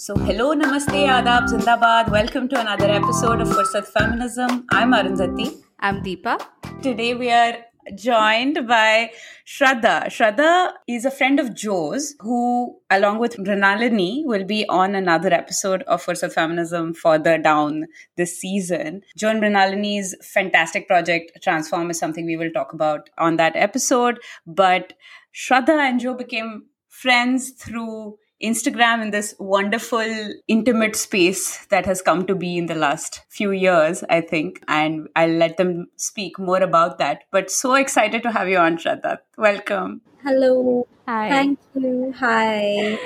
So, 0.00 0.14
hello, 0.16 0.54
namaste, 0.54 0.98
adab, 1.12 1.46
zindabad. 1.52 2.08
Welcome 2.12 2.48
to 2.50 2.60
another 2.60 2.88
episode 2.88 3.40
of 3.40 3.48
Fursat 3.48 3.84
Feminism. 3.84 4.64
I'm 4.70 4.92
Arundhati. 4.92 5.60
I'm 5.80 6.04
Deepa. 6.04 6.34
Today 6.82 7.14
we 7.14 7.32
are 7.32 7.56
joined 7.96 8.68
by 8.68 9.10
Shraddha. 9.44 10.06
Shraddha 10.06 10.70
is 10.86 11.04
a 11.04 11.10
friend 11.10 11.40
of 11.40 11.52
Joe's 11.52 12.14
who, 12.20 12.78
along 12.90 13.18
with 13.18 13.38
Mrinalini, 13.38 14.24
will 14.24 14.44
be 14.44 14.64
on 14.68 14.94
another 14.94 15.34
episode 15.34 15.82
of 15.88 16.04
Fursat 16.04 16.32
Feminism 16.32 16.94
further 16.94 17.36
down 17.36 17.86
this 18.16 18.38
season. 18.38 19.02
Joe 19.16 19.30
and 19.30 19.42
Mrinalini's 19.42 20.14
fantastic 20.22 20.86
project, 20.86 21.32
Transform, 21.42 21.90
is 21.90 21.98
something 21.98 22.24
we 22.24 22.36
will 22.36 22.52
talk 22.52 22.72
about 22.72 23.10
on 23.18 23.34
that 23.38 23.56
episode. 23.56 24.20
But 24.46 24.92
Shraddha 25.34 25.76
and 25.88 25.98
Joe 25.98 26.14
became 26.14 26.66
friends 26.88 27.50
through 27.50 28.18
Instagram 28.42 29.02
in 29.02 29.10
this 29.10 29.34
wonderful, 29.38 30.32
intimate 30.46 30.96
space 30.96 31.66
that 31.66 31.86
has 31.86 32.00
come 32.02 32.26
to 32.26 32.34
be 32.34 32.56
in 32.56 32.66
the 32.66 32.74
last 32.74 33.22
few 33.28 33.50
years, 33.50 34.04
I 34.08 34.20
think. 34.20 34.62
And 34.68 35.08
I'll 35.16 35.30
let 35.30 35.56
them 35.56 35.88
speak 35.96 36.38
more 36.38 36.62
about 36.62 36.98
that. 36.98 37.24
But 37.30 37.50
so 37.50 37.74
excited 37.74 38.22
to 38.22 38.30
have 38.30 38.48
you 38.48 38.58
on, 38.58 38.78
Shraddha. 38.78 39.18
Welcome. 39.36 40.02
Hello. 40.22 40.86
Hi. 41.06 41.28
Thank 41.28 41.58
you. 41.74 42.14
Hi. 42.18 42.98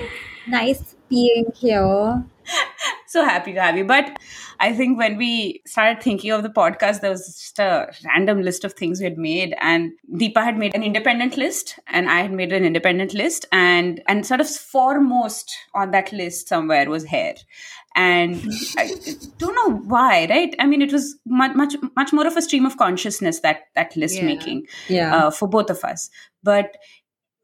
Nice 0.47 0.97
being 1.09 1.53
here. 1.55 2.25
So 3.07 3.25
happy 3.25 3.53
to 3.53 3.61
have 3.61 3.77
you. 3.77 3.85
But 3.85 4.19
I 4.61 4.73
think 4.73 4.99
when 4.99 5.17
we 5.17 5.63
started 5.67 6.03
thinking 6.03 6.31
of 6.31 6.43
the 6.43 6.49
podcast, 6.49 7.01
there 7.01 7.11
was 7.11 7.27
just 7.27 7.59
a 7.59 7.93
random 8.07 8.43
list 8.43 8.65
of 8.65 8.73
things 8.75 9.01
we 9.01 9.05
had 9.05 9.19
made, 9.19 9.55
and 9.61 9.93
Deepa 10.15 10.43
had 10.43 10.59
made 10.59 10.75
an 10.75 10.83
independent 10.83 11.37
list, 11.37 11.79
and 11.89 12.09
I 12.09 12.21
had 12.21 12.33
made 12.33 12.53
an 12.53 12.65
independent 12.65 13.15
list, 13.15 13.47
and 13.53 14.03
and 14.09 14.27
sort 14.27 14.41
of 14.41 14.49
foremost 14.49 15.53
on 15.75 15.91
that 15.93 16.13
list 16.13 16.49
somewhere 16.49 16.89
was 16.89 17.05
hair, 17.05 17.35
and 17.97 18.37
I 18.79 18.91
don't 19.39 19.55
know 19.55 19.77
why, 19.79 20.27
right? 20.31 20.55
I 20.59 20.67
mean, 20.67 20.83
it 20.83 20.93
was 20.93 21.19
much 21.27 21.55
much 21.55 21.75
much 21.97 22.13
more 22.13 22.27
of 22.27 22.37
a 22.37 22.43
stream 22.43 22.67
of 22.67 22.77
consciousness 22.77 23.41
that 23.41 23.65
that 23.75 23.97
list 23.97 24.17
Yeah. 24.17 24.25
making 24.25 24.67
Yeah. 24.89 25.15
uh, 25.17 25.31
for 25.31 25.49
both 25.49 25.71
of 25.71 25.85
us, 25.85 26.09
but 26.43 26.77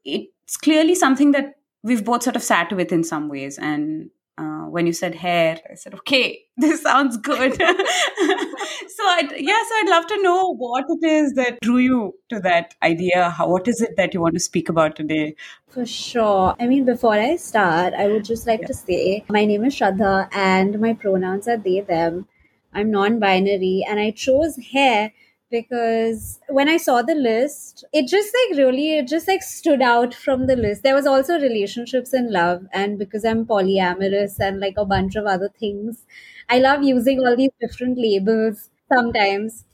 it's 0.05 0.57
clearly 0.57 0.95
something 0.95 1.31
that 1.33 1.55
we've 1.83 2.03
both 2.03 2.23
sort 2.23 2.35
of 2.35 2.43
sat 2.43 2.71
with 2.73 2.91
in 2.91 3.03
some 3.03 3.29
ways 3.29 3.57
and 3.57 4.09
uh, 4.39 4.69
when 4.69 4.87
you 4.87 4.93
said 4.93 5.15
hair, 5.15 5.57
I 5.69 5.75
said, 5.75 5.93
okay, 5.95 6.39
this 6.57 6.81
sounds 6.83 7.17
good. 7.17 7.53
so, 7.57 7.63
I'd, 7.67 9.31
yeah, 9.37 9.61
so 9.67 9.75
I'd 9.79 9.89
love 9.89 10.07
to 10.07 10.21
know 10.21 10.55
what 10.55 10.85
it 10.87 11.05
is 11.05 11.33
that 11.33 11.59
drew 11.61 11.77
you 11.77 12.15
to 12.29 12.39
that 12.39 12.73
idea. 12.81 13.29
How, 13.31 13.49
what 13.49 13.67
is 13.67 13.81
it 13.81 13.97
that 13.97 14.13
you 14.13 14.21
want 14.21 14.35
to 14.35 14.39
speak 14.39 14.69
about 14.69 14.95
today? 14.95 15.35
For 15.67 15.85
sure. 15.85 16.55
I 16.59 16.67
mean, 16.67 16.85
before 16.85 17.13
I 17.13 17.35
start, 17.35 17.93
I 17.93 18.07
would 18.07 18.23
just 18.23 18.47
like 18.47 18.61
Yeah. 18.61 18.67
to 18.67 18.73
say 18.73 19.25
my 19.29 19.45
name 19.45 19.65
is 19.65 19.75
Shraddha 19.75 20.29
and 20.33 20.79
my 20.79 20.93
pronouns 20.93 21.47
are 21.47 21.57
they, 21.57 21.81
them. 21.81 22.27
I'm 22.73 22.91
non 22.91 23.19
binary 23.19 23.85
and 23.87 23.99
I 23.99 24.11
chose 24.11 24.57
hair 24.71 25.11
because 25.51 26.39
when 26.49 26.69
I 26.69 26.77
saw 26.77 27.01
the 27.01 27.15
list, 27.15 27.83
it 27.93 28.07
just 28.07 28.33
like 28.49 28.57
really, 28.57 28.97
it 28.97 29.07
just 29.07 29.27
like 29.27 29.41
stood 29.43 29.81
out 29.81 30.13
from 30.13 30.47
the 30.47 30.55
list. 30.55 30.83
There 30.83 30.93
was 30.95 31.07
also 31.07 31.39
relationships 31.39 32.13
and 32.13 32.29
love, 32.31 32.65
and 32.73 32.97
because 32.99 33.25
I'm 33.25 33.45
polyamorous 33.45 34.39
and 34.39 34.59
like 34.59 34.75
a 34.77 34.85
bunch 34.85 35.15
of 35.15 35.25
other 35.25 35.49
things, 35.59 36.05
I 36.49 36.59
love 36.59 36.83
using 36.83 37.19
all 37.19 37.35
these 37.35 37.51
different 37.59 37.97
labels 37.97 38.69
sometimes. 38.91 39.65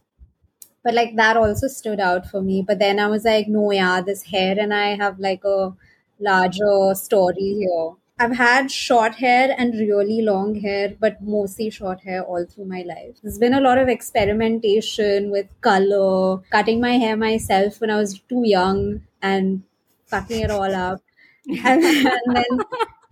But 0.84 0.94
like 0.94 1.16
that 1.18 1.38
also 1.38 1.68
stood 1.68 2.00
out 2.00 2.28
for 2.28 2.42
me. 2.42 2.64
But 2.66 2.80
then 2.80 3.00
I 3.00 3.08
was 3.08 3.26
like, 3.26 3.48
no, 3.50 3.72
yeah, 3.72 4.02
this 4.02 4.24
hair 4.24 4.56
and 4.60 4.74
I 4.74 4.96
have 4.96 5.20
like 5.20 5.44
a 5.44 5.74
larger 6.20 6.94
story 6.96 7.56
here. 7.60 7.96
I've 8.18 8.38
had 8.38 8.72
short 8.72 9.16
hair 9.16 9.54
and 9.58 9.74
really 9.74 10.22
long 10.22 10.56
hair, 10.62 10.96
but 11.00 11.22
mostly 11.22 11.70
short 11.70 12.02
hair 12.02 12.24
all 12.24 12.46
through 12.46 12.66
my 12.66 12.82
life. 12.84 13.18
There's 13.22 13.38
been 13.38 13.54
a 13.54 13.60
lot 13.60 13.78
of 13.78 13.90
experimentation 13.90 15.32
with 15.32 15.48
color, 15.62 16.38
cutting 16.50 16.80
my 16.80 16.94
hair 16.94 17.18
myself 17.18 17.82
when 17.82 17.90
I 17.90 17.98
was 17.98 18.20
too 18.20 18.44
young 18.46 19.02
and 19.22 19.64
fucking 20.08 20.42
it 20.42 20.52
all 20.52 20.74
up. 20.74 21.02
And, 21.48 21.84
and 21.84 22.36
then 22.36 22.60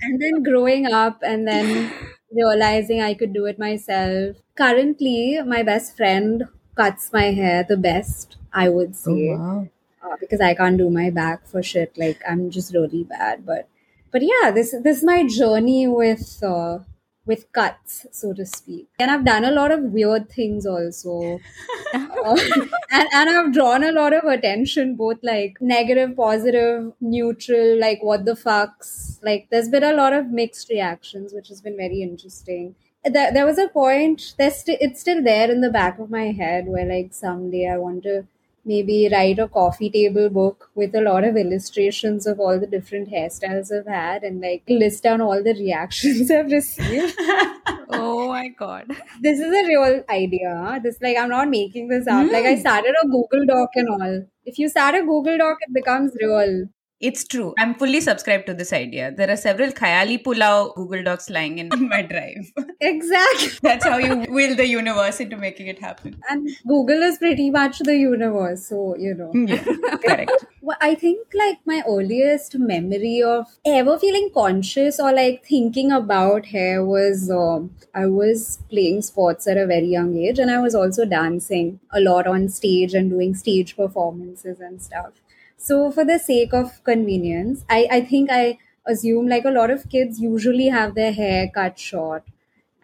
and 0.02 0.22
then 0.22 0.42
growing 0.44 0.86
up 0.88 1.20
and 1.22 1.48
then 1.48 1.92
realizing 2.32 3.02
I 3.02 3.14
could 3.14 3.34
do 3.34 3.46
it 3.46 3.60
myself. 3.60 4.38
Currently, 4.56 5.42
my 5.46 5.64
best 5.64 5.96
friend 5.98 6.46
cuts 6.76 7.12
my 7.14 7.32
hair 7.32 7.64
the 7.68 7.78
best, 7.78 8.38
I 8.52 8.70
would 8.70 8.96
say 8.96 9.36
wow. 9.36 9.68
uh, 10.04 10.16
because 10.20 10.42
I 10.42 10.56
can't 10.56 10.78
do 10.78 10.90
my 10.90 11.10
back 11.10 11.46
for 11.48 11.62
shit. 11.62 11.98
Like 11.98 12.22
I'm 12.28 12.50
just 12.50 12.74
really 12.74 13.04
bad. 13.04 13.46
But 13.46 13.68
but 14.14 14.22
yeah, 14.24 14.52
this 14.52 14.76
this 14.84 15.00
is 15.00 15.04
my 15.04 15.28
journey 15.28 15.88
with 15.88 16.42
uh, 16.44 16.80
with 17.26 17.52
cuts, 17.54 18.06
so 18.12 18.34
to 18.34 18.46
speak. 18.46 18.88
And 19.00 19.12
I've 19.12 19.26
done 19.26 19.44
a 19.46 19.52
lot 19.52 19.72
of 19.72 19.82
weird 19.82 20.30
things 20.30 20.66
also, 20.66 21.40
Uh, 22.26 22.38
and 22.92 23.08
and 23.14 23.30
I've 23.30 23.52
drawn 23.54 23.84
a 23.84 23.92
lot 23.92 24.14
of 24.14 24.24
attention, 24.24 24.96
both 24.96 25.18
like 25.24 25.58
negative, 25.62 26.16
positive, 26.16 26.94
neutral, 27.02 27.80
like 27.80 28.02
what 28.02 28.26
the 28.26 28.34
fucks. 28.34 29.20
Like 29.24 29.48
there's 29.52 29.70
been 29.70 29.84
a 29.84 29.94
lot 29.94 30.14
of 30.14 30.28
mixed 30.28 30.70
reactions, 30.70 31.34
which 31.34 31.50
has 31.50 31.62
been 31.62 31.76
very 31.78 32.02
interesting. 32.02 32.76
There, 33.06 33.34
there 33.34 33.46
was 33.46 33.58
a 33.58 33.68
point. 33.68 34.36
There's 34.38 34.56
st- 34.56 34.78
it's 34.82 35.02
still 35.02 35.22
there 35.24 35.52
in 35.52 35.62
the 35.62 35.70
back 35.70 36.00
of 36.00 36.10
my 36.10 36.32
head 36.32 36.68
where 36.68 36.86
like 36.86 37.14
someday 37.14 37.68
I 37.68 37.78
want 37.78 38.04
to 38.04 38.26
maybe 38.66 39.10
write 39.12 39.40
a 39.40 39.48
coffee 39.48 39.90
table 39.90 40.30
book 40.30 40.70
with 40.76 40.96
a 40.96 41.02
lot 41.02 41.24
of 41.24 41.36
illustrations 41.36 42.26
of 42.26 42.40
all 42.40 42.60
the 42.60 42.68
different 42.68 43.10
hairstyles 43.10 43.72
I've 43.72 43.88
had 43.88 44.24
and 44.24 44.42
like 44.42 44.64
list 44.70 45.04
down 45.04 45.22
all 45.22 45.44
the 45.44 45.54
reactions 45.54 46.32
I've 46.40 46.52
received. 46.52 47.16
oh 47.90 48.28
my 48.30 48.48
god. 48.50 48.88
this 49.22 49.40
is 49.40 49.54
a 49.54 49.68
real 49.68 50.04
idea. 50.10 50.80
This 50.84 50.98
like 51.02 51.18
I'm 51.18 51.30
not 51.30 51.50
making 51.50 51.90
this 51.90 52.08
up. 52.08 52.32
Like 52.32 52.46
I 52.46 52.56
hmm. 52.56 52.62
started 52.62 52.96
a 53.04 53.08
Google 53.08 53.46
Doc 53.46 53.70
and 53.76 53.90
all. 53.90 54.26
If 54.46 54.60
you 54.60 54.70
start 54.70 54.96
a 54.96 55.02
Google 55.02 55.38
Doc, 55.38 55.58
it 55.62 55.74
becomes 55.74 56.14
real. 56.22 56.68
It's 57.08 57.26
true. 57.26 57.54
I'm 57.60 57.76
fully 57.76 58.00
subscribed 58.00 58.46
to 58.46 58.54
this 58.54 58.72
idea. 58.72 59.12
There 59.12 59.30
are 59.30 59.36
several 59.36 59.72
Khayali 59.72 60.24
Pulao 60.24 60.74
Google 60.74 61.04
Docs 61.04 61.30
lying 61.30 61.58
in 61.58 61.70
my 61.90 62.02
drive. 62.02 62.52
Exactly. 62.80 63.50
That's 63.62 63.86
how 63.86 63.98
you 63.98 64.26
will 64.30 64.56
the 64.56 64.66
universe 64.66 65.20
into 65.20 65.36
making 65.36 65.68
it 65.68 65.80
happen. 65.80 66.16
And 66.30 66.50
Google 66.66 67.02
is 67.02 67.18
pretty 67.18 67.50
much 67.50 67.80
the 67.80 67.98
universe, 67.98 68.68
so 68.68 68.96
you 68.98 69.16
know. 69.16 69.32
Yeah, 69.34 69.64
correct. 69.98 70.46
Well, 70.66 70.78
I 70.80 70.96
think 70.96 71.28
like 71.36 71.58
my 71.66 71.84
earliest 71.86 72.58
memory 72.58 73.22
of 73.22 73.48
ever 73.66 74.00
feeling 74.00 74.30
conscious 74.34 74.98
or 74.98 75.12
like 75.12 75.44
thinking 75.46 75.92
about 75.92 76.46
hair 76.46 76.86
was 76.86 77.30
um, 77.30 77.76
I 77.94 78.06
was 78.06 78.60
playing 78.70 79.02
sports 79.02 79.46
at 79.46 79.58
a 79.58 79.68
very 79.68 79.88
young 79.88 80.16
age 80.18 80.40
and 80.40 80.50
I 80.50 80.62
was 80.62 80.74
also 80.74 81.04
dancing 81.04 81.82
a 81.92 82.00
lot 82.00 82.28
on 82.28 82.48
stage 82.48 82.94
and 82.94 83.10
doing 83.10 83.36
stage 83.36 83.76
performances 83.76 84.62
and 84.62 84.82
stuff. 84.82 85.12
So 85.64 85.92
for 85.92 86.04
the 86.04 86.20
sake 86.20 86.54
of 86.54 86.84
convenience, 86.84 87.64
I, 87.70 87.88
I 87.90 88.02
think 88.02 88.30
I 88.30 88.58
assume 88.86 89.28
like 89.28 89.46
a 89.46 89.50
lot 89.50 89.72
of 89.72 89.90
kids 89.90 90.20
usually 90.20 90.68
have 90.68 90.94
their 90.94 91.14
hair 91.14 91.50
cut 91.56 91.80
short. 91.80 92.24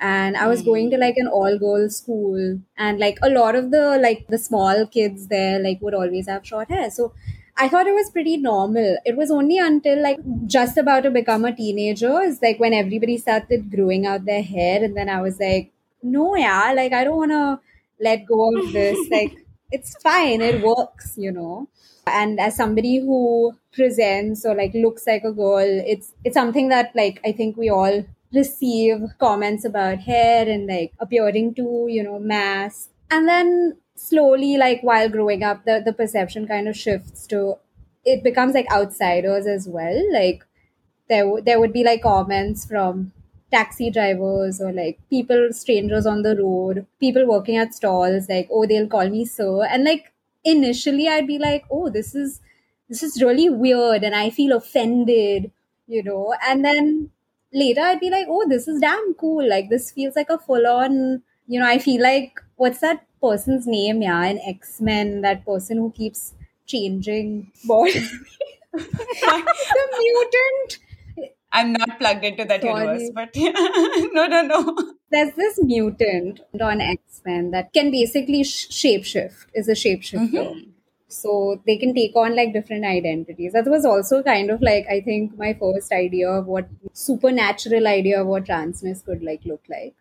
And 0.02 0.38
i 0.38 0.48
was 0.48 0.62
going 0.62 0.90
to 0.92 0.96
hmm. 0.96 1.02
like 1.02 1.18
an 1.18 1.28
all 1.28 1.58
girls 1.60 1.98
school. 1.98 2.60
And 2.78 3.00
like 3.00 3.18
a 3.22 3.30
lot 3.30 3.56
of 3.56 3.72
the 3.72 3.98
like 4.02 4.26
the 4.28 4.38
small 4.38 4.88
kids 4.88 5.28
there 5.28 5.60
like 5.60 5.82
would 5.82 5.94
always 5.94 6.30
have 6.30 6.48
short 6.48 6.70
hair. 6.70 6.90
So 6.90 7.12
i 7.58 7.68
thought 7.68 7.88
it 7.88 7.98
was 8.00 8.12
pretty 8.12 8.38
normal. 8.38 8.98
It 9.04 9.18
was 9.18 9.30
only 9.40 9.58
until 9.58 10.02
like 10.02 10.20
just 10.48 10.78
about 10.78 11.04
to 11.04 11.12
become 11.12 11.44
a 11.44 11.54
teenager 11.54 12.22
is 12.22 12.42
like 12.42 12.62
when 12.62 12.74
everybody 12.74 13.18
started 13.18 13.70
growing 13.76 14.06
out 14.06 14.24
their 14.24 14.44
hair. 14.54 14.82
And 14.82 14.96
then 14.96 15.10
i 15.10 15.22
was 15.22 15.38
like 15.48 15.70
no 16.02 16.34
yeah 16.38 16.72
like 16.74 16.94
i 16.94 17.04
don't 17.04 17.18
want 17.18 17.32
to 17.32 17.60
let 18.10 18.26
go 18.26 18.58
of 18.58 18.72
this. 18.72 18.98
Like 19.18 19.36
it's 19.70 20.02
fine. 20.02 20.40
It 20.40 20.64
works 20.64 21.16
you 21.18 21.34
know 21.34 21.68
and 22.14 22.40
as 22.40 22.56
somebody 22.56 23.00
who 23.00 23.54
presents 23.74 24.46
or 24.46 24.56
like 24.56 24.74
looks 24.74 25.06
like 25.08 25.24
a 25.24 25.32
girl 25.32 25.84
it's 25.94 26.14
it's 26.24 26.34
something 26.34 26.70
that 26.70 26.92
like 26.96 27.20
i 27.26 27.32
think 27.32 27.56
we 27.58 27.70
all 27.70 28.04
receive 28.34 29.02
comments 29.20 29.66
about 29.66 30.00
hair 30.00 30.48
and 30.48 30.68
like 30.68 30.94
appearing 31.00 31.54
to 31.56 31.88
you 31.90 32.04
know 32.04 32.20
mass. 32.20 32.90
And 33.10 33.28
then 33.28 33.78
slowly 33.96 34.56
like 34.58 34.82
while 34.82 35.10
growing 35.10 35.44
up 35.44 35.66
the 35.66 35.82
the 35.84 35.94
perception 35.94 36.48
kind 36.48 36.68
of 36.68 36.78
shifts 36.78 37.26
to 37.28 37.56
it 38.06 38.24
becomes 38.24 38.54
like 38.54 38.72
outsiders 38.72 39.48
as 39.48 39.68
well. 39.68 40.14
Like 40.14 40.46
there 41.10 41.24
w- 41.24 41.44
there 41.44 41.60
would 41.60 41.74
be 41.74 41.84
like 41.84 42.02
comments 42.04 42.66
from 42.66 43.12
taxi 43.52 43.90
drivers 43.90 44.62
or 44.62 44.72
like 44.72 45.00
people 45.10 45.50
strangers 45.52 46.06
on 46.06 46.22
the 46.22 46.36
road 46.36 46.86
people 47.00 47.26
working 47.28 47.58
at 47.58 47.74
stalls 47.74 48.30
like 48.30 48.48
oh 48.52 48.66
they'll 48.68 48.88
call 48.88 49.10
me 49.10 49.26
sir. 49.26 49.64
And 49.66 49.84
like 49.84 50.12
initially 50.44 51.08
i'd 51.08 51.28
be 51.28 51.38
like 51.38 51.64
oh 51.70 51.90
this 51.90 52.16
is 52.16 52.42
this 52.88 53.04
is 53.04 53.22
really 53.22 53.50
weird 53.50 54.04
and 54.04 54.16
i 54.16 54.30
feel 54.30 54.56
offended 54.56 55.52
you 55.88 56.04
know 56.04 56.34
and 56.48 56.64
then 56.64 57.10
later 57.54 57.82
I'd 57.82 58.00
be 58.00 58.10
like, 58.10 58.28
oh, 58.30 58.48
this 58.48 58.68
is 58.68 58.82
damn 58.82 59.14
cool. 59.16 59.48
Like 59.48 59.70
this 59.70 59.92
feels 59.92 60.16
like 60.16 60.30
a 60.30 60.38
full 60.38 60.66
on, 60.68 61.22
you 61.48 61.60
know, 61.60 61.66
I 61.66 61.80
feel 61.80 62.02
like 62.02 62.40
what's 62.56 62.80
that 62.80 63.06
person's 63.22 63.68
name, 63.68 64.02
yeah, 64.02 64.26
in 64.26 64.40
X-Men, 64.40 65.22
that 65.22 65.46
person 65.46 65.78
who 65.78 65.92
keeps 65.92 66.34
changing 66.66 67.52
body. 67.66 68.00
the 68.72 69.88
mutant 69.98 70.80
I'm 71.53 71.73
not 71.73 71.99
plugged 71.99 72.25
into 72.25 72.45
that 72.45 72.63
Sorry. 72.63 72.81
universe, 72.81 73.11
but 73.15 73.31
no, 74.13 74.27
no, 74.27 74.43
no. 74.43 74.77
There's 75.11 75.35
this 75.37 75.61
mutant 75.63 76.41
on 76.61 76.81
X 76.81 77.23
Men 77.25 77.51
that 77.53 77.73
can 77.73 77.91
basically 77.91 78.43
sh- 78.43 78.69
shapeshift, 78.69 79.47
is 79.55 79.69
a 79.69 79.73
shapeshifter. 79.73 80.47
So 81.07 81.63
they 81.65 81.77
can 81.77 81.95
take 81.95 82.17
on 82.17 82.35
like 82.35 82.53
different 82.53 82.85
identities. 82.85 83.53
That 83.53 83.69
was 83.69 83.85
also 83.85 84.21
kind 84.23 84.51
of 84.51 84.63
like, 84.63 84.87
I 84.91 85.01
think, 85.01 85.39
my 85.39 85.55
first 85.55 85.93
idea 85.93 86.29
of 86.29 86.47
what 86.47 86.69
supernatural 86.93 87.87
idea 87.87 88.21
of 88.21 88.27
what 88.27 88.47
transness 88.47 89.05
could 89.05 89.23
like 89.23 89.45
look 89.45 89.63
like. 89.71 89.95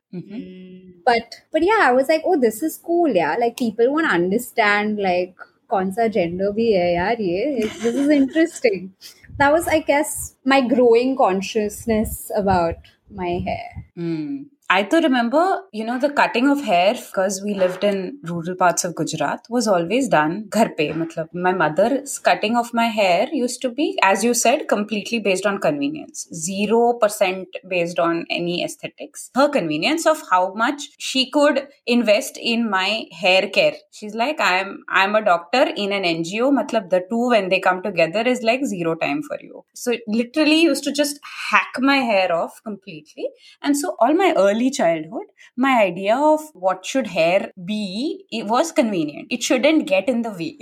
But 1.06 1.36
but 1.52 1.62
yeah, 1.62 1.81
I 1.81 1.92
was 1.92 2.10
like, 2.10 2.24
oh, 2.25 2.40
this 2.40 2.64
is 2.64 2.78
cool, 2.78 3.10
yeah. 3.10 3.36
Like 3.40 3.58
people 3.58 3.94
want 3.94 4.08
to 4.08 4.14
understand 4.14 4.98
like 5.00 5.36
कौन 5.72 5.92
सा 5.92 6.08
gender 6.14 6.52
भी 6.56 6.72
है 6.72 6.94
यार 6.96 7.22
ये 7.22 7.62
this 7.84 7.96
is 7.96 8.10
interesting. 8.10 8.92
that 9.38 9.52
was, 9.52 9.69
I 9.69 9.81
guess, 9.81 10.35
my 10.44 10.61
growing 10.61 11.17
consciousness 11.17 12.31
about 12.35 12.76
my 13.11 13.40
hair. 13.44 13.87
Mm. 13.96 14.46
I 14.70 14.82
do 14.82 15.00
remember, 15.00 15.62
you 15.73 15.82
know, 15.82 15.99
the 15.99 16.11
cutting 16.11 16.47
of 16.47 16.61
hair 16.61 16.93
because 16.93 17.41
we 17.43 17.55
lived 17.55 17.85
in 17.85 18.19
rural 18.25 18.55
parts 18.55 18.85
of 18.85 18.94
Gujarat 18.94 19.47
was 19.49 19.67
always 19.67 20.09
done 20.09 20.47
ghar 20.50 20.69
pe. 20.69 20.91
Matlab, 20.91 21.32
my 21.32 21.53
mother's 21.53 22.19
cutting 22.19 22.55
of 22.55 22.75
my 22.75 22.88
hair 22.88 23.29
used 23.32 23.62
to 23.62 23.70
be, 23.70 23.99
as 24.03 24.23
you 24.23 24.35
said, 24.35 24.69
completely 24.69 25.20
based 25.20 25.47
on 25.47 25.59
convenience. 25.59 26.29
Zero 26.35 26.99
percent 27.00 27.49
based 27.67 27.99
on 27.99 28.26
any 28.29 28.62
aesthetics. 28.62 29.31
Her 29.35 29.49
convenience 29.49 30.05
of 30.05 30.23
how 30.31 30.53
much 30.53 30.82
she 30.99 31.31
could 31.31 31.69
invest 31.87 32.37
in 32.37 32.69
my 32.69 33.06
hair 33.11 33.49
care. 33.49 33.76
She's 33.91 34.14
like, 34.14 34.38
I'm 34.38 34.85
I'm 34.91 35.14
a 35.14 35.25
doctor 35.25 35.62
in 35.76 35.93
an 35.93 36.03
NGO. 36.03 36.53
Matlab, 36.53 36.91
the 36.91 37.06
two 37.09 37.31
when 37.31 37.49
they 37.49 37.61
come 37.61 37.82
together 37.82 38.21
is 38.21 38.43
like 38.43 38.67
zero 38.67 38.97
time 38.97 39.23
for 39.23 39.38
you. 39.41 39.64
So 39.75 39.97
literally 40.06 40.61
used 40.61 40.85
to 40.85 40.93
just 40.93 41.21
hack 41.50 41.73
my 41.79 41.97
hair 41.97 42.31
off 42.35 42.61
completely. 42.62 43.31
And 43.62 43.75
so 43.75 43.97
all 43.99 44.12
my 44.12 44.35
early 44.37 44.58
early 44.59 44.71
childhood, 44.71 45.27
my 45.57 45.83
idea 45.83 46.17
of 46.17 46.41
what 46.55 46.85
should 46.85 47.07
hair 47.09 47.51
be 47.65 48.25
it 48.31 48.47
was 48.47 48.73
convenient. 48.73 49.29
It 49.31 49.43
shouldn't 49.43 49.87
get 49.87 50.09
in 50.09 50.23
the 50.23 50.31
way. 50.31 50.57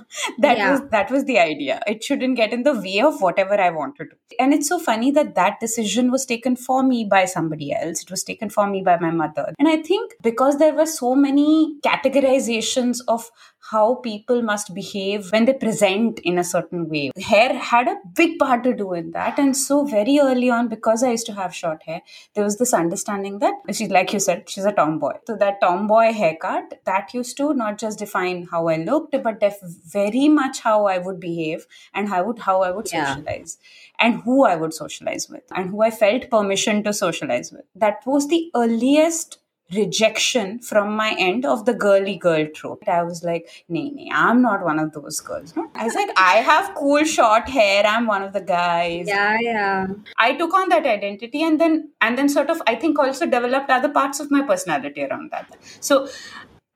that 0.38 0.58
Yeah. 0.58 0.70
was 0.72 0.82
that 0.90 1.10
was 1.10 1.24
the 1.24 1.38
idea. 1.38 1.80
It 1.86 2.02
shouldn't 2.04 2.36
get 2.36 2.52
in 2.52 2.62
the 2.62 2.74
way 2.74 3.00
of 3.00 3.20
whatever 3.20 3.60
I 3.60 3.70
wanted 3.70 4.10
to. 4.10 4.16
And 4.38 4.54
it's 4.54 4.68
so 4.68 4.78
funny 4.78 5.10
that 5.12 5.34
that 5.34 5.60
decision 5.60 6.10
was 6.10 6.26
taken 6.26 6.56
for 6.56 6.82
me 6.82 7.04
by 7.04 7.24
somebody 7.24 7.72
else. 7.72 8.02
It 8.02 8.10
was 8.10 8.24
taken 8.24 8.50
for 8.50 8.66
me 8.66 8.82
by 8.82 8.98
my 8.98 9.10
mother. 9.10 9.46
And 9.58 9.68
I 9.68 9.76
think 9.82 10.14
because 10.22 10.58
there 10.58 10.74
were 10.74 10.86
so 10.86 11.14
many 11.14 11.76
categorizations 11.84 12.98
of 13.08 13.30
how 13.70 13.96
people 13.96 14.42
must 14.42 14.74
behave 14.74 15.30
when 15.32 15.44
they 15.44 15.52
present 15.52 16.18
in 16.20 16.38
a 16.38 16.44
certain 16.44 16.88
way. 16.88 17.10
Hair 17.20 17.54
had 17.58 17.88
a 17.88 17.96
big 18.14 18.38
part 18.38 18.64
to 18.64 18.74
do 18.74 18.94
in 18.94 19.10
that. 19.12 19.38
And 19.38 19.56
so, 19.56 19.84
very 19.84 20.18
early 20.18 20.50
on, 20.50 20.68
because 20.68 21.02
I 21.02 21.10
used 21.10 21.26
to 21.26 21.34
have 21.34 21.54
short 21.54 21.82
hair, 21.82 22.00
there 22.34 22.42
was 22.44 22.58
this 22.58 22.72
understanding 22.72 23.38
that 23.40 23.54
she's, 23.72 23.90
like 23.90 24.12
you 24.12 24.20
said, 24.20 24.48
she's 24.48 24.64
a 24.64 24.72
tomboy. 24.72 25.14
So, 25.26 25.36
that 25.36 25.60
tomboy 25.60 26.12
haircut, 26.12 26.80
that 26.84 27.12
used 27.14 27.36
to 27.38 27.52
not 27.54 27.78
just 27.78 27.98
define 27.98 28.46
how 28.50 28.68
I 28.68 28.76
looked, 28.76 29.16
but 29.22 29.40
def- 29.40 29.60
very 29.62 30.28
much 30.28 30.60
how 30.60 30.86
I 30.86 30.98
would 30.98 31.20
behave 31.20 31.66
and 31.94 32.08
how, 32.08 32.22
would, 32.24 32.38
how 32.40 32.62
I 32.62 32.70
would 32.70 32.90
Yeah. 32.92 33.14
socialize 33.14 33.58
and 33.98 34.22
who 34.22 34.44
I 34.44 34.56
would 34.56 34.74
socialize 34.74 35.28
with 35.28 35.42
and 35.54 35.70
who 35.70 35.82
I 35.82 35.90
felt 35.90 36.30
permission 36.30 36.82
to 36.84 36.92
socialize 36.92 37.52
with. 37.52 37.64
That 37.74 38.06
was 38.06 38.28
the 38.28 38.50
earliest 38.54 39.38
rejection 39.74 40.58
from 40.58 40.96
my 40.96 41.14
end 41.18 41.44
of 41.44 41.64
the 41.64 41.74
girly 41.74 42.16
girl 42.16 42.46
trope. 42.54 42.88
I 42.88 43.02
was 43.02 43.22
like, 43.22 43.48
nee, 43.68 43.90
nee, 43.90 44.10
I'm 44.12 44.42
not 44.42 44.64
one 44.64 44.78
of 44.78 44.92
those 44.92 45.20
girls. 45.20 45.54
No. 45.56 45.70
I 45.74 45.84
was 45.84 45.94
like, 45.94 46.10
I 46.16 46.36
have 46.36 46.74
cool 46.74 47.04
short 47.04 47.48
hair. 47.48 47.84
I'm 47.86 48.06
one 48.06 48.22
of 48.22 48.32
the 48.32 48.40
guys. 48.40 49.06
Yeah, 49.06 49.38
yeah. 49.40 49.86
I 50.18 50.34
took 50.34 50.52
on 50.54 50.68
that 50.70 50.86
identity 50.86 51.42
and 51.42 51.60
then 51.60 51.90
and 52.00 52.18
then 52.18 52.28
sort 52.28 52.50
of 52.50 52.60
I 52.66 52.74
think 52.74 52.98
also 52.98 53.26
developed 53.26 53.70
other 53.70 53.88
parts 53.88 54.20
of 54.20 54.30
my 54.30 54.42
personality 54.42 55.04
around 55.04 55.30
that. 55.30 55.56
So 55.80 56.08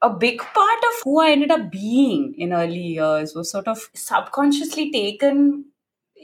a 0.01 0.09
big 0.09 0.39
part 0.39 0.83
of 0.89 1.01
who 1.03 1.19
I 1.19 1.31
ended 1.31 1.51
up 1.51 1.71
being 1.71 2.35
in 2.37 2.53
early 2.53 2.79
years 2.79 3.33
was 3.33 3.49
sort 3.49 3.67
of 3.67 3.89
subconsciously 3.93 4.91
taken 4.91 5.65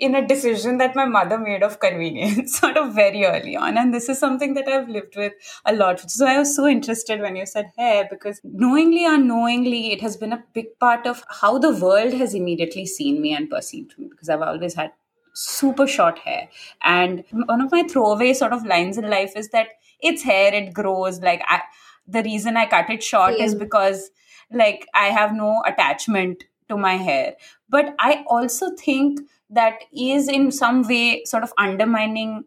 in 0.01 0.15
a 0.15 0.27
decision 0.27 0.80
that 0.80 0.95
my 0.95 1.06
mother 1.06 1.38
made 1.38 1.62
of 1.63 1.80
convenience 1.80 2.57
sort 2.59 2.75
of 2.75 2.94
very 2.95 3.24
early 3.24 3.56
on. 3.56 3.77
And 3.77 3.94
this 3.94 4.09
is 4.09 4.19
something 4.19 4.56
that 4.56 4.68
i've 4.68 4.89
lived 4.89 5.15
with 5.15 5.33
a 5.65 5.74
lot. 5.74 6.00
So 6.12 6.25
i 6.25 6.38
was 6.39 6.56
so 6.56 6.68
interested 6.68 7.21
when 7.21 7.36
you 7.36 7.45
said 7.45 7.68
hair 7.77 8.07
because 8.09 8.42
knowingly 8.44 9.06
or 9.06 9.13
unknowingly 9.13 9.94
it 9.94 10.01
has 10.01 10.18
been 10.18 10.33
a 10.33 10.44
big 10.53 10.71
part 10.80 11.06
of 11.06 11.24
how 11.42 11.57
the 11.59 11.74
world 11.86 12.13
has 12.24 12.33
immediately 12.33 12.86
seen 12.86 13.21
me 13.21 13.33
and 13.36 13.50
perceived 13.50 13.98
me 14.00 14.07
because 14.09 14.30
i've 14.30 14.42
always 14.42 14.74
had 14.74 14.92
super 15.33 15.88
short 15.88 16.18
hair. 16.19 16.50
And 16.83 17.24
one 17.31 17.62
of 17.62 17.71
my 17.71 17.83
throwaway 17.83 18.33
sort 18.33 18.53
of 18.53 18.65
lines 18.65 18.98
in 18.98 19.09
life 19.09 19.33
is 19.36 19.50
that 19.50 19.68
it's 20.01 20.24
hair 20.24 20.53
it 20.53 20.74
grows. 20.74 21.21
Like 21.21 21.42
I, 21.48 21.62
the 22.07 22.24
reason 22.24 22.57
i 22.57 22.65
cut 22.65 22.89
it 22.89 23.03
short 23.03 23.36
is 23.36 23.53
because 23.56 24.09
like 24.51 24.88
i 24.94 25.06
have 25.07 25.33
no 25.33 25.62
attachment 25.65 26.44
to 26.69 26.77
my 26.77 26.95
hair. 26.95 27.36
But 27.69 27.95
i 28.00 28.24
also 28.27 28.71
think 28.75 29.21
that 29.51 29.80
is 29.94 30.27
in 30.27 30.51
some 30.51 30.81
way 30.88 31.24
sort 31.25 31.44
of 31.44 31.53
undermining 31.57 32.44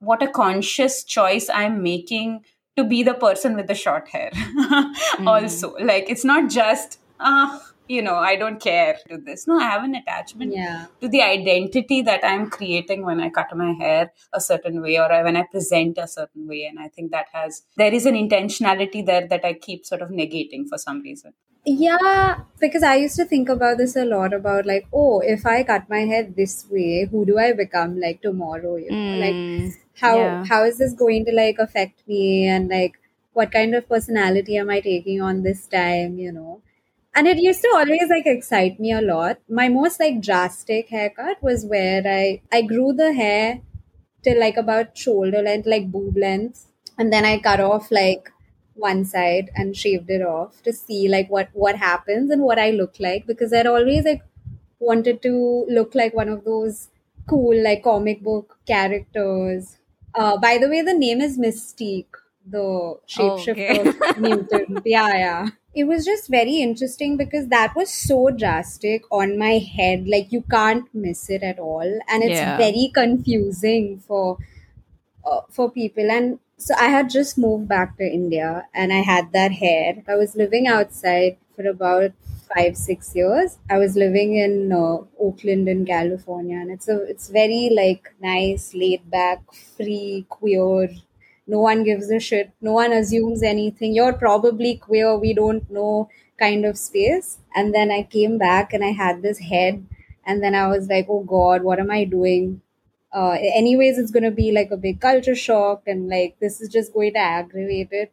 what 0.00 0.22
a 0.22 0.28
conscious 0.28 1.04
choice 1.04 1.48
i'm 1.62 1.82
making 1.82 2.40
to 2.76 2.84
be 2.84 3.02
the 3.02 3.14
person 3.14 3.56
with 3.56 3.66
the 3.66 3.74
short 3.74 4.08
hair. 4.08 4.30
Also 5.26 5.74
like 5.92 6.08
it's 6.08 6.24
not 6.24 6.48
just 6.50 6.98
uh 7.18 7.58
you 7.88 8.00
know 8.02 8.14
i 8.14 8.36
don't 8.36 8.60
care 8.60 8.96
to 9.08 9.18
this. 9.18 9.46
No 9.46 9.58
i 9.58 9.64
have 9.64 9.84
an 9.84 9.94
attachment 9.96 10.52
Yeah. 10.54 10.86
to 11.00 11.08
the 11.08 11.22
identity 11.22 12.00
that 12.02 12.24
i'm 12.24 12.48
creating 12.48 13.04
when 13.04 13.20
i 13.20 13.28
cut 13.28 13.54
my 13.56 13.72
hair 13.82 14.12
a 14.32 14.40
certain 14.40 14.80
way 14.80 14.98
or 14.98 15.08
when 15.24 15.36
i 15.36 15.42
present 15.42 15.98
a 15.98 16.08
certain 16.08 16.46
way. 16.48 16.64
And 16.70 16.78
i 16.78 16.88
think 16.88 17.10
that 17.10 17.26
has 17.32 17.62
there 17.76 17.92
is 17.92 18.06
an 18.06 18.14
intentionality 18.14 19.04
there 19.04 19.26
that 19.28 19.44
i 19.44 19.52
keep 19.52 19.84
sort 19.84 20.02
of 20.02 20.10
negating 20.10 20.68
for 20.68 20.78
some 20.78 21.00
reason 21.02 21.32
Yeah, 21.64 22.40
because 22.58 22.82
I 22.82 22.96
used 22.96 23.16
to 23.16 23.24
think 23.24 23.48
about 23.48 23.78
this 23.78 23.94
a 23.96 24.04
lot 24.04 24.32
about 24.32 24.66
like, 24.66 24.86
oh, 24.92 25.20
if 25.20 25.44
I 25.46 25.62
cut 25.62 25.88
my 25.90 26.00
hair 26.00 26.24
this 26.24 26.66
way, 26.70 27.06
who 27.10 27.24
do 27.26 27.38
I 27.38 27.52
become 27.52 28.00
like 28.00 28.22
tomorrow? 28.22 28.76
You 28.76 28.92
know, 28.92 29.12
like 29.14 29.36
Mm, 29.36 29.72
how 30.00 30.16
yeah. 30.16 30.44
how 30.48 30.64
is 30.64 30.78
this 30.78 30.94
going 30.94 31.24
to 31.26 31.32
like 31.32 31.58
affect 31.58 32.06
me 32.08 32.46
and 32.46 32.68
like 32.68 32.98
what 33.34 33.52
kind 33.52 33.74
of 33.74 33.88
personality 33.88 34.56
am 34.56 34.70
I 34.70 34.80
taking 34.80 35.20
on 35.20 35.42
this 35.42 35.66
time? 35.66 36.18
You 36.18 36.32
know, 36.32 36.62
and 37.14 37.26
it 37.28 37.38
used 37.38 37.60
to 37.62 37.72
always 37.74 38.08
like 38.08 38.26
excite 38.26 38.80
me 38.80 38.92
a 38.92 39.02
lot. 39.02 39.38
My 39.48 39.68
most 39.68 40.00
like 40.00 40.20
drastic 40.22 40.88
haircut 40.88 41.42
was 41.42 41.64
where 41.66 42.02
I 42.06 42.40
I 42.50 42.62
grew 42.62 42.92
the 42.94 43.12
hair 43.12 43.60
till 44.22 44.40
like 44.40 44.56
about 44.56 44.96
shoulder 44.96 45.42
length, 45.42 45.66
like 45.66 45.90
boob 45.92 46.16
length, 46.16 46.66
and 46.98 47.12
then 47.12 47.24
I 47.24 47.38
cut 47.38 47.60
off 47.60 47.90
like 47.90 48.30
one 48.74 49.04
side 49.04 49.50
and 49.54 49.76
shaved 49.76 50.10
it 50.10 50.22
off 50.22 50.62
to 50.62 50.72
see 50.72 51.08
like 51.08 51.28
what 51.28 51.48
what 51.52 51.76
happens 51.76 52.30
and 52.30 52.42
what 52.42 52.58
I 52.58 52.70
look 52.70 52.94
like 53.00 53.26
because 53.26 53.52
I'd 53.52 53.66
always 53.66 54.04
like 54.04 54.22
wanted 54.78 55.22
to 55.22 55.66
look 55.68 55.94
like 55.94 56.14
one 56.14 56.28
of 56.28 56.44
those 56.44 56.88
cool 57.28 57.56
like 57.62 57.82
comic 57.84 58.22
book 58.22 58.58
characters. 58.66 59.76
Uh, 60.14 60.36
by 60.38 60.58
the 60.58 60.68
way, 60.68 60.82
the 60.82 60.94
name 60.94 61.20
is 61.20 61.38
Mystique, 61.38 62.14
the 62.46 62.98
shapeshifter 63.08 63.94
mutant. 64.16 64.82
Yeah, 64.84 65.08
yeah. 65.14 65.46
It 65.72 65.84
was 65.84 66.04
just 66.04 66.28
very 66.28 66.56
interesting 66.56 67.16
because 67.16 67.46
that 67.48 67.76
was 67.76 67.92
so 67.92 68.30
drastic 68.30 69.02
on 69.12 69.38
my 69.38 69.58
head. 69.58 70.08
Like 70.08 70.32
you 70.32 70.42
can't 70.50 70.92
miss 70.92 71.30
it 71.30 71.44
at 71.44 71.60
all, 71.60 71.82
and 72.08 72.24
it's 72.24 72.40
Yeah. 72.40 72.56
very 72.56 72.90
confusing 72.92 74.00
for 74.00 74.38
uh, 75.24 75.40
for 75.50 75.70
people. 75.70 76.10
And 76.10 76.38
so 76.60 76.74
I 76.78 76.88
had 76.88 77.10
just 77.10 77.38
moved 77.38 77.68
back 77.68 77.96
to 77.98 78.04
India, 78.04 78.66
and 78.74 78.92
I 78.92 79.00
had 79.12 79.32
that 79.32 79.52
hair. 79.52 80.02
I 80.08 80.14
was 80.16 80.36
living 80.36 80.66
outside 80.66 81.36
for 81.56 81.66
about 81.66 82.12
five 82.54 82.76
six 82.76 83.14
years. 83.16 83.58
I 83.70 83.78
was 83.78 83.96
living 83.96 84.36
in 84.36 84.72
uh, 84.72 84.98
Oakland 85.28 85.68
in 85.68 85.86
California, 85.86 86.58
and 86.58 86.70
it's 86.70 86.88
a 86.88 87.02
it's 87.04 87.28
very 87.30 87.70
like 87.74 88.12
nice, 88.20 88.74
laid 88.74 89.10
back, 89.10 89.40
free, 89.76 90.26
queer. 90.28 90.88
No 91.46 91.60
one 91.60 91.82
gives 91.84 92.10
a 92.10 92.20
shit. 92.20 92.50
No 92.60 92.72
one 92.72 92.92
assumes 92.92 93.42
anything. 93.42 93.94
You're 93.94 94.12
probably 94.14 94.76
queer. 94.76 95.16
We 95.18 95.34
don't 95.34 95.70
know 95.70 96.08
kind 96.38 96.64
of 96.64 96.78
space. 96.78 97.38
And 97.54 97.74
then 97.74 97.90
I 97.90 98.02
came 98.04 98.38
back 98.38 98.72
and 98.72 98.84
I 98.84 98.92
had 98.92 99.22
this 99.22 99.38
head, 99.38 99.84
and 100.24 100.42
then 100.42 100.54
I 100.54 100.68
was 100.68 100.88
like, 100.88 101.06
oh 101.08 101.24
God, 101.24 101.62
what 101.62 101.78
am 101.80 101.90
I 101.90 102.04
doing? 102.04 102.62
Uh, 103.12 103.36
anyways 103.40 103.98
it's 103.98 104.10
going 104.10 104.22
to 104.24 104.30
be 104.30 104.52
like 104.52 104.70
a 104.70 104.76
big 104.76 105.00
culture 105.00 105.34
shock 105.34 105.82
and 105.86 106.08
like 106.08 106.36
this 106.40 106.60
is 106.60 106.68
just 106.68 106.92
going 106.92 107.12
to 107.14 107.18
aggravate 107.20 107.88
it. 107.92 108.12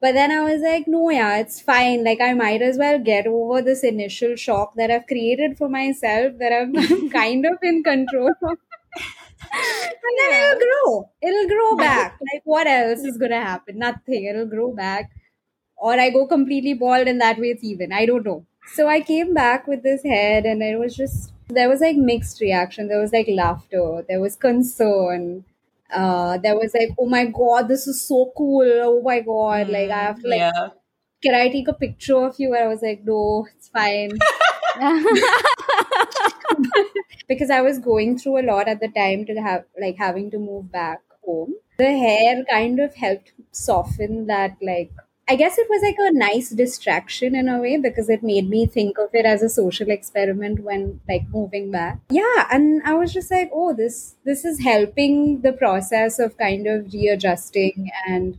But 0.00 0.14
then 0.14 0.32
i 0.32 0.40
was 0.42 0.60
like 0.62 0.86
no 0.88 1.10
yeah 1.10 1.38
it's 1.38 1.60
fine. 1.60 2.04
Like 2.04 2.20
i 2.20 2.34
might 2.34 2.62
as 2.62 2.78
well 2.78 2.98
get 2.98 3.26
over 3.26 3.62
this 3.62 3.84
initial 3.84 4.36
shock 4.36 4.74
that 4.76 4.90
i've 4.90 5.06
created 5.06 5.56
for 5.58 5.68
myself 5.68 6.38
that 6.40 6.52
i'm 6.52 7.10
kind 7.18 7.46
of 7.46 7.58
in 7.62 7.82
control 7.82 8.32
of. 8.42 8.58
And 9.54 10.18
then 10.18 10.32
it'll 10.42 10.60
grow. 10.60 11.10
It'll 11.22 11.48
grow 11.48 11.76
back. 11.76 12.18
Like 12.32 12.42
what 12.44 12.66
else 12.66 13.00
is 13.00 13.16
going 13.18 13.30
to 13.32 13.40
happen? 13.40 13.78
Nothing. 13.78 14.24
It'll 14.24 14.46
grow 14.46 14.72
back. 14.74 15.10
Or 15.76 15.94
i 15.94 16.10
go 16.10 16.26
completely 16.26 16.74
bald 16.74 17.08
and 17.08 17.20
that 17.20 17.38
way 17.38 17.48
it's 17.48 17.64
even. 17.64 17.92
I 17.92 18.06
don't 18.06 18.24
know. 18.24 18.46
So 18.74 18.88
I 18.88 19.00
came 19.00 19.34
back 19.34 19.66
with 19.66 19.82
this 19.82 20.02
head 20.04 20.44
and 20.44 20.62
it 20.62 20.78
was 20.78 20.96
just 20.96 21.31
there 21.48 21.68
was 21.68 21.80
like 21.80 21.96
mixed 21.96 22.40
reaction. 22.40 22.88
There 22.88 23.00
was 23.00 23.12
like 23.12 23.28
laughter, 23.28 24.04
there 24.08 24.20
was 24.20 24.36
concern. 24.36 25.44
Uh, 25.92 26.38
there 26.38 26.56
was 26.56 26.72
like, 26.74 26.90
oh 26.98 27.06
my 27.06 27.26
god, 27.26 27.68
this 27.68 27.86
is 27.86 28.06
so 28.06 28.32
cool. 28.36 28.64
Oh 28.64 29.02
my 29.02 29.20
god, 29.20 29.68
like 29.68 29.90
I 29.90 30.02
have 30.04 30.20
to 30.20 30.28
like, 30.28 30.38
yeah. 30.38 30.68
can 31.22 31.34
I 31.34 31.48
take 31.48 31.68
a 31.68 31.74
picture 31.74 32.16
of 32.16 32.36
you? 32.38 32.54
And 32.54 32.64
I 32.64 32.68
was 32.68 32.82
like, 32.82 33.02
no, 33.04 33.46
it's 33.54 33.68
fine. 33.68 34.12
because 37.28 37.50
I 37.50 37.60
was 37.60 37.78
going 37.78 38.18
through 38.18 38.40
a 38.40 38.46
lot 38.46 38.68
at 38.68 38.80
the 38.80 38.88
time 38.88 39.26
to 39.26 39.34
have 39.34 39.64
like 39.80 39.96
having 39.96 40.30
to 40.30 40.38
move 40.38 40.72
back 40.72 41.00
home. 41.24 41.54
The 41.78 41.90
hair 41.90 42.44
kind 42.50 42.80
of 42.80 42.94
helped 42.94 43.32
soften 43.50 44.26
that 44.26 44.56
like 44.62 44.92
I 45.28 45.36
guess 45.36 45.56
it 45.56 45.68
was 45.70 45.82
like 45.82 45.96
a 45.98 46.12
nice 46.12 46.50
distraction 46.50 47.34
in 47.34 47.48
a 47.48 47.58
way 47.60 47.76
because 47.76 48.08
it 48.08 48.22
made 48.22 48.50
me 48.50 48.66
think 48.66 48.98
of 48.98 49.10
it 49.12 49.24
as 49.24 49.42
a 49.42 49.48
social 49.48 49.88
experiment 49.90 50.60
when 50.60 51.00
like 51.08 51.22
moving 51.30 51.70
back. 51.70 52.00
Yeah, 52.10 52.48
and 52.50 52.82
I 52.84 52.94
was 52.94 53.12
just 53.12 53.30
like, 53.30 53.50
oh, 53.52 53.72
this 53.72 54.16
this 54.24 54.44
is 54.44 54.62
helping 54.62 55.42
the 55.42 55.52
process 55.52 56.18
of 56.18 56.36
kind 56.36 56.66
of 56.66 56.92
readjusting 56.92 57.90
and 58.06 58.36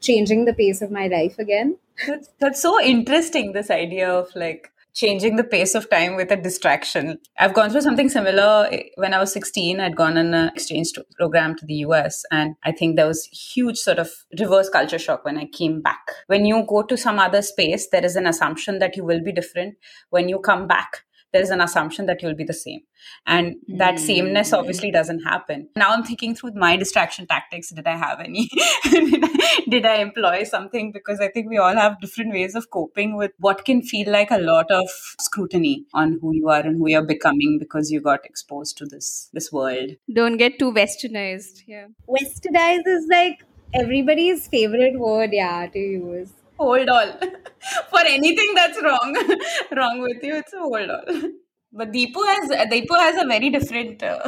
changing 0.00 0.46
the 0.46 0.54
pace 0.54 0.82
of 0.82 0.90
my 0.90 1.06
life 1.06 1.38
again. 1.38 1.76
That's 2.06 2.28
that's 2.38 2.62
so 2.62 2.80
interesting. 2.82 3.52
This 3.52 3.70
idea 3.70 4.10
of 4.10 4.34
like 4.34 4.71
changing 4.94 5.36
the 5.36 5.44
pace 5.44 5.74
of 5.74 5.88
time 5.88 6.16
with 6.16 6.30
a 6.30 6.36
distraction. 6.36 7.18
I've 7.38 7.54
gone 7.54 7.70
through 7.70 7.82
something 7.82 8.08
similar 8.08 8.68
eh, 8.70 8.84
when 8.96 9.14
I 9.14 9.18
was 9.18 9.32
16. 9.32 9.80
I'd 9.80 9.96
gone 9.96 10.18
on 10.18 10.34
an 10.34 10.48
exchange 10.48 10.92
program 11.18 11.56
to 11.56 11.66
the 11.66 11.74
US, 11.86 12.24
and 12.30 12.54
I 12.64 12.72
think 12.72 12.96
there 12.96 13.06
was 13.06 13.24
huge 13.26 13.78
sort 13.78 13.98
of 13.98 14.10
reverse 14.38 14.68
culture 14.68 14.98
shock 14.98 15.24
when 15.24 15.38
I 15.38 15.46
came 15.46 15.80
back. 15.80 16.06
When 16.26 16.44
you 16.44 16.64
go 16.68 16.82
to 16.82 16.96
some 16.96 17.18
other 17.18 17.42
space, 17.42 17.88
there 17.88 18.04
is 18.04 18.16
an 18.16 18.26
assumption 18.26 18.78
that 18.80 18.96
you 18.96 19.04
will 19.04 19.22
be 19.22 19.32
different. 19.32 19.76
When 20.10 20.28
you 20.28 20.38
come 20.38 20.66
back, 20.66 21.04
there 21.32 21.42
is 21.42 21.50
an 21.50 21.60
assumption 21.60 22.06
that 22.06 22.22
you'll 22.22 22.34
be 22.34 22.44
the 22.44 22.52
same. 22.52 22.80
And 23.26 23.56
that 23.78 23.94
mm. 23.94 23.98
sameness 23.98 24.52
obviously 24.52 24.90
doesn't 24.90 25.20
happen. 25.20 25.68
Now 25.76 25.90
i'm 25.90 26.04
thinking 26.04 26.34
through 26.34 26.52
my 26.54 26.76
distraction 26.76 27.26
tactics. 27.26 27.70
Did 27.70 27.86
i 27.86 27.96
have 27.96 28.20
any? 28.20 28.48
Did, 28.90 29.24
I, 29.24 29.60
did 29.68 29.86
i 29.86 29.94
employ 29.96 30.44
something? 30.44 30.92
Because 30.92 31.20
i 31.20 31.28
think 31.28 31.48
we 31.48 31.58
all 31.58 31.74
have 31.74 32.00
different 32.00 32.32
ways 32.32 32.54
of 32.54 32.70
coping 32.70 33.16
with 33.16 33.32
what 33.38 33.64
can 33.64 33.82
feel 33.82 34.10
like 34.10 34.30
a 34.30 34.38
lot 34.38 34.70
of 34.70 34.88
scrutiny 35.20 35.84
on 35.94 36.18
who 36.20 36.34
you 36.34 36.48
are 36.48 36.60
and 36.60 36.76
who 36.78 36.88
you're 36.88 37.06
becoming 37.14 37.58
because 37.58 37.90
you 37.90 38.00
got 38.00 38.24
exposed 38.24 38.76
to 38.78 38.86
this 38.86 39.30
this 39.32 39.50
world. 39.52 39.90
Don't 40.12 40.36
get 40.36 40.58
too 40.58 40.72
westernized. 40.72 41.62
Yeah. 41.66 41.86
Westernized 42.08 42.86
is 42.98 43.08
like 43.10 43.44
everybody's 43.74 44.46
favorite 44.48 44.98
word 44.98 45.30
yeah 45.32 45.66
to 45.72 45.78
use 45.78 46.32
hold 46.68 46.88
all. 46.88 47.12
For 47.90 48.00
anything 48.04 48.54
that's 48.54 48.80
wrong 48.82 49.14
wrong 49.76 50.00
with 50.00 50.22
you 50.22 50.36
it's 50.36 50.52
a 50.52 50.58
hold 50.58 50.90
all. 50.90 51.04
But 51.74 51.90
Deepu 51.92 52.22
has 52.30 52.50
Deepu 52.70 52.96
has 53.04 53.22
a 53.22 53.26
very 53.26 53.48
different 53.50 54.02
uh, 54.02 54.18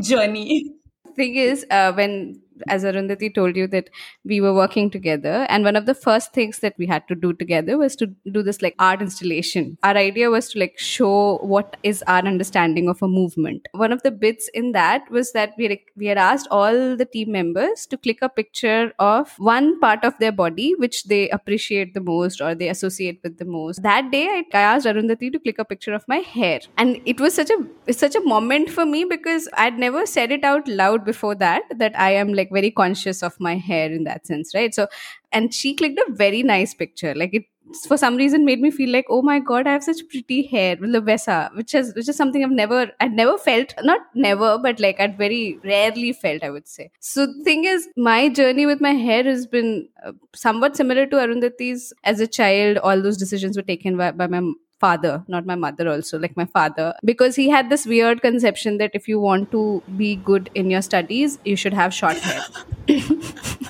journey. 0.00 0.74
Thing 1.16 1.34
is 1.34 1.66
uh, 1.70 1.92
when 1.92 2.40
as 2.68 2.84
Arundhati 2.84 3.34
told 3.34 3.56
you 3.56 3.66
that 3.68 3.90
we 4.24 4.40
were 4.40 4.54
working 4.54 4.90
together 4.90 5.46
and 5.48 5.64
one 5.64 5.76
of 5.76 5.86
the 5.86 5.94
first 5.94 6.32
things 6.32 6.58
that 6.60 6.74
we 6.78 6.86
had 6.86 7.06
to 7.08 7.14
do 7.14 7.32
together 7.32 7.78
was 7.78 7.96
to 7.96 8.06
do 8.30 8.42
this 8.42 8.62
like 8.62 8.74
art 8.78 9.00
installation. 9.00 9.76
Our 9.82 9.96
idea 9.96 10.30
was 10.30 10.50
to 10.50 10.58
like 10.58 10.78
show 10.78 11.38
what 11.38 11.76
is 11.82 12.02
our 12.06 12.24
understanding 12.24 12.88
of 12.88 13.02
a 13.02 13.08
movement. 13.08 13.68
One 13.72 13.92
of 13.92 14.02
the 14.02 14.10
bits 14.10 14.48
in 14.54 14.72
that 14.72 15.10
was 15.10 15.32
that 15.32 15.52
we 15.58 15.82
we 15.96 16.06
had 16.06 16.18
asked 16.18 16.48
all 16.50 16.96
the 16.96 17.04
team 17.04 17.32
members 17.32 17.86
to 17.86 17.96
click 17.96 18.18
a 18.22 18.28
picture 18.28 18.92
of 18.98 19.34
one 19.38 19.78
part 19.80 20.04
of 20.04 20.18
their 20.18 20.32
body 20.32 20.74
which 20.78 21.04
they 21.04 21.28
appreciate 21.30 21.94
the 21.94 22.00
most 22.00 22.40
or 22.40 22.54
they 22.54 22.68
associate 22.68 23.20
with 23.22 23.38
the 23.38 23.44
most. 23.44 23.82
That 23.82 24.10
day 24.10 24.44
i, 24.52 24.58
asked 24.62 24.86
arundhati 24.86 25.32
to 25.32 25.38
click 25.38 25.58
a 25.58 25.64
picture 25.64 25.94
of 25.94 26.04
my 26.08 26.18
hair. 26.18 26.60
And 26.76 27.00
it 27.04 27.20
was 27.20 27.34
such 27.34 27.50
a 27.50 27.92
such 27.92 28.14
a 28.14 28.20
moment 28.20 28.70
for 28.70 28.84
me 28.86 29.04
because 29.04 29.48
i'd 29.64 29.78
never 29.78 30.04
said 30.06 30.32
it 30.32 30.44
out 30.44 30.68
loud 30.68 31.04
before 31.04 31.34
that 31.34 31.62
that 31.76 31.98
i 31.98 32.10
am 32.10 32.32
like 32.32 32.41
very 32.50 32.70
conscious 32.70 33.22
of 33.22 33.38
my 33.40 33.56
hair 33.56 33.90
in 33.90 34.04
that 34.04 34.26
sense 34.26 34.54
right? 34.54 34.74
So 34.74 34.86
and 35.32 35.52
she 35.54 35.74
clicked 35.74 35.98
a 35.98 36.12
very 36.12 36.42
nice 36.42 36.74
picture. 36.74 37.14
Like 37.14 37.34
it 37.34 37.44
for 37.88 37.96
some 37.96 38.16
reason 38.16 38.44
made 38.44 38.60
me 38.60 38.70
feel 38.70 38.90
like 38.90 39.06
oh 39.08 39.22
my 39.22 39.38
god 39.38 39.66
i 39.66 39.72
have 39.72 39.84
such 39.84 40.00
pretty 40.10 40.42
hair. 40.46 40.76
With 40.80 40.92
the 40.92 41.00
vesa 41.00 41.54
which 41.56 41.74
is 41.74 41.94
which 41.94 42.08
is 42.08 42.16
something 42.16 42.44
i've 42.44 42.50
never 42.50 42.90
i'd 43.00 43.12
never 43.12 43.38
felt 43.38 43.72
not 43.82 44.00
never 44.14 44.58
but 44.58 44.80
like 44.80 45.00
i'd 45.00 45.16
very 45.16 45.58
rarely 45.64 46.12
felt 46.12 46.42
i 46.42 46.50
would 46.50 46.68
say. 46.68 46.90
So 47.00 47.26
the 47.26 47.42
thing 47.44 47.64
is 47.64 47.88
my 47.96 48.28
journey 48.28 48.66
with 48.66 48.80
my 48.80 48.90
hair 48.92 49.22
has 49.24 49.46
been 49.46 49.88
uh, 50.04 50.12
somewhat 50.34 50.76
similar 50.76 51.06
to 51.06 51.16
arundhati's 51.16 51.92
as 52.04 52.20
a 52.20 52.26
child. 52.26 52.78
All 52.78 53.00
those 53.00 53.16
decisions 53.16 53.56
were 53.56 53.62
taken 53.62 53.96
by, 53.96 54.10
by 54.10 54.26
my 54.26 54.42
father, 54.84 55.24
not 55.34 55.46
my 55.46 55.54
mother, 55.64 55.88
also, 55.88 56.18
like 56.18 56.36
my 56.36 56.46
father, 56.46 56.86
because 57.10 57.36
he 57.36 57.48
had 57.48 57.70
this 57.70 57.86
weird 57.92 58.22
conception 58.22 58.78
that 58.78 58.98
if 59.00 59.08
you 59.12 59.20
want 59.20 59.50
to 59.52 59.82
be 59.96 60.16
good 60.30 60.50
in 60.54 60.70
your 60.70 60.82
studies, 60.82 61.38
you 61.44 61.56
should 61.64 61.78
have 61.82 61.94
short 62.00 62.18
hair. 62.18 62.42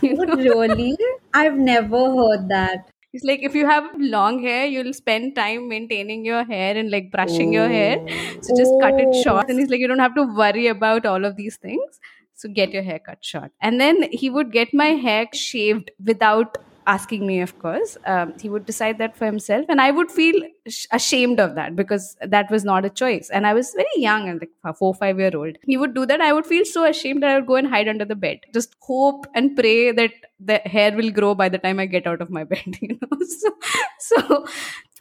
really? 0.03 0.97
I've 1.43 1.61
never 1.69 2.03
heard 2.17 2.49
that. 2.49 2.89
It's 3.13 3.25
like 3.25 3.43
if 3.43 3.55
you 3.55 3.67
have 3.67 3.85
long 3.99 4.43
hair, 4.43 4.65
you'll 4.65 4.95
spend 4.95 5.35
time 5.37 5.69
maintaining 5.69 6.25
your 6.25 6.45
hair 6.45 6.77
and 6.77 6.91
like 6.91 7.11
brushing 7.11 7.51
oh. 7.51 7.61
your 7.61 7.69
hair. 7.69 7.99
So 8.41 8.57
just 8.57 8.73
oh. 8.73 8.81
cut 8.81 8.99
it 8.99 9.09
oh. 9.13 9.23
short. 9.23 9.51
And 9.51 9.59
he's 9.59 9.69
like, 9.69 9.81
you 9.81 9.89
don't 9.89 9.99
have 9.99 10.15
to 10.15 10.25
worry 10.43 10.67
about 10.69 11.05
all 11.05 11.27
of 11.27 11.37
these 11.37 11.59
things. 11.59 12.01
So 12.35 12.49
get 12.49 12.73
your 12.73 12.83
hair 12.83 12.99
cut 12.99 13.25
short. 13.25 13.53
And 13.61 13.81
then 13.81 14.03
he 14.11 14.31
would 14.31 14.51
get 14.51 14.73
my 14.73 14.93
hair 15.07 15.27
shaved 15.35 15.91
without 16.03 16.57
asking 16.87 17.27
me 17.27 17.41
of 17.41 17.59
course. 17.59 17.97
Um, 18.07 18.35
he 18.41 18.49
would 18.49 18.67
decide 18.67 18.99
that 18.99 19.17
for 19.17 19.25
himself 19.27 19.67
and 19.69 19.81
i 19.81 19.91
would 19.91 20.11
feel 20.11 20.35
sh- 20.69 20.87
ashamed 20.93 21.41
of 21.41 21.55
that 21.55 21.77
because 21.77 22.17
that 22.37 22.51
was 22.51 22.65
not 22.65 22.85
a 22.85 22.91
choice. 22.91 23.31
And 23.31 23.47
i 23.47 23.55
was 23.55 23.73
very 23.75 23.97
young 23.97 24.29
and 24.29 24.41
like 24.41 24.77
four 24.77 24.95
five 24.95 25.19
year 25.19 25.31
old. 25.35 25.57
He 25.67 25.77
would 25.77 25.95
do 25.95 26.07
that. 26.07 26.21
I 26.21 26.33
would 26.33 26.47
feel 26.47 26.65
so 26.65 26.85
ashamed 26.85 27.23
that 27.23 27.31
i 27.31 27.35
would 27.39 27.47
go 27.47 27.57
and 27.57 27.69
hide 27.69 27.89
under 27.89 28.05
the 28.05 28.15
bed. 28.17 28.41
Just 28.55 28.77
hope 28.81 29.27
and 29.35 29.57
pray 29.57 29.93
that 29.93 30.13
the 30.41 30.59
hair 30.77 30.93
will 30.97 31.11
grow 31.11 31.35
by 31.35 31.49
the 31.49 31.59
time 31.59 31.79
i 31.81 31.87
get 31.87 32.07
out 32.07 32.21
of 32.21 32.31
my 32.31 32.45
bed 32.53 32.79
you 32.81 32.99
know? 33.01 33.19
So 33.39 33.57
so 33.99 34.47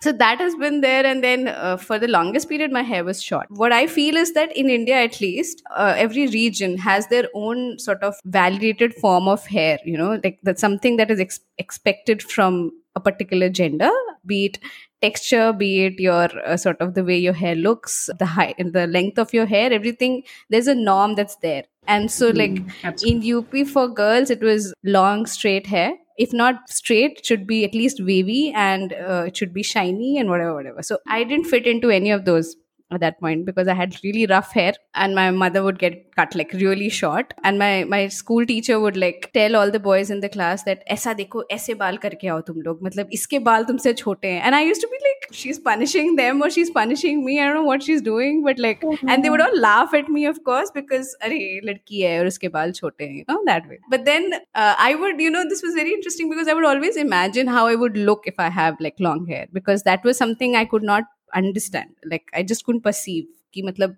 so 0.01 0.12
that 0.12 0.39
has 0.39 0.55
been 0.55 0.81
there 0.81 1.05
and 1.05 1.24
then 1.24 1.48
uh, 1.48 1.77
for 1.77 2.00
the 2.00 2.08
longest 2.08 2.50
period 2.50 2.72
my 2.72 2.81
hair 2.81 3.03
was 3.03 3.22
short. 3.22 3.48
What 3.50 3.72
i 3.72 3.88
feel 3.88 4.15
is 4.15 4.34
that 4.34 4.55
in 4.55 4.70
india 4.70 4.96
at 4.96 5.20
least 5.22 5.62
uh, 5.75 5.93
every 5.98 6.27
region 6.27 6.77
has 6.77 7.08
their 7.08 7.27
own 7.34 7.79
sort 7.79 8.03
of 8.03 8.15
validated 8.25 8.93
form 8.96 9.27
of 9.27 9.46
hair 9.46 9.79
you 9.86 9.98
know 9.98 10.20
like 10.24 10.39
that's 10.43 10.62
something 10.62 10.98
that 10.98 11.12
is 11.12 11.20
ex- 11.20 11.39
expected 11.58 12.24
from 12.24 12.72
a 12.96 13.00
particular 13.00 13.50
gender 13.50 13.91
be 14.25 14.46
it 14.46 14.58
texture 15.01 15.51
be 15.51 15.86
it 15.86 16.00
your 16.00 16.29
uh, 16.46 16.55
sort 16.58 16.79
of 16.79 16.93
the 16.93 17.03
way 17.03 17.17
your 17.17 17.34
hair 17.34 17.55
looks 17.55 18.10
the 18.20 18.25
height 18.25 18.55
the 18.74 18.88
length 18.88 19.17
of 19.17 19.34
your 19.34 19.46
hair 19.46 19.72
everything 19.72 20.24
there's 20.50 20.67
a 20.67 20.75
norm 20.75 21.15
that's 21.15 21.36
there. 21.38 21.63
And 21.88 22.12
so 22.12 22.29
like 22.29 22.51
mm, 22.51 23.03
in 23.03 23.38
UP 23.38 23.67
for 23.67 23.88
girls 23.88 24.29
it 24.29 24.41
was 24.41 24.74
long 24.84 25.25
straight 25.25 25.67
hair 25.67 25.93
if 26.21 26.33
not 26.33 26.69
straight, 26.69 27.25
should 27.25 27.45
be 27.47 27.63
at 27.65 27.73
least 27.73 28.01
wavy 28.03 28.51
and 28.55 28.93
uh, 28.93 29.23
it 29.27 29.37
should 29.37 29.53
be 29.53 29.63
shiny 29.63 30.17
and 30.17 30.29
whatever, 30.29 30.53
whatever. 30.53 30.83
So 30.83 30.99
I 31.07 31.23
didn't 31.23 31.45
fit 31.45 31.67
into 31.67 31.89
any 31.89 32.11
of 32.11 32.25
those 32.25 32.55
at 32.90 33.00
that 33.00 33.18
point 33.18 33.44
because 33.44 33.66
I 33.68 33.75
had 33.75 33.96
really 34.04 34.26
rough 34.26 34.52
hair 34.52 34.75
and 34.94 35.14
my 35.14 35.30
mother 35.30 35.62
would 35.62 35.78
get 35.78 36.14
cut 36.14 36.34
like 36.34 36.52
really 36.52 36.88
short 36.88 37.34
and 37.42 37.58
my 37.58 37.84
my 37.84 38.06
school 38.08 38.46
teacher 38.46 38.78
would 38.78 38.96
like 38.96 39.30
tell 39.34 39.56
all 39.56 39.70
the 39.70 39.80
boys 39.80 40.10
in 40.10 40.20
the 40.20 40.28
class 40.28 40.62
that 40.64 40.84
ऐसा 40.96 41.12
देखो 41.20 41.42
ऐसे 41.52 41.75
बाल 41.82 41.96
करके 42.04 42.28
आओ 42.28 42.40
तुम 42.50 42.60
लोग 42.66 42.82
मतलब 42.84 43.08
इसके 43.12 43.38
बाल 43.48 43.64
तुमसे 43.70 43.92
छोटे 44.02 44.28
हैं 44.28 44.42
and 44.42 44.58
I 44.58 44.62
used 44.68 44.84
to 44.86 44.90
be 44.92 45.00
like 45.06 45.26
she's 45.40 45.58
punishing 45.66 46.14
them 46.20 46.42
or 46.42 46.50
she's 46.58 46.70
punishing 46.76 47.25
me 47.25 47.40
I 47.40 47.46
don't 47.46 47.58
know 47.60 47.64
what 47.70 47.88
she's 47.88 48.04
doing 48.10 48.44
but 48.44 48.62
like 48.66 48.86
mm-hmm. 48.90 49.08
and 49.08 49.25
they 49.25 49.34
would 49.34 49.44
all 49.48 49.58
laugh 49.66 49.98
at 50.00 50.12
me 50.18 50.25
of 50.32 50.40
course 50.50 50.72
because 50.78 51.12
अरे 51.30 51.40
लड़की 51.64 52.02
है 52.02 52.18
और 52.20 52.26
उसके 52.26 52.48
बाल 52.58 52.72
छोटे 52.80 53.04
हैं 53.04 53.18
you 53.18 53.26
know 53.32 53.40
that 53.50 53.68
way 53.72 53.80
but 53.96 54.06
then 54.12 54.32
uh, 54.34 54.75
I 54.86 54.94
would 55.02 55.26
you 55.26 55.34
know 55.38 55.44
this 55.54 55.66
was 55.68 55.75
very 55.82 55.98
interesting 55.98 56.30
because 56.36 56.54
I 56.54 56.58
would 56.60 56.70
always 56.72 57.02
imagine 57.06 57.52
how 57.58 57.66
I 57.66 57.75
would 57.84 58.00
look 58.12 58.32
if 58.34 58.40
I 58.48 58.48
have 58.62 58.80
like 58.88 59.06
long 59.10 59.26
hair 59.34 59.46
because 59.60 59.86
that 59.90 60.10
was 60.10 60.25
something 60.25 60.58
I 60.62 60.64
could 60.76 60.90
not 60.94 61.12
understand. 61.33 61.89
Like 62.05 62.29
i 62.33 62.43
just 62.43 62.65
couldn't 62.65 62.81
perceive 62.81 63.25
ki 63.51 63.63
matlab 63.63 63.97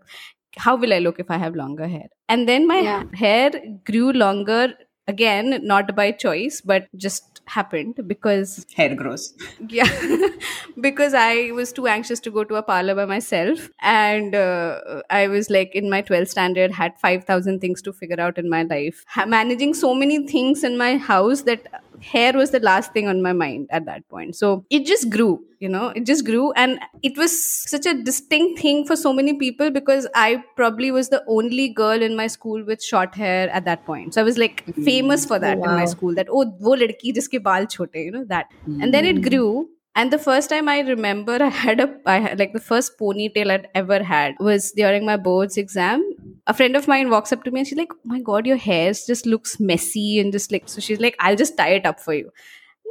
how 0.57 0.75
will 0.75 0.93
i 0.93 0.99
look 0.99 1.19
if 1.19 1.29
i 1.31 1.37
have 1.37 1.55
longer 1.55 1.87
hair? 1.87 2.09
And 2.29 2.47
then 2.47 2.67
my 2.67 2.79
yeah. 2.79 3.03
hair 3.13 3.51
grew 3.85 4.11
longer 4.11 4.73
again 5.07 5.59
not 5.63 5.95
by 5.95 6.11
choice 6.11 6.61
but 6.61 6.87
just 6.95 7.41
happened 7.45 7.99
because 8.07 8.65
hair 8.75 8.95
grows. 8.95 9.33
Yeah. 9.69 9.89
Because 10.79 11.13
i 11.13 11.51
was 11.51 11.73
too 11.73 11.87
anxious 11.87 12.19
to 12.21 12.31
go 12.31 12.43
to 12.43 12.55
a 12.55 12.63
parlor 12.63 12.95
by 12.95 13.05
myself 13.05 13.69
and 13.81 14.33
uh, 14.33 15.01
i 15.09 15.27
was 15.27 15.49
like 15.49 15.75
in 15.75 15.89
my 15.89 16.01
12th 16.01 16.29
standard 16.29 16.71
had 16.71 16.97
5000 16.99 17.59
things 17.59 17.81
to 17.81 17.93
figure 17.93 18.19
out 18.19 18.37
in 18.37 18.49
my 18.49 18.63
life. 18.63 19.03
Managing 19.27 19.73
so 19.73 19.93
many 19.93 20.25
things 20.27 20.63
in 20.63 20.77
my 20.77 20.97
house 20.97 21.41
that 21.41 21.67
hair 22.01 22.33
was 22.33 22.51
the 22.51 22.59
last 22.59 22.93
thing 22.93 23.07
on 23.07 23.21
my 23.21 23.33
mind 23.33 23.67
at 23.69 23.85
that 23.85 24.07
point. 24.09 24.35
So 24.35 24.65
it 24.69 24.85
just 24.85 25.09
grew, 25.09 25.43
you 25.59 25.69
know, 25.69 25.89
it 25.89 26.05
just 26.05 26.25
grew. 26.25 26.51
And 26.53 26.79
it 27.01 27.17
was 27.17 27.33
such 27.69 27.85
a 27.85 27.93
distinct 27.93 28.61
thing 28.61 28.85
for 28.85 28.95
so 28.95 29.13
many 29.13 29.33
people 29.33 29.71
because 29.71 30.07
I 30.15 30.43
probably 30.55 30.91
was 30.91 31.09
the 31.09 31.23
only 31.27 31.69
girl 31.69 32.01
in 32.01 32.15
my 32.15 32.27
school 32.27 32.63
with 32.63 32.83
short 32.83 33.15
hair 33.15 33.49
at 33.49 33.65
that 33.65 33.85
point. 33.85 34.13
So 34.13 34.21
I 34.21 34.23
was 34.23 34.37
like 34.37 34.65
mm. 34.65 34.83
famous 34.83 35.25
for 35.25 35.39
that 35.39 35.57
wow. 35.57 35.69
in 35.69 35.75
my 35.75 35.85
school 35.85 36.15
that, 36.15 36.27
oh, 36.29 36.45
wo 36.59 36.75
ladki 36.75 37.13
jiske 37.13 37.41
baal 37.43 37.65
chote, 37.65 37.95
you 37.95 38.11
know, 38.11 38.25
that. 38.25 38.47
And 38.65 38.93
then 38.93 39.05
it 39.05 39.21
grew 39.21 39.69
And 39.95 40.11
the 40.11 40.17
first 40.17 40.49
time 40.49 40.67
I 40.67 40.79
remember 40.79 41.37
I 41.41 41.49
had 41.49 41.79
a 41.79 41.87
I 42.05 42.17
had 42.17 42.39
like 42.39 42.53
the 42.53 42.59
first 42.59 42.97
ponytail 42.99 43.51
I'd 43.51 43.67
ever 43.75 44.01
had 44.03 44.35
was 44.39 44.71
during 44.71 45.05
my 45.05 45.17
boards 45.17 45.55
exam. 45.55 46.03
A 46.47 46.53
friend 46.53 46.75
of 46.75 46.87
mine 46.87 47.11
walks 47.11 47.31
up 47.31 47.43
to 47.43 47.51
me 47.51 47.59
and 47.59 47.67
she's 47.67 47.77
like, 47.77 47.93
oh 47.93 47.99
my 48.03 48.19
god, 48.19 48.47
your 48.47 48.57
hair 48.57 48.91
just 48.91 49.27
looks 49.27 49.59
messy 49.59 50.19
and 50.19 50.31
just 50.31 50.51
like 50.51 50.67
so 50.67 50.81
she's 50.81 50.99
like, 50.99 51.15
I'll 51.19 51.35
just 51.35 51.57
tie 51.57 51.75
it 51.75 51.85
up 51.85 51.99
for 51.99 52.13
you. 52.13 52.31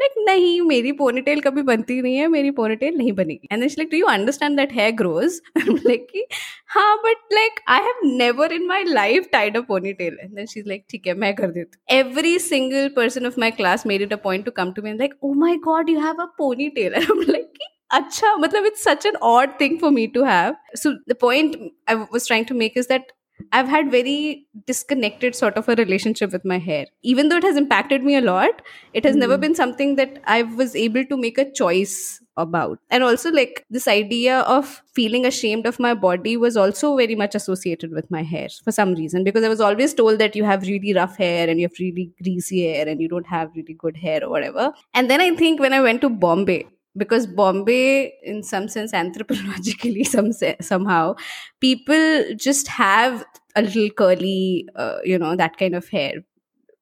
Like 0.03 0.15
नहीं, 0.27 0.61
मेरी 0.63 0.93
ponytail 0.93 1.41
कभी 1.41 1.63
बनती 1.63 2.01
नहीं 2.03 2.17
है, 2.17 2.27
मेरी 2.29 2.51
ponytail 2.53 2.97
नहीं 2.97 3.13
बनेगी। 3.13 3.49
And 3.53 3.65
it's 3.65 3.79
like 3.79 3.91
do 3.91 3.97
you 3.97 4.07
understand 4.09 4.57
that 4.57 4.73
hair 4.75 4.93
grows 4.97 5.41
like 5.59 6.07
कि 6.13 6.27
हाँ 6.69 6.97
but 7.05 7.35
like 7.35 7.61
I 7.71 7.81
have 7.83 8.01
never 8.17 8.53
in 8.53 8.67
my 8.67 8.85
life 8.85 9.29
tied 9.33 9.57
a 9.57 9.61
ponytail 9.69 10.17
and 10.21 10.35
then 10.35 10.47
she 10.47 10.61
is 10.61 10.69
like 10.69 10.85
ठीक 10.91 11.07
है, 11.07 11.15
मैं 11.15 11.35
कर 11.35 11.51
देती 11.51 11.77
हूँ. 11.77 11.99
Every 11.99 12.39
single 12.39 12.89
person 12.97 13.27
of 13.27 13.41
my 13.41 13.51
class 13.53 13.87
made 13.87 14.03
it 14.03 14.13
a 14.13 14.17
point 14.25 14.45
to 14.45 14.51
come 14.57 14.73
to 14.73 14.83
me 14.83 14.93
like 14.93 15.15
oh 15.25 15.33
my 15.37 15.57
god 15.65 15.91
you 15.91 16.01
have 16.01 16.23
a 16.23 16.25
pony 16.39 16.69
ponytail 16.69 17.31
like 17.31 17.53
कि 17.57 17.69
अच्छा 17.91 18.35
मतलब 18.37 18.67
it's 18.67 18.85
such 18.85 19.07
an 19.07 19.17
odd 19.31 19.51
thing 19.61 19.79
for 19.79 19.91
me 19.91 20.07
to 20.15 20.23
have 20.25 20.55
so 20.75 20.93
the 21.11 21.17
point 21.21 21.57
I 21.89 21.95
was 21.95 22.27
trying 22.27 22.47
to 22.47 22.55
make 22.55 22.79
is 22.79 22.89
that 22.89 23.13
I've 23.53 23.69
had 23.69 23.91
very 23.91 24.47
disconnected 24.67 25.35
sort 25.35 25.57
of 25.57 25.69
a 25.69 25.75
relationship 25.75 26.33
with 26.33 26.45
my 26.45 26.59
hair. 26.59 26.87
Even 27.03 27.29
though 27.29 27.37
it 27.37 27.45
has 27.45 27.57
impacted 27.57 28.03
me 28.03 28.17
a 28.17 28.21
lot, 28.21 28.63
it 28.93 29.05
has 29.05 29.17
never 29.17 29.35
hmm. 29.37 29.41
been 29.41 29.55
something 29.55 29.97
that 29.97 30.23
I 30.25 30.43
was 30.43 30.77
able 30.77 31.05
to 31.07 31.17
make 31.17 31.39
a 31.39 31.51
choice 31.51 32.21
about. 32.37 32.79
And 32.91 33.03
also, 33.03 33.31
like, 33.31 33.65
this 33.71 33.87
idea 33.87 34.41
of 34.41 34.83
feeling 34.95 35.27
ashamed 35.27 35.67
of 35.67 35.79
my 35.79 35.95
body 35.95 36.37
was 36.37 36.57
also 36.57 36.97
very 36.97 37.15
much 37.15 37.35
associated 37.35 37.93
with 37.93 38.11
my 38.11 38.23
hair 38.23 38.49
for 38.65 38.73
some 38.73 38.95
reason 38.95 39.25
because 39.25 39.45
I 39.45 39.49
was 39.49 39.61
always 39.61 39.95
told 39.95 40.19
that 40.19 40.35
you 40.35 40.45
have 40.45 40.63
really 40.63 40.95
rough 40.95 41.17
hair 41.17 41.49
and 41.49 41.61
you 41.61 41.67
have 41.67 41.79
really 41.79 42.11
greasy 42.23 42.67
hair 42.67 42.89
and 42.89 43.01
you 43.01 43.09
don't 43.09 43.27
have 43.27 43.51
really 43.55 43.75
good 43.75 43.97
hair 43.97 44.25
or 44.25 44.31
whatever. 44.31 44.73
And 44.95 45.11
then 45.11 45.21
I 45.21 45.35
think 45.37 45.61
when 45.61 45.73
I 45.73 45.81
went 45.81 46.01
to 46.03 46.09
Bombay, 46.09 46.67
because 46.97 47.27
bombay 47.27 48.13
in 48.23 48.43
some 48.43 48.69
sense 48.69 48.93
anthropologically 48.93 50.07
some 50.15 50.33
se- 50.33 50.57
somehow 50.61 51.15
people 51.61 52.25
just 52.37 52.69
have 52.69 53.25
a 53.57 53.63
little 53.63 53.91
curly 53.91 54.69
uh, 54.77 54.99
you 55.05 55.19
know 55.19 55.37
that 55.37 55.57
kind 55.57 55.75
of 55.75 55.89
hair. 55.89 56.15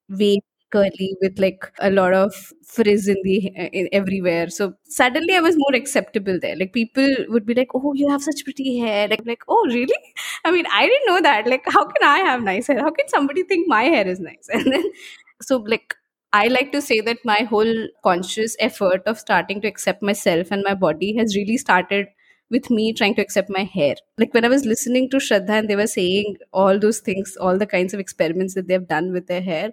Wavy 0.09 0.43
curly 0.73 1.17
with 1.21 1.39
like 1.41 1.73
a 1.81 1.91
lot 1.91 2.13
of 2.15 2.33
frizz 2.65 3.09
in 3.09 3.17
the 3.25 3.37
in 3.73 3.89
everywhere. 3.93 4.49
So 4.51 4.75
suddenly 4.85 5.35
i 5.35 5.41
was 5.41 5.57
more 5.57 5.75
acceptable 5.75 6.39
there. 6.41 6.57
Like 6.57 6.73
people 6.73 7.09
would 7.29 7.47
be 7.47 7.55
like 7.55 7.69
oh 7.75 7.93
you 7.95 8.09
have 8.09 8.23
such 8.23 8.45
pretty 8.45 8.79
hair. 8.79 9.09
Like 9.09 9.23
like 9.27 9.43
oh 9.49 9.67
really? 9.69 10.01
I 10.45 10.51
mean 10.53 10.67
i 10.73 10.87
didn't 10.87 11.07
know 11.07 11.21
that. 11.23 11.47
Like 11.47 11.65
how 11.67 11.85
can 11.87 12.09
i 12.09 12.19
have 12.21 12.43
nice 12.43 12.69
hair? 12.69 12.79
How 12.81 12.91
can 12.91 13.09
somebody 13.09 13.43
think 13.45 13.69
my 13.69 13.83
hair 13.85 14.07
is 14.07 14.21
nice? 14.21 14.49
And 14.53 14.73
then 14.73 14.85
so 15.43 15.57
like 15.59 15.95
I 16.33 16.47
like 16.49 16.71
to 16.73 16.81
say 16.81 17.01
that 17.01 17.19
my 17.25 17.41
whole 17.51 17.89
conscious 18.05 18.57
effort 18.61 19.03
of 19.07 19.19
starting 19.19 19.61
to 19.63 19.69
accept 19.69 20.03
myself 20.03 20.51
and 20.51 20.63
my 20.65 20.75
body 20.75 21.17
has 21.17 21.35
really 21.37 21.57
started 21.57 22.07
with 22.51 22.71
me 22.71 22.93
trying 22.93 23.15
to 23.17 23.23
accept 23.23 23.49
my 23.51 23.65
hair. 23.65 23.95
Like 24.19 24.33
when 24.35 24.45
I 24.45 24.49
was 24.49 24.65
listening 24.65 25.11
to 25.11 25.17
Shraddha 25.19 25.51
and 25.51 25.69
they 25.69 25.77
were 25.77 25.87
saying 25.87 26.37
all 26.53 26.79
those 26.79 27.01
things, 27.01 27.37
all 27.37 27.59
the 27.59 27.67
kinds 27.67 27.95
of 27.95 28.01
experiments 28.01 28.55
that 28.55 28.69
they've 28.69 28.87
done 28.87 29.13
with 29.13 29.27
their 29.27 29.41
hair. 29.41 29.71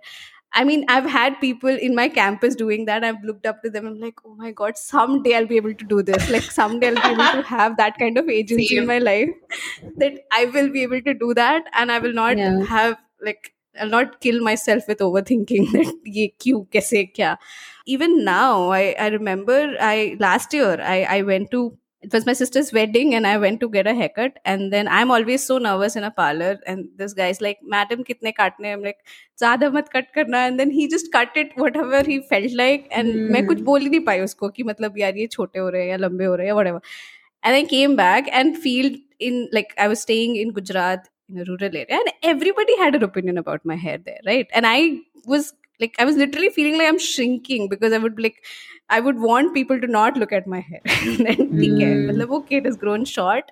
I 0.54 0.64
mean, 0.64 0.86
I've 0.88 1.06
had 1.06 1.40
people 1.42 1.70
in 1.70 1.94
my 1.94 2.08
campus 2.08 2.56
doing 2.56 2.86
that. 2.86 3.04
I've 3.04 3.24
looked 3.24 3.46
up 3.46 3.62
to 3.64 3.70
them. 3.70 3.86
I'm 3.86 4.00
like, 4.00 4.16
oh 4.26 4.34
my 4.36 4.52
God, 4.52 4.78
someday 4.78 5.36
I'll 5.36 5.46
be 5.46 5.58
able 5.58 5.74
to 5.74 5.86
do 5.86 6.02
this. 6.02 6.30
Like, 6.32 6.44
someday 6.44 6.88
I'll 6.88 6.96
be 6.96 7.02
able 7.22 7.42
to 7.42 7.42
have 7.44 7.76
that 7.78 7.98
kind 8.00 8.18
of 8.18 8.30
agency 8.30 8.78
in 8.78 8.88
my 8.88 8.98
life 9.00 9.30
that 9.98 10.14
I 10.32 10.46
will 10.46 10.72
be 10.72 10.84
able 10.84 11.02
to 11.02 11.14
do 11.14 11.34
that. 11.34 11.66
And 11.74 11.92
I 11.92 12.00
will 12.00 12.14
not 12.14 12.38
Yeah. 12.38 12.64
have, 12.64 12.98
like, 13.22 13.54
I'll 13.80 13.90
not 13.90 14.20
kill 14.22 14.42
myself 14.42 14.88
with 14.88 15.00
overthinking 15.00 15.72
that 15.74 15.94
ye 16.06 16.34
kyun, 16.40 16.68
kaise, 16.70 17.14
kya. 17.16 17.38
Even 17.86 18.24
now, 18.26 18.70
I, 18.72 18.96
I 19.00 19.08
remember 19.08 19.76
I 19.80 20.16
last 20.20 20.54
year 20.54 20.80
I, 20.82 21.04
I 21.18 21.22
went 21.22 21.52
to 21.52 21.78
it 22.04 22.14
was 22.14 22.26
my 22.28 22.34
sister's 22.34 22.72
wedding 22.72 23.16
and 23.16 23.26
I 23.26 23.38
went 23.38 23.60
to 23.62 23.68
get 23.68 23.88
a 23.88 23.94
haircut 23.94 24.38
and 24.46 24.72
then 24.72 24.88
I'm 24.88 25.10
always 25.10 25.44
so 25.46 25.58
nervous 25.58 25.96
in 25.96 26.04
a 26.04 26.12
parlor 26.12 26.60
and 26.68 26.90
this 26.96 27.14
guy's 27.14 27.42
like, 27.42 27.58
Madam 27.64 28.04
kitne 28.04 28.34
kaatne? 28.40 28.72
I'm 28.72 28.84
like, 28.84 28.98
ज़्यादा 29.42 29.70
मत 29.74 29.90
cut 29.96 30.06
करना 30.16 30.48
and 30.48 30.60
then 30.60 30.70
he 30.70 30.88
just 30.88 31.12
cut 31.12 31.36
it 31.36 31.50
whatever 31.64 32.04
he 32.04 32.20
felt 32.34 32.54
like 32.62 32.88
and 32.92 33.10
Hmm. 33.14 33.32
मैं 33.34 33.46
कुछ 33.48 33.62
बोल 33.70 33.82
ही 33.82 33.90
नहीं 33.90 34.00
पाई 34.06 34.20
उसको 34.28 34.50
कि 34.58 34.64
मतलब 34.64 34.98
यार 35.00 35.18
ये 35.18 35.28
छोटे 35.38 35.60
हो 35.60 35.70
रहे 35.70 35.82
हैं 35.82 35.90
या 35.90 35.98
लंबे 35.98 36.26
हो 36.26 36.36
रहे 36.36 36.48
हैं 36.48 36.54
whatever 36.60 36.82
and 37.44 37.56
I 37.56 37.64
came 37.74 37.96
back 37.96 38.30
and 38.42 38.58
feel 38.68 38.92
in 39.20 39.50
like 39.58 39.74
I 39.78 39.88
was 39.88 40.02
staying 40.08 40.36
in 40.36 40.54
Gujarat 40.60 41.10
in 41.30 41.40
a 41.40 41.44
rural 41.46 41.76
area. 41.76 41.86
And 41.90 42.12
everybody 42.24 42.78
had 42.78 42.96
an 42.96 43.04
opinion 43.04 43.38
about 43.38 43.66
my 43.66 43.76
hair 43.76 43.98
there 43.98 44.20
right? 44.26 44.48
And 44.54 44.66
i 44.66 45.00
was 45.26 45.54
like 45.80 45.96
i 46.00 46.06
was 46.06 46.16
literally 46.16 46.50
feeling 46.50 46.78
like 46.78 46.88
i'm 46.88 47.00
shrinking 47.00 47.68
because 47.70 47.94
i 47.94 47.98
would 47.98 48.16
be 48.16 48.24
like 48.24 48.44
i 48.90 49.00
would 49.00 49.20
want 49.20 49.54
people 49.54 49.80
to 49.80 49.88
not 49.88 50.18
look 50.18 50.32
at 50.32 50.48
my 50.48 50.60
hair 50.60 50.82
and 50.86 51.28
think 51.28 51.82
mm. 51.82 52.18
like, 52.18 52.30
okay 52.30 52.58
it 52.58 52.66
has 52.66 52.78
grown 52.78 53.06
short. 53.06 53.52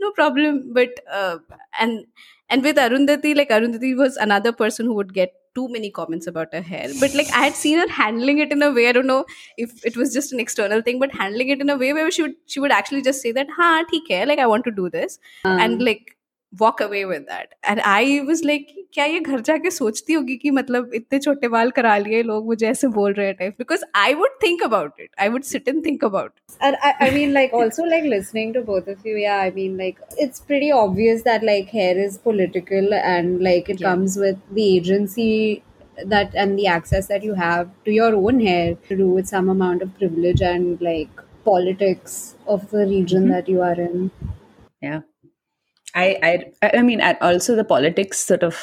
No 0.00 0.10
problem. 0.12 0.72
But 0.72 0.98
uh, 1.10 1.38
and 1.78 2.06
and 2.48 2.64
with 2.64 2.76
arundhati 2.76 3.36
like 3.36 3.50
arundhati 3.50 3.96
was 3.96 4.16
another 4.16 4.52
person 4.52 4.86
who 4.86 4.94
would 4.94 5.14
get 5.14 5.32
too 5.54 5.68
many 5.68 5.90
comments 5.90 6.26
about 6.26 6.52
her 6.52 6.62
hair. 6.62 6.88
But 7.00 7.14
like 7.14 7.30
i 7.32 7.44
had 7.44 7.54
seen 7.54 7.78
her 7.78 7.88
handling 7.88 8.38
it 8.38 8.52
in 8.56 8.62
a 8.62 8.70
way 8.72 8.88
i 8.88 8.92
don't 8.92 9.06
know 9.06 9.24
if 9.56 9.86
it 9.86 9.96
was 9.96 10.12
just 10.12 10.32
an 10.32 10.40
external 10.40 10.82
thing 10.82 10.98
but 10.98 11.14
handling 11.14 11.50
it 11.50 11.60
in 11.60 11.70
a 11.70 11.76
way 11.76 11.92
where 11.92 12.10
she 12.10 12.22
would 12.22 12.34
she 12.46 12.58
would 12.58 12.72
actually 12.72 13.02
just 13.02 13.22
say 13.22 13.32
that 13.38 13.54
ha 13.60 13.70
theek 13.92 14.10
hai 14.16 14.24
like 14.24 14.44
i 14.46 14.50
want 14.54 14.64
to 14.64 14.74
do 14.82 14.90
this. 14.90 15.18
Um. 15.44 15.60
and 15.66 15.82
like 15.90 16.16
walk 16.59 16.79
away 16.81 17.03
with 17.05 17.25
that 17.27 17.53
and 17.71 17.81
I 17.81 18.21
was 18.27 18.43
like 18.49 18.69
क्या 18.93 19.05
ये 19.05 19.19
घर 19.19 19.39
जाके 19.47 19.69
सोचती 19.71 20.13
होगी 20.13 20.35
कि 20.43 20.49
मतलब 20.57 20.91
इतने 20.95 21.19
छोटे 21.19 21.47
बाल 21.55 21.71
करा 21.79 21.97
लिए 21.97 22.21
लोग 22.23 22.45
मुझे 22.47 22.67
ऐसे 22.67 22.87
बोल 22.97 23.13
रहे 23.13 23.33
type 23.41 23.57
because 23.63 23.83
I 24.03 24.13
would 24.21 24.37
think 24.43 24.63
about 24.67 25.01
it 25.05 25.09
I 25.25 25.27
would 25.33 25.45
sit 25.49 25.67
and 25.73 25.83
think 25.87 26.05
about 26.09 26.31
it. 26.31 26.55
and 26.67 26.77
I, 26.81 26.93
I 27.07 27.09
mean 27.17 27.33
like 27.33 27.53
also 27.61 27.83
like 27.83 28.05
listening 28.13 28.53
to 28.53 28.61
both 28.69 28.87
of 28.93 29.05
you 29.09 29.17
yeah 29.23 29.41
i 29.47 29.49
mean 29.57 29.75
like 29.81 29.99
it's 30.25 30.39
pretty 30.51 30.71
obvious 30.77 31.21
that 31.27 31.43
like 31.49 31.67
hair 31.79 31.97
is 32.05 32.17
political 32.29 32.93
and 33.01 33.43
like 33.49 33.69
it 33.75 33.81
Yeah. 33.83 33.89
comes 33.89 34.15
with 34.23 34.39
the 34.59 34.65
agency 34.77 35.29
that 36.15 36.33
and 36.45 36.57
the 36.61 36.67
access 36.77 37.11
that 37.13 37.27
you 37.29 37.35
have 37.43 37.69
to 37.89 37.97
your 37.97 38.09
own 38.15 38.39
hair 38.47 38.73
to 38.89 38.97
do 39.03 39.09
with 39.19 39.27
some 39.35 39.49
amount 39.57 39.85
of 39.87 39.93
privilege 39.99 40.41
and 40.53 40.81
like 40.89 41.21
politics 41.51 42.17
of 42.55 42.65
the 42.71 42.87
region 42.95 43.27
Mhm. 43.27 43.35
that 43.35 43.53
you 43.55 43.61
are 43.69 43.77
in 43.89 44.09
Yeah. 44.81 45.01
I, 45.94 46.44
I 46.62 46.70
I 46.78 46.82
mean 46.82 47.00
and 47.00 47.18
also 47.20 47.54
the 47.54 47.64
politics 47.64 48.18
sort 48.18 48.42
of 48.42 48.56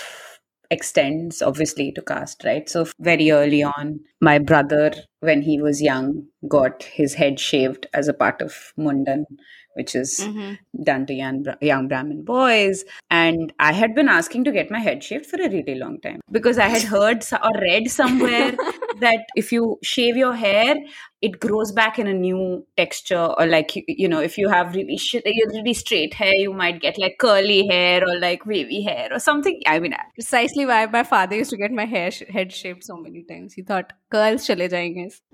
extends 0.72 1.42
obviously 1.42 1.92
to 1.94 2.02
caste, 2.02 2.44
right? 2.46 2.70
So 2.70 2.88
very 3.00 3.32
early 3.32 3.64
on, 3.64 4.02
my 4.22 4.40
brother, 4.40 4.94
when 5.20 5.42
he 5.42 5.60
was 5.62 5.82
young, 5.82 6.28
got 6.48 6.84
his 6.84 7.16
head 7.16 7.40
shaved 7.40 7.88
as 7.94 8.08
a 8.08 8.14
part 8.14 8.42
of 8.42 8.74
Mundan, 8.78 9.24
which 9.74 9.96
is 9.96 10.20
mm-hmm. 10.20 10.84
done 10.84 11.06
to 11.08 11.14
young, 11.14 11.46
young 11.62 11.88
Brahmin 11.88 12.24
boys. 12.24 12.86
And 13.10 13.52
I 13.60 13.74
had 13.74 13.96
been 13.96 14.10
asking 14.10 14.44
to 14.44 14.52
get 14.52 14.70
my 14.70 14.80
head 14.80 15.04
shaved 15.04 15.26
for 15.26 15.38
a 15.38 15.50
really 15.50 15.76
long 15.76 16.00
time 16.02 16.22
because 16.32 16.60
I 16.60 16.68
had 16.68 16.84
heard 16.84 17.26
or 17.34 17.62
read 17.62 17.90
somewhere 17.90 18.52
that 19.00 19.26
if 19.36 19.52
you 19.52 19.80
shave 19.82 20.18
your 20.18 20.34
hair, 20.34 20.76
it 21.22 21.40
grows 21.40 21.72
back 21.72 22.00
in 22.00 22.08
a 22.08 22.14
new 22.14 22.66
texture. 22.78 23.34
Or 23.38 23.46
like, 23.46 23.76
you, 23.76 23.84
you 23.88 24.08
know, 24.08 24.20
if 24.20 24.38
you 24.38 24.48
have 24.50 24.74
really, 24.74 24.98
sh- 24.98 25.22
really 25.26 25.74
straight 25.74 26.14
hair, 26.14 26.34
you 26.34 26.54
might 26.54 26.82
get 26.82 26.98
like 26.98 27.18
curly 27.20 27.68
hair 27.68 28.08
or 28.08 28.18
like 28.20 28.46
wavy 28.46 28.84
hair 28.84 29.10
or 29.12 29.20
something. 29.20 29.62
I 29.68 29.80
mean, 29.80 29.96
Precisely 30.16 30.66
why 30.66 30.86
my 30.86 31.04
father 31.04 31.36
used 31.36 31.50
to 31.50 31.58
get 31.58 31.72
my 31.72 31.86
hair 31.86 32.12
sh- 32.12 32.24
head 32.30 32.54
shaved 32.54 32.84
so 32.84 32.98
many 32.98 33.24
times. 33.24 33.54
He 33.54 33.64
thought 33.64 33.94
curls 34.12 34.48
chale 34.48 34.58
jayenge. 34.58 35.20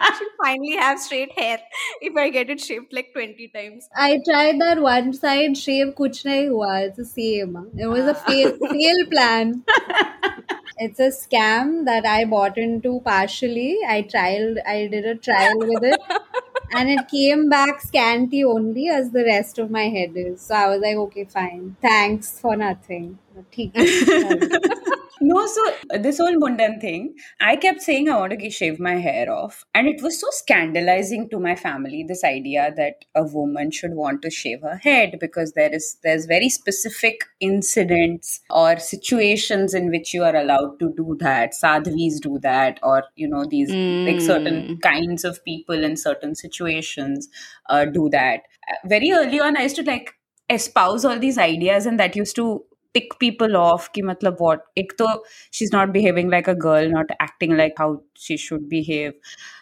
I 0.00 0.14
should 0.16 0.28
finally 0.42 0.76
have 0.76 0.98
straight 0.98 1.32
hair 1.38 1.58
if 2.00 2.16
I 2.16 2.30
get 2.30 2.50
it 2.50 2.60
shaved 2.60 2.92
like 2.92 3.12
20 3.12 3.50
times. 3.54 3.88
I 3.96 4.18
tried 4.28 4.60
that 4.60 4.80
one 4.80 5.12
side 5.12 5.56
shave 5.56 5.94
kuch 5.94 6.24
nahi 6.24 6.48
hua. 6.48 6.80
It's 6.82 6.96
the 6.96 7.04
same. 7.04 7.56
It 7.76 7.86
was 7.86 8.04
a 8.04 8.16
ah. 8.16 8.24
fail, 8.26 8.56
fail 8.58 9.06
plan. 9.10 9.64
It's 10.78 11.00
a 11.00 11.08
scam 11.08 11.84
that 11.86 12.06
I 12.06 12.24
bought 12.24 12.56
into 12.56 13.00
partially. 13.04 13.78
I 13.86 14.02
tried 14.02 14.58
I 14.66 14.86
did 14.86 15.04
a 15.06 15.14
trial 15.16 15.58
with 15.58 15.82
it 15.82 16.00
and 16.72 16.88
it 16.88 17.08
came 17.08 17.48
back 17.48 17.80
scanty 17.80 18.44
only 18.44 18.88
as 18.88 19.10
the 19.10 19.24
rest 19.24 19.58
of 19.58 19.70
my 19.70 19.88
head 19.88 20.12
is. 20.14 20.40
So 20.42 20.54
I 20.54 20.68
was 20.68 20.80
like, 20.80 20.96
okay, 20.96 21.24
fine. 21.24 21.76
Thanks 21.82 22.38
for 22.40 22.56
nothing. 22.56 23.18
No, 25.20 25.46
so 25.46 25.72
uh, 25.94 25.98
this 25.98 26.18
whole 26.18 26.36
Mundan 26.36 26.80
thing, 26.80 27.14
I 27.40 27.56
kept 27.56 27.82
saying 27.82 28.08
I 28.08 28.16
want 28.16 28.38
to 28.38 28.50
shave 28.50 28.78
my 28.78 28.96
hair 28.96 29.32
off. 29.32 29.64
And 29.74 29.88
it 29.88 30.02
was 30.02 30.20
so 30.20 30.28
scandalizing 30.30 31.28
to 31.30 31.40
my 31.40 31.54
family, 31.54 32.04
this 32.06 32.24
idea 32.24 32.72
that 32.76 33.04
a 33.14 33.24
woman 33.24 33.70
should 33.70 33.94
want 33.94 34.22
to 34.22 34.30
shave 34.30 34.60
her 34.62 34.76
head 34.76 35.18
because 35.20 35.52
there 35.52 35.74
is 35.74 35.98
there's 36.02 36.26
very 36.26 36.48
specific 36.48 37.24
incidents 37.40 38.40
or 38.50 38.78
situations 38.78 39.74
in 39.74 39.90
which 39.90 40.14
you 40.14 40.22
are 40.24 40.36
allowed 40.36 40.78
to 40.80 40.92
do 40.96 41.16
that. 41.20 41.52
Sadhvis 41.52 42.20
do 42.20 42.38
that, 42.40 42.78
or 42.82 43.04
you 43.16 43.28
know, 43.28 43.44
these 43.44 43.70
mm. 43.70 44.06
like 44.06 44.20
certain 44.20 44.66
hmm. 44.66 44.74
kinds 44.76 45.24
of 45.24 45.44
people 45.44 45.84
in 45.84 45.96
certain 45.96 46.34
situations 46.34 47.28
uh, 47.68 47.84
do 47.84 48.08
that. 48.10 48.42
Uh, 48.70 48.88
very 48.88 49.12
early 49.12 49.40
on, 49.40 49.56
I 49.56 49.62
used 49.62 49.76
to 49.76 49.82
like 49.82 50.14
espouse 50.50 51.04
all 51.04 51.18
these 51.18 51.38
ideas 51.38 51.84
and 51.86 52.00
that 52.00 52.16
used 52.16 52.34
to 52.36 52.64
tick 52.94 53.18
people 53.18 53.56
off 53.56 53.92
ki 53.92 54.02
matlab 54.02 54.40
what? 54.40 54.64
ek 54.76 54.96
to 54.98 55.08
she's 55.50 55.72
not 55.72 55.92
behaving 55.92 56.30
like 56.30 56.48
a 56.48 56.54
girl 56.54 56.88
not 56.88 57.06
acting 57.20 57.56
like 57.56 57.74
how 57.76 58.02
she 58.14 58.36
should 58.36 58.68
behave. 58.68 59.12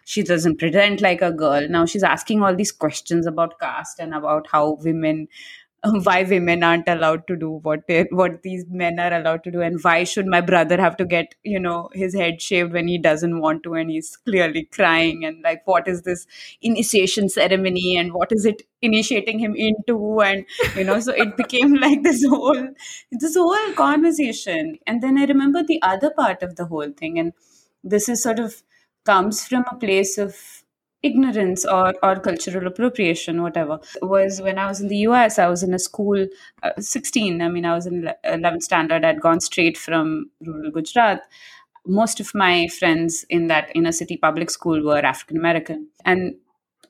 She 0.05 0.23
doesn't 0.23 0.59
pretend 0.59 1.01
like 1.01 1.23
a 1.23 1.33
girl. 1.33 1.69
Now 1.69 1.85
she's 1.85 2.05
asking 2.05 2.43
all 2.43 2.55
these 2.55 2.73
questions 2.73 3.27
about 3.27 3.59
caste 3.61 3.99
and 3.99 4.15
about 4.15 4.47
how 4.53 4.79
women 4.83 5.27
why 6.05 6.22
women 6.22 6.62
aren't 6.62 6.88
allowed 6.88 7.27
to 7.27 7.37
do 7.37 7.51
what 7.62 7.87
they 7.87 8.07
what 8.11 8.42
these 8.42 8.64
men 8.68 8.99
are 8.99 9.12
allowed 9.12 9.42
to 9.44 9.51
do 9.51 9.61
and 9.61 9.79
why 9.83 10.05
should 10.05 10.27
my 10.27 10.40
brother 10.40 10.77
have 10.81 10.96
to 10.96 11.05
get 11.05 11.35
you 11.42 11.61
know 11.61 11.88
his 11.92 12.14
head 12.14 12.40
shaved 12.40 12.72
when 12.72 12.88
he 12.88 12.99
doesn't 12.99 13.40
want 13.40 13.62
to 13.62 13.75
and 13.75 13.90
he's 13.90 14.16
clearly 14.16 14.64
crying? 14.64 15.25
And 15.25 15.42
like 15.42 15.62
what 15.66 15.88
is 15.88 16.03
this 16.03 16.27
initiation 16.62 17.29
ceremony? 17.29 17.96
And 17.96 18.12
what 18.12 18.33
is 18.33 18.44
it 18.44 18.62
initiating 18.83 19.38
him 19.38 19.55
into? 19.57 20.20
And 20.20 20.44
you 20.77 20.85
know 20.85 21.01
so 21.01 21.12
it 21.12 21.37
became 21.37 21.75
like 21.87 22.03
this 22.03 22.25
whole 22.25 22.68
this 23.11 23.37
whole 23.37 23.72
conversation. 23.75 24.79
And 24.87 25.03
then 25.03 25.18
i 25.18 25.25
remember 25.25 25.62
the 25.62 25.81
other 25.83 26.11
part 26.11 26.42
of 26.42 26.57
the 26.57 26.66
whole 26.66 26.90
thing 26.90 27.18
and 27.18 27.33
this 27.83 28.09
is 28.09 28.22
sort 28.22 28.38
of 28.38 28.62
comes 29.05 29.46
from 29.46 29.64
a 29.70 29.77
place 29.77 30.18
of 30.18 30.64
ignorance 31.07 31.64
or, 31.64 31.95
or 32.03 32.16
cultural 32.16 32.66
appropriation, 32.66 33.42
whatever, 33.42 33.79
was 34.03 34.40
when 34.40 34.59
I 34.59 34.66
was 34.66 34.81
in 34.81 34.88
the 34.88 34.99
US, 35.09 35.38
I 35.38 35.49
was 35.49 35.62
in 35.62 35.75
a 35.75 35.79
school, 35.79 36.27
uh, 36.62 36.71
16, 36.79 37.40
I 37.40 37.49
mean, 37.49 37.64
I 37.64 37.75
was 37.75 37.87
in 37.87 38.11
11th 38.25 38.62
standard, 38.62 39.05
I'd 39.05 39.21
gone 39.21 39.40
straight 39.40 39.79
from 39.79 40.31
rural 40.40 40.71
Gujarat. 40.71 41.23
Most 41.87 42.19
of 42.21 42.35
my 42.35 42.69
friends 42.69 43.25
in 43.31 43.47
that 43.47 43.71
inner 43.75 43.92
city 43.92 44.16
public 44.16 44.51
school 44.51 44.83
were 44.85 44.99
African 44.99 45.37
American. 45.37 45.88
And 46.05 46.35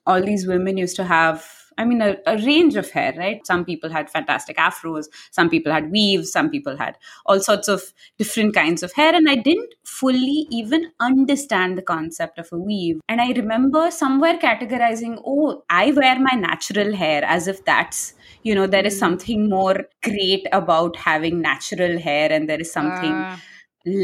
all 0.07 0.23
these 0.23 0.47
women 0.47 0.79
used 0.79 0.97
to 0.97 1.05
have 1.05 1.66
I 1.79 1.85
mean, 1.85 2.01
a, 2.01 2.17
a, 2.27 2.39
range 2.39 2.77
of 2.77 2.91
hair, 2.91 3.15
right? 3.17 3.47
Some 3.47 3.65
people 3.65 3.91
had 3.91 4.09
fantastic 4.09 4.57
afros, 4.57 5.07
some 5.31 5.51
people 5.51 5.73
had 5.73 5.91
weaves, 5.91 6.33
some 6.33 6.49
people 6.51 6.77
had 6.77 6.97
all 7.27 7.41
sorts 7.41 7.69
of 7.69 7.93
different 8.19 8.55
kinds 8.55 8.83
of 8.83 8.93
hair. 8.93 9.15
And 9.15 9.29
I 9.29 9.37
didn't 9.37 9.75
fully 9.85 10.47
even 10.51 10.93
understand 11.01 11.77
the 11.77 11.83
concept 11.83 12.39
of 12.39 12.49
a 12.53 12.57
weave. 12.57 13.01
And 13.09 13.21
I 13.21 13.33
remember 13.33 13.91
somewhere 13.91 14.39
categorizing, 14.39 15.21
oh, 15.27 15.65
I 15.69 15.93
wear 15.93 16.19
my 16.19 16.35
natural 16.35 16.95
hair 16.95 17.23
as 17.25 17.47
if 17.47 17.65
that's, 17.65 18.15
you 18.43 18.55
know, 18.55 18.67
there 18.67 18.87
is 18.87 18.95
hmm. 18.95 19.01
something 19.01 19.49
more 19.51 19.85
great 20.03 20.47
about 20.53 20.97
having 20.97 21.43
natural 21.43 21.99
hair 21.99 22.33
and 22.33 22.49
there 22.49 22.61
is 22.61 22.73
something. 22.73 23.13
Uh. 23.13 23.37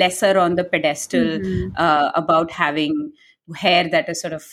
lesser 0.00 0.38
on 0.38 0.54
the 0.54 0.62
pedestal 0.72 1.24
mm-hmm. 1.38 1.70
uh, 1.76 2.12
about 2.14 2.52
having 2.52 2.92
hair 3.56 3.88
that 3.88 4.08
is 4.08 4.20
sort 4.20 4.32
of 4.32 4.44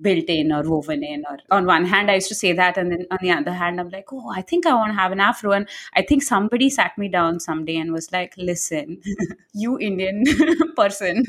built 0.00 0.24
in 0.28 0.50
or 0.50 0.62
woven 0.62 1.02
in 1.04 1.24
or 1.30 1.38
on 1.50 1.66
one 1.66 1.84
hand 1.84 2.10
i 2.10 2.14
used 2.14 2.28
to 2.28 2.34
say 2.34 2.52
that 2.52 2.78
and 2.78 2.90
then 2.90 3.06
on 3.10 3.18
the 3.20 3.30
other 3.30 3.52
hand 3.52 3.78
i'm 3.78 3.90
like 3.90 4.10
oh 4.12 4.30
i 4.34 4.40
think 4.40 4.66
i 4.66 4.72
want 4.72 4.90
to 4.90 4.94
have 4.94 5.12
an 5.12 5.20
afro. 5.20 5.52
And 5.52 5.68
i 5.94 6.02
think 6.02 6.22
somebody 6.22 6.70
sat 6.70 6.96
me 6.96 7.08
down 7.08 7.38
someday 7.38 7.76
and 7.76 7.92
was 7.92 8.10
like 8.10 8.34
listen 8.38 9.00
you 9.52 9.78
indian 9.78 10.24
person 10.76 11.24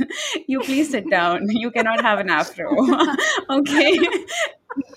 you 0.47 0.61
please 0.61 0.89
sit 0.91 1.09
down. 1.09 1.47
You 1.49 1.71
cannot 1.71 2.01
have 2.01 2.19
an 2.19 2.29
afro 2.29 2.75
okay? 3.49 3.99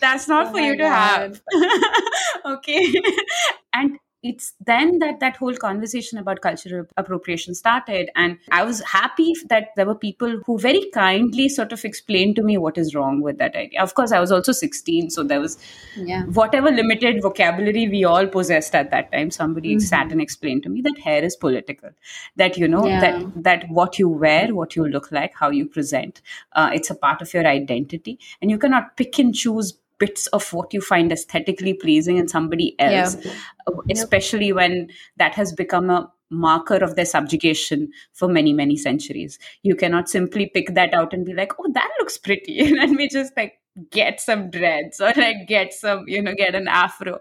That's 0.01 0.29
not 0.29 0.49
oh 0.49 0.53
for 0.53 0.61
you 0.61 0.73
to 0.73 0.83
God. 0.83 0.90
have 0.90 1.42
okay? 2.44 2.92
And 3.73 3.99
it's 4.22 4.52
then 4.66 4.98
that 4.98 5.20
that 5.20 5.37
whole 5.37 5.54
conversation 5.54 6.18
about 6.18 6.40
cultural 6.40 6.85
appropriation 6.96 7.54
started 7.54 8.11
and 8.16 8.37
i 8.50 8.64
was 8.64 8.81
happy 8.83 9.33
that 9.48 9.68
there 9.76 9.87
were 9.87 9.94
people 9.94 10.40
who 10.44 10.59
very 10.59 10.90
kindly 10.92 11.48
sort 11.48 11.72
of 11.72 11.85
explained 11.85 12.35
to 12.35 12.42
me 12.42 12.59
what 12.59 12.76
is 12.76 12.94
wrong 12.96 13.20
with 13.20 13.38
that 13.38 13.54
idea 13.54 13.81
of 13.81 13.94
course 13.94 14.11
i 14.11 14.18
was 14.18 14.33
also 14.33 14.50
16 14.50 15.11
so 15.11 15.22
there 15.22 15.40
was 15.40 15.57
yeah. 15.96 16.24
whatever 16.24 16.70
limited 16.70 17.22
vocabulary 17.22 17.88
we 17.88 18.04
all 18.04 18.26
possessed 18.26 18.74
at 18.74 18.90
that 18.90 19.12
time 19.12 19.31
somebody 19.31 19.76
mm-hmm. 19.76 19.87
sat 19.87 20.11
and 20.11 20.20
explained 20.20 20.64
to 20.64 20.68
me 20.68 20.81
that 20.81 20.98
hair 20.98 21.22
is 21.22 21.37
political 21.37 21.90
that 22.35 22.57
you 22.57 22.66
know 22.66 22.87
yeah. 22.87 23.00
that 23.00 23.42
that 23.44 23.68
what 23.68 24.00
you 24.00 24.09
wear 24.09 24.52
what 24.52 24.74
you 24.74 24.88
look 24.88 25.12
like 25.12 25.33
how 25.35 25.50
you 25.50 25.64
present 25.64 26.22
uh, 26.54 26.70
it's 26.72 26.90
a 26.90 26.94
part 26.94 27.22
of 27.22 27.33
your 27.33 27.46
identity 27.46 28.18
and 28.42 28.50
you 28.50 28.59
cannot 28.59 28.96
pick 28.96 29.18
and 29.20 29.35
choose 29.35 29.78
bits 29.98 30.26
of 30.28 30.52
what 30.52 30.72
you 30.72 30.80
find 30.80 31.12
aesthetically 31.12 31.74
pleasing 31.74 32.16
in 32.16 32.28
somebody 32.28 32.74
else 32.78 33.16
yeah. 33.24 33.32
Uh, 33.66 33.72
especially 33.90 34.48
yep. 34.48 34.56
when 34.56 34.88
that 35.16 35.34
has 35.34 35.52
become 35.52 35.90
a 35.90 36.11
marker 36.30 36.76
of 36.76 36.94
their 36.94 37.06
subjugation 37.06 37.90
for 38.12 38.28
many 38.28 38.52
many 38.52 38.76
centuries 38.76 39.38
you 39.62 39.74
cannot 39.74 40.08
simply 40.08 40.46
pick 40.46 40.74
that 40.74 40.92
out 40.92 41.12
and 41.12 41.24
be 41.24 41.32
like 41.32 41.52
oh 41.58 41.70
that 41.72 41.90
looks 41.98 42.18
pretty 42.18 42.74
let 42.76 42.90
me 42.90 43.08
just 43.08 43.32
like 43.37 43.58
get 43.90 44.20
some 44.20 44.50
dreads 44.50 45.00
or 45.00 45.12
like 45.16 45.46
get 45.46 45.72
some 45.72 46.04
you 46.06 46.20
know 46.20 46.34
get 46.34 46.54
an 46.54 46.68
afro 46.68 47.18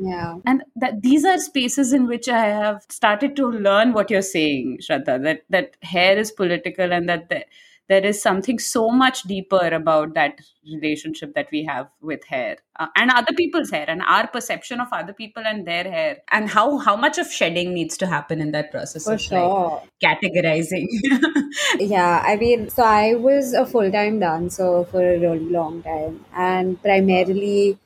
yeah 0.00 0.36
and 0.46 0.62
that 0.76 1.02
these 1.02 1.24
are 1.24 1.38
spaces 1.38 1.92
in 1.92 2.06
which 2.06 2.28
i 2.28 2.46
have 2.46 2.82
started 2.88 3.36
to 3.36 3.46
learn 3.46 3.92
what 3.92 4.10
you're 4.10 4.22
saying 4.22 4.78
shraddha 4.80 5.22
that 5.22 5.42
that 5.50 5.76
hair 5.82 6.16
is 6.16 6.30
political 6.30 6.92
and 6.92 7.08
that 7.08 7.28
the, 7.28 7.44
there 7.92 8.06
is 8.10 8.22
something 8.22 8.58
so 8.58 8.82
much 9.02 9.22
deeper 9.24 9.66
about 9.78 10.14
that 10.14 10.40
relationship 10.72 11.34
that 11.34 11.48
we 11.52 11.62
have 11.64 11.88
with 12.00 12.24
hair 12.24 12.56
uh, 12.78 12.86
and 12.96 13.10
other 13.10 13.34
people's 13.40 13.70
hair 13.70 13.84
and 13.94 14.02
our 14.14 14.26
perception 14.36 14.80
of 14.84 14.88
other 14.92 15.12
people 15.12 15.42
and 15.50 15.66
their 15.66 15.84
hair 15.96 16.16
and 16.30 16.48
how 16.54 16.66
how 16.86 16.94
much 17.04 17.18
of 17.24 17.32
shedding 17.38 17.74
needs 17.74 17.98
to 18.02 18.06
happen 18.12 18.40
in 18.46 18.52
that 18.52 18.70
process 18.70 19.04
For 19.04 19.14
of 19.14 19.20
sure. 19.20 19.82
like 20.02 20.22
categorizing 20.22 20.86
yeah 21.94 22.22
i 22.32 22.36
mean 22.36 22.68
so 22.70 22.82
i 22.84 23.14
was 23.14 23.52
a 23.52 23.66
full-time 23.66 24.20
dancer 24.20 24.72
for 24.84 25.02
a 25.02 25.18
really 25.18 25.50
long 25.60 25.82
time 25.82 26.24
and 26.34 26.82
primarily 26.82 27.78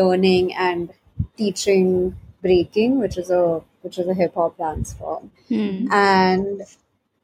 learning 0.00 0.54
and 0.54 0.90
teaching 1.36 2.16
breaking 2.42 2.98
which 3.00 3.16
is 3.18 3.30
a 3.30 3.60
which 3.82 3.98
is 3.98 4.06
a 4.06 4.14
hip 4.14 4.34
hop 4.34 4.58
dance 4.58 4.92
form 4.92 5.30
hmm. 5.48 5.92
and 5.92 6.62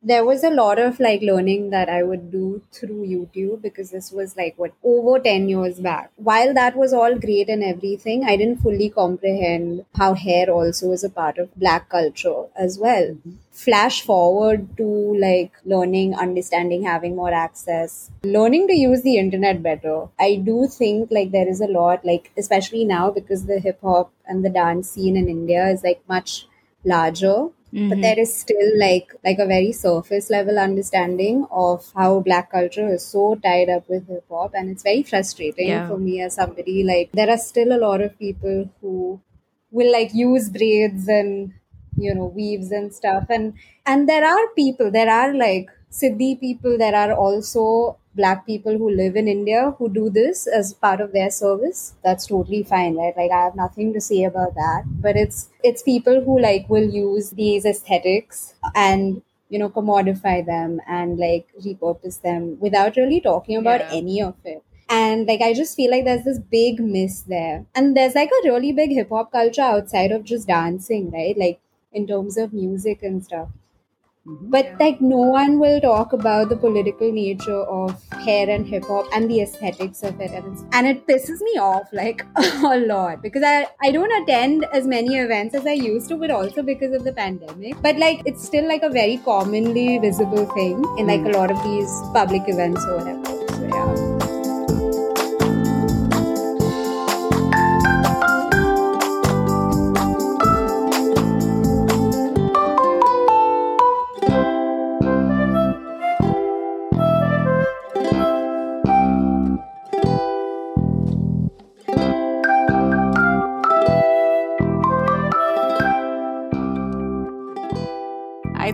there 0.05 0.25
was 0.25 0.45
a 0.45 0.51
lot 0.51 0.79
of 0.79 1.01
like 1.01 1.23
learning 1.23 1.71
that 1.71 1.89
I 1.89 2.03
would 2.03 2.31
do 2.31 2.61
through 2.71 3.07
YouTube 3.07 3.63
because 3.63 3.91
this 3.91 4.13
was 4.13 4.37
like 4.37 4.55
what 4.59 4.73
over 4.83 5.19
10 5.19 5.49
years 5.49 5.81
back. 5.81 6.11
While 6.17 6.53
that 6.53 6.77
was 6.77 6.93
all 6.93 7.19
great 7.19 7.49
and 7.49 7.65
everything, 7.65 8.25
I 8.25 8.37
didn't 8.37 8.61
fully 8.61 8.91
comprehend 8.91 9.87
how 9.97 10.13
hair 10.13 10.51
also 10.51 10.93
is 10.93 11.05
a 11.05 11.09
part 11.09 11.39
of 11.39 11.55
black 11.57 11.89
culture 11.89 12.45
as 12.55 12.79
well. 12.79 13.17
Flash 13.51 14.03
forward 14.03 14.77
to 14.77 14.85
like 15.19 15.53
learning, 15.65 16.15
understanding, 16.15 16.85
having 16.85 17.17
more 17.17 17.33
access, 17.33 18.11
learning 18.25 18.69
to 18.69 18.75
use 18.75 19.03
the 19.03 19.17
internet 19.17 19.63
better. 19.63 20.09
I 20.21 20.37
do 20.37 20.69
think 20.69 21.11
like 21.11 21.31
there 21.31 21.49
is 21.49 21.63
a 21.63 21.67
lot, 21.67 22.05
like, 22.05 22.31
especially 22.37 22.85
now 22.85 23.11
because 23.11 23.47
the 23.47 23.59
hip 23.59 23.81
hop 23.81 24.13
and 24.27 24.45
the 24.45 24.51
dance 24.51 24.91
scene 24.91 25.17
in 25.17 25.29
India 25.29 25.67
is 25.69 25.83
like 25.83 26.03
much 26.09 26.47
larger 26.85 27.49
Mm-hmm. 27.75 27.89
but 27.89 28.03
there 28.03 28.19
is 28.21 28.33
still 28.33 28.79
like 28.79 29.13
like 29.25 29.41
a 29.41 29.47
very 29.47 29.73
surface 29.73 30.31
level 30.31 30.61
understanding 30.61 31.45
of 31.51 31.91
how 31.97 32.21
black 32.21 32.53
culture 32.53 32.89
is 32.95 33.05
so 33.05 33.35
tied 33.47 33.69
up 33.69 33.89
with 33.89 34.07
hip 34.07 34.25
hop 34.31 34.53
and 34.55 34.71
it's 34.71 34.85
very 34.85 35.03
frustrating 35.03 35.71
yeah. 35.71 35.89
for 35.89 35.99
me 35.99 36.21
as 36.21 36.37
somebody 36.37 36.85
like 36.85 37.11
there 37.13 37.29
are 37.29 37.37
still 37.37 37.73
a 37.77 37.81
lot 37.85 38.01
of 38.01 38.17
people 38.17 38.71
who 38.81 39.21
will 39.73 39.91
like 39.91 40.15
use 40.15 40.49
braids 40.51 41.09
and 41.09 41.53
you 41.97 42.15
know 42.15 42.27
weaves 42.27 42.71
and 42.71 42.95
stuff 42.95 43.27
and 43.29 43.55
and 43.87 44.09
there 44.09 44.25
are 44.25 44.47
people 44.55 44.93
there 44.93 45.11
are 45.11 45.35
like 45.35 45.69
Siddi 45.91 46.39
people 46.39 46.79
there 46.79 46.95
are 46.95 47.13
also 47.13 47.99
black 48.15 48.47
people 48.47 48.79
who 48.79 48.91
live 48.91 49.17
in 49.17 49.29
India 49.29 49.75
who 49.79 49.89
do 49.89 50.09
this 50.11 50.47
as 50.47 50.73
part 50.75 51.01
of 51.01 51.13
their 51.13 51.31
service, 51.31 51.95
that's 52.05 52.27
totally 52.27 52.63
fine, 52.63 52.97
right? 52.97 53.17
Like 53.17 53.31
I 53.31 53.45
have 53.45 53.57
nothing 53.57 53.93
to 53.95 54.01
say 54.01 54.25
about 54.25 54.55
that. 54.55 54.85
But 54.87 55.17
it's 55.17 55.49
it's 55.63 55.83
people 55.83 56.23
who 56.25 56.41
like 56.41 56.69
will 56.69 56.89
use 56.89 57.31
these 57.31 57.65
aesthetics 57.65 58.55
and 58.75 59.23
you 59.49 59.59
know 59.59 59.69
commodify 59.69 60.45
them 60.47 60.81
and 60.87 61.19
like 61.19 61.49
repurpose 61.65 62.21
them 62.23 62.59
without 62.61 62.97
really 62.97 63.21
talking 63.21 63.57
about 63.57 63.81
yeah. 63.81 63.91
any 63.93 64.23
of 64.23 64.35
it. 64.45 64.63
And 64.89 65.27
like 65.27 65.41
I 65.41 65.55
just 65.55 65.77
feel 65.77 65.91
like 65.91 66.05
there's 66.05 66.25
this 66.25 66.39
big 66.39 66.81
miss 66.81 67.23
there. 67.23 67.67
And 67.75 67.97
there's 67.97 68.15
like 68.15 68.31
a 68.31 68.49
really 68.49 68.73
big 68.73 68.91
hip 68.91 69.09
hop 69.11 69.33
culture 69.33 69.63
outside 69.63 70.13
of 70.13 70.25
just 70.25 70.47
dancing, 70.49 71.11
right? 71.11 71.37
Like 71.37 71.61
in 71.93 72.07
terms 72.07 72.37
of 72.37 72.53
music 72.53 73.03
and 73.03 73.25
stuff. 73.25 73.49
Mm-hmm. 74.27 74.51
But 74.51 74.65
yeah. 74.65 74.77
like 74.81 75.01
no 75.03 75.19
one 75.19 75.59
will 75.59 75.81
talk 75.81 76.15
about 76.15 76.49
the 76.49 76.57
political 76.57 77.13
nature 77.13 77.63
of 77.63 78.03
hair 78.13 78.49
and 78.49 78.67
hip 78.67 78.85
hop 78.85 79.07
and 79.13 79.31
the 79.31 79.43
aesthetics 79.43 80.03
of 80.03 80.19
it, 80.19 80.31
and, 80.31 80.57
and 80.73 80.87
it 80.87 81.07
pisses 81.07 81.43
me 81.43 81.59
off 81.59 81.93
like 81.93 82.25
a 82.37 82.79
lot 82.79 83.21
because 83.21 83.43
I 83.43 83.67
I 83.83 83.91
don't 83.91 84.23
attend 84.23 84.65
as 84.73 84.87
many 84.87 85.17
events 85.17 85.55
as 85.55 85.67
I 85.67 85.73
used 85.73 86.09
to, 86.09 86.17
but 86.17 86.31
also 86.31 86.63
because 86.63 86.95
of 86.95 87.05
the 87.05 87.13
pandemic. 87.13 87.77
But 87.83 87.99
like 87.99 88.23
it's 88.25 88.43
still 88.43 88.67
like 88.67 88.83
a 88.83 88.89
very 88.89 89.19
commonly 89.19 89.99
visible 89.99 90.47
thing 90.55 90.83
in 90.99 91.07
like 91.07 91.21
mm. 91.21 91.35
a 91.35 91.39
lot 91.39 91.51
of 91.51 91.63
these 91.63 92.01
public 92.15 92.49
events 92.49 92.85
or 92.87 92.97
whatever. 92.97 93.25
So 93.53 93.65
yeah. 93.67 94.14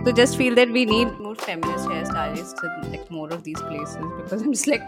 to 0.00 0.12
just 0.12 0.36
feel 0.36 0.54
that 0.56 0.70
we 0.70 0.84
need 0.84 1.08
more 1.20 1.34
feminist 1.36 1.88
hairstylists 1.88 2.62
in 2.64 2.90
like 2.92 3.08
more 3.10 3.28
of 3.32 3.44
these 3.44 3.60
places 3.62 3.96
because 4.16 4.42
I'm 4.42 4.52
just 4.52 4.66
like, 4.66 4.82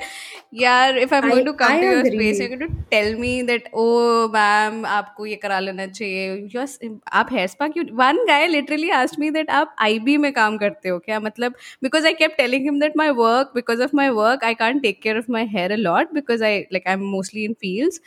yeah, 0.51 0.91
if 0.91 1.13
I'm 1.13 1.25
I- 1.25 1.31
going 1.31 1.45
to 1.45 1.53
come 1.55 1.73
I 1.73 1.81
to 1.81 1.85
your 1.87 2.01
agree. 2.01 2.33
space, 2.33 2.41
you're 2.41 2.49
going 2.49 2.61
to 2.61 2.85
tell 2.91 3.15
me 3.19 3.43
that, 3.43 3.69
oh, 3.75 4.29
ma'am, 4.29 4.85
आपको 4.85 5.27
ये 5.27 5.37
करा 5.43 5.59
लेना 5.61 5.87
चाहिए. 5.87 6.51
Yes, 6.55 6.79
आप 7.13 7.31
hair 7.31 7.47
spa 7.49 7.69
क्यों? 7.73 7.85
One 8.03 8.19
guy 8.27 8.49
literally 8.49 8.91
asked 8.91 9.19
me 9.19 9.31
that 9.31 9.49
आप 9.61 9.75
IB 9.89 10.17
में 10.27 10.33
काम 10.33 10.57
करते 10.59 10.89
हो 10.89 10.99
क्या? 11.05 11.21
मतलब 11.21 11.55
because 11.83 12.05
I 12.05 12.15
kept 12.15 12.39
telling 12.39 12.65
him 12.71 12.79
that 12.81 12.97
my 12.97 13.11
work, 13.13 13.55
because 13.55 13.81
of 13.81 13.93
my 13.93 14.11
work, 14.11 14.43
I 14.43 14.55
can't 14.55 14.83
take 14.83 15.03
care 15.03 15.17
of 15.17 15.29
my 15.29 15.45
hair 15.45 15.71
a 15.73 15.77
lot 15.77 16.13
because 16.15 16.43
I 16.43 16.67
like 16.73 16.83
I'm 16.87 17.05
mostly 17.19 17.45
in 17.45 17.55
fields. 17.55 18.01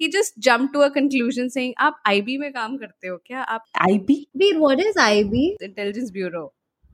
He 0.00 0.08
just 0.08 0.38
jumped 0.38 0.72
to 0.74 0.82
a 0.82 0.90
conclusion 0.90 1.50
saying 1.56 1.74
आप 1.86 2.00
IB 2.08 2.38
में 2.38 2.50
काम 2.52 2.76
करते 2.76 3.08
हो 3.08 3.16
क्या? 3.26 3.40
आप 3.56 3.64
IB? 3.88 4.16
Wait, 4.42 4.60
what 4.66 4.80
is 4.86 4.96
IB? 5.08 5.44
Intelligence 5.68 6.10
Bureau. 6.10 6.46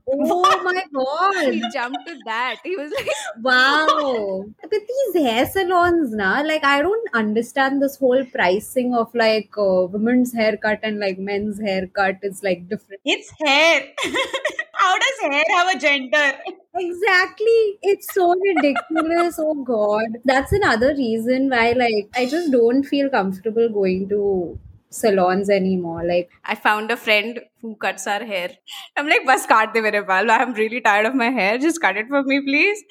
Oh 0.09 0.61
my 0.63 0.83
god 0.97 1.53
He 1.53 1.61
jumped 1.73 2.07
to 2.07 2.17
that. 2.25 2.57
He 2.63 2.75
was 2.75 2.91
like, 2.97 3.09
Wow. 3.41 4.45
But 4.61 4.79
these 4.91 5.23
hair 5.23 5.45
salons 5.45 6.13
now, 6.13 6.43
like 6.45 6.63
I 6.63 6.81
don't 6.81 7.09
understand 7.13 7.81
this 7.81 7.97
whole 7.97 8.23
pricing 8.35 8.95
of 8.95 9.13
like 9.13 9.49
uh, 9.57 9.85
women's 9.97 10.33
haircut 10.33 10.79
and 10.83 10.99
like 10.99 11.19
men's 11.19 11.59
haircut 11.59 12.19
is 12.23 12.41
like 12.43 12.69
different. 12.69 13.01
It's 13.05 13.33
hair. 13.39 13.83
How 14.87 14.97
does 14.97 15.19
hair 15.21 15.43
have 15.49 15.75
a 15.75 15.79
gender? 15.79 16.27
Exactly. 16.79 17.77
It's 17.81 18.13
so 18.13 18.33
ridiculous. 18.39 19.37
oh 19.37 19.55
god. 19.69 20.19
That's 20.23 20.53
another 20.53 20.93
reason 20.95 21.49
why 21.49 21.71
like 21.71 22.09
I 22.15 22.25
just 22.25 22.51
don't 22.51 22.83
feel 22.83 23.09
comfortable 23.09 23.67
going 23.67 24.07
to 24.09 24.57
salons 24.89 25.49
anymore. 25.49 26.05
Like 26.07 26.29
I 26.45 26.55
found 26.55 26.91
a 26.91 26.97
friend 26.97 27.41
who 27.61 27.75
cuts 27.75 28.07
our 28.07 28.23
hair. 28.23 28.51
I'm 28.95 29.09
like, 29.09 29.25
bus 29.25 29.45
cut 29.45 29.73
de 29.73 29.81
mere 29.81 30.03
baal. 30.03 30.31
I'm 30.31 30.53
really 30.53 30.79
tired 30.79 31.05
of 31.07 31.15
my 31.15 31.31
hair. 31.41 31.57
Just 31.57 31.81
cut 31.81 31.97
it 31.97 32.07
for 32.07 32.23
me, 32.23 32.39
please. 32.41 32.83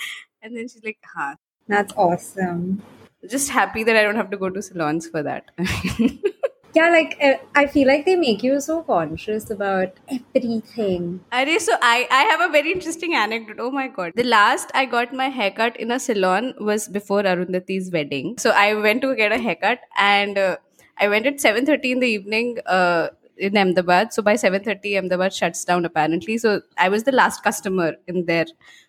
And 0.42 0.54
then 0.56 0.68
she's 0.68 0.84
like, 0.84 0.98
huh. 1.14 1.36
that's 1.66 1.94
awesome. 1.96 2.82
Just 3.30 3.50
happy 3.50 3.84
that 3.84 3.96
I 3.96 4.02
don't 4.02 4.16
have 4.16 4.30
to 4.32 4.36
go 4.36 4.50
to 4.50 4.60
salons 4.60 5.08
for 5.08 5.22
that. 5.22 5.50
Yeah, 6.76 6.90
like 6.90 7.16
uh, 7.22 7.34
I 7.54 7.66
feel 7.66 7.88
like 7.88 8.04
they 8.04 8.16
make 8.16 8.42
you 8.42 8.60
so 8.60 8.82
conscious 8.82 9.48
about 9.50 9.94
everything. 10.16 11.20
Arey, 11.32 11.58
so 11.58 11.76
I, 11.80 12.06
I 12.10 12.24
have 12.30 12.42
a 12.46 12.52
very 12.52 12.72
interesting 12.72 13.14
anecdote. 13.14 13.56
Oh 13.58 13.70
my 13.70 13.88
god. 13.88 14.12
The 14.14 14.24
last 14.24 14.70
I 14.74 14.84
got 14.84 15.14
my 15.14 15.28
haircut 15.28 15.78
in 15.78 15.90
a 15.90 15.98
salon 15.98 16.52
was 16.60 16.86
before 16.86 17.22
Arundhati's 17.22 17.90
wedding. 17.90 18.36
So 18.38 18.50
I 18.50 18.74
went 18.74 19.00
to 19.02 19.16
get 19.16 19.32
a 19.32 19.38
haircut 19.38 19.80
and 19.96 20.36
uh, 20.36 20.56
I 20.98 21.08
went 21.08 21.26
at 21.26 21.38
7.30 21.38 21.92
in 21.92 22.00
the 22.00 22.08
evening 22.08 22.58
uh, 22.66 23.08
in 23.38 23.56
Ahmedabad. 23.56 24.12
So 24.12 24.22
by 24.22 24.34
7.30, 24.34 24.98
Ahmedabad 24.98 25.32
shuts 25.32 25.64
down 25.64 25.86
apparently. 25.86 26.36
So 26.36 26.60
I 26.76 26.90
was 26.90 27.04
the 27.04 27.12
last 27.12 27.42
customer 27.42 27.94
in 28.06 28.26
their 28.26 28.44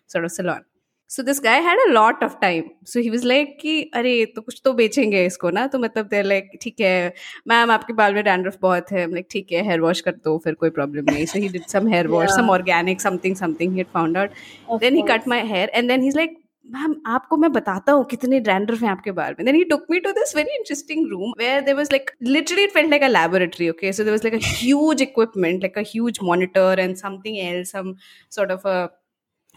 sort 0.06 0.26
of 0.26 0.32
salon. 0.32 0.64
So 1.10 1.22
this 1.22 1.40
guy 1.44 1.60
had 1.62 1.78
a 1.80 1.84
lot 1.90 2.22
of 2.24 2.34
time 2.40 2.64
so 2.86 3.00
he 3.00 3.10
was 3.10 3.24
like 3.26 3.56
कि 3.60 3.80
अरे 3.94 4.24
तो 4.34 4.40
कुछ 4.40 4.60
तो 4.64 4.72
बेचेंगे 4.72 5.24
इसको 5.26 5.50
ना? 5.50 5.66
तो 5.66 5.78
मतलब 5.78 6.06
देर 6.06 6.24
लाइक 6.24 6.50
ठीक 6.62 6.80
है 6.80 7.12
मैम 7.48 7.70
आपके 7.70 7.92
बाल 7.92 8.14
में 8.14 8.22
डैंड्रफ 8.24 8.58
बहुत 8.62 8.92
है. 8.92 9.06
लाइक 9.12 9.26
ठीक 9.30 9.52
है 9.52 9.62
हेयर 9.66 9.80
वॉश 9.80 10.00
कर 10.00 10.12
दो 10.24 10.36
फिर 10.44 10.54
कोई 10.54 10.70
प्रॉब्लम 10.70 11.12
नहीं. 11.12 11.24
So 11.26 11.38
he 11.38 11.48
did 11.48 11.64
some 11.66 11.88
hair 11.88 12.08
wash 12.08 12.30
some 12.30 12.50
organic 12.50 13.00
something 13.00 13.36
something 13.36 13.76
he 13.76 13.82
found 13.94 14.18
out 14.18 14.80
then 14.80 14.96
he 14.96 15.02
cut 15.08 15.28
my 15.28 15.46
hair 15.48 15.70
and 15.74 15.88
then 15.88 16.02
he 16.02 16.08
is 16.08 16.16
like 16.16 16.36
ma'am 16.66 16.94
आपको 17.06 17.36
मैं 17.36 17.50
बताता 17.52 17.92
हूँ 17.92 18.04
कितने 18.06 18.40
डैंड्रफ 18.40 18.82
हैं 18.82 18.88
आपके 18.90 19.12
बाल 19.12 19.34
में. 19.38 19.44
Then 19.46 19.54
he 19.54 19.64
took 19.64 19.86
me 19.90 20.00
to 20.00 20.10
this 20.12 20.36
very 20.36 20.56
interesting 20.56 21.06
room 21.10 21.32
where 21.38 21.60
there 21.60 21.74
was 21.74 21.88
like 21.92 22.10
literally 22.22 22.62
it 22.64 22.72
felt 22.72 22.90
like 22.90 23.02
a 23.02 23.08
laboratory 23.08 23.68
okay 23.70 23.92
so 23.92 24.04
there 24.04 24.12
was 24.12 24.26
like 24.26 24.34
a 24.34 24.46
huge 24.48 25.02
equipment 25.02 25.62
like 25.62 25.78
a 25.78 25.90
huge 25.92 26.18
monitor 26.22 26.80
and 26.80 26.96
something 26.96 27.38
else 27.38 27.72
some 27.72 27.94
sort 28.30 28.50
of 28.50 28.68
a 28.68 28.86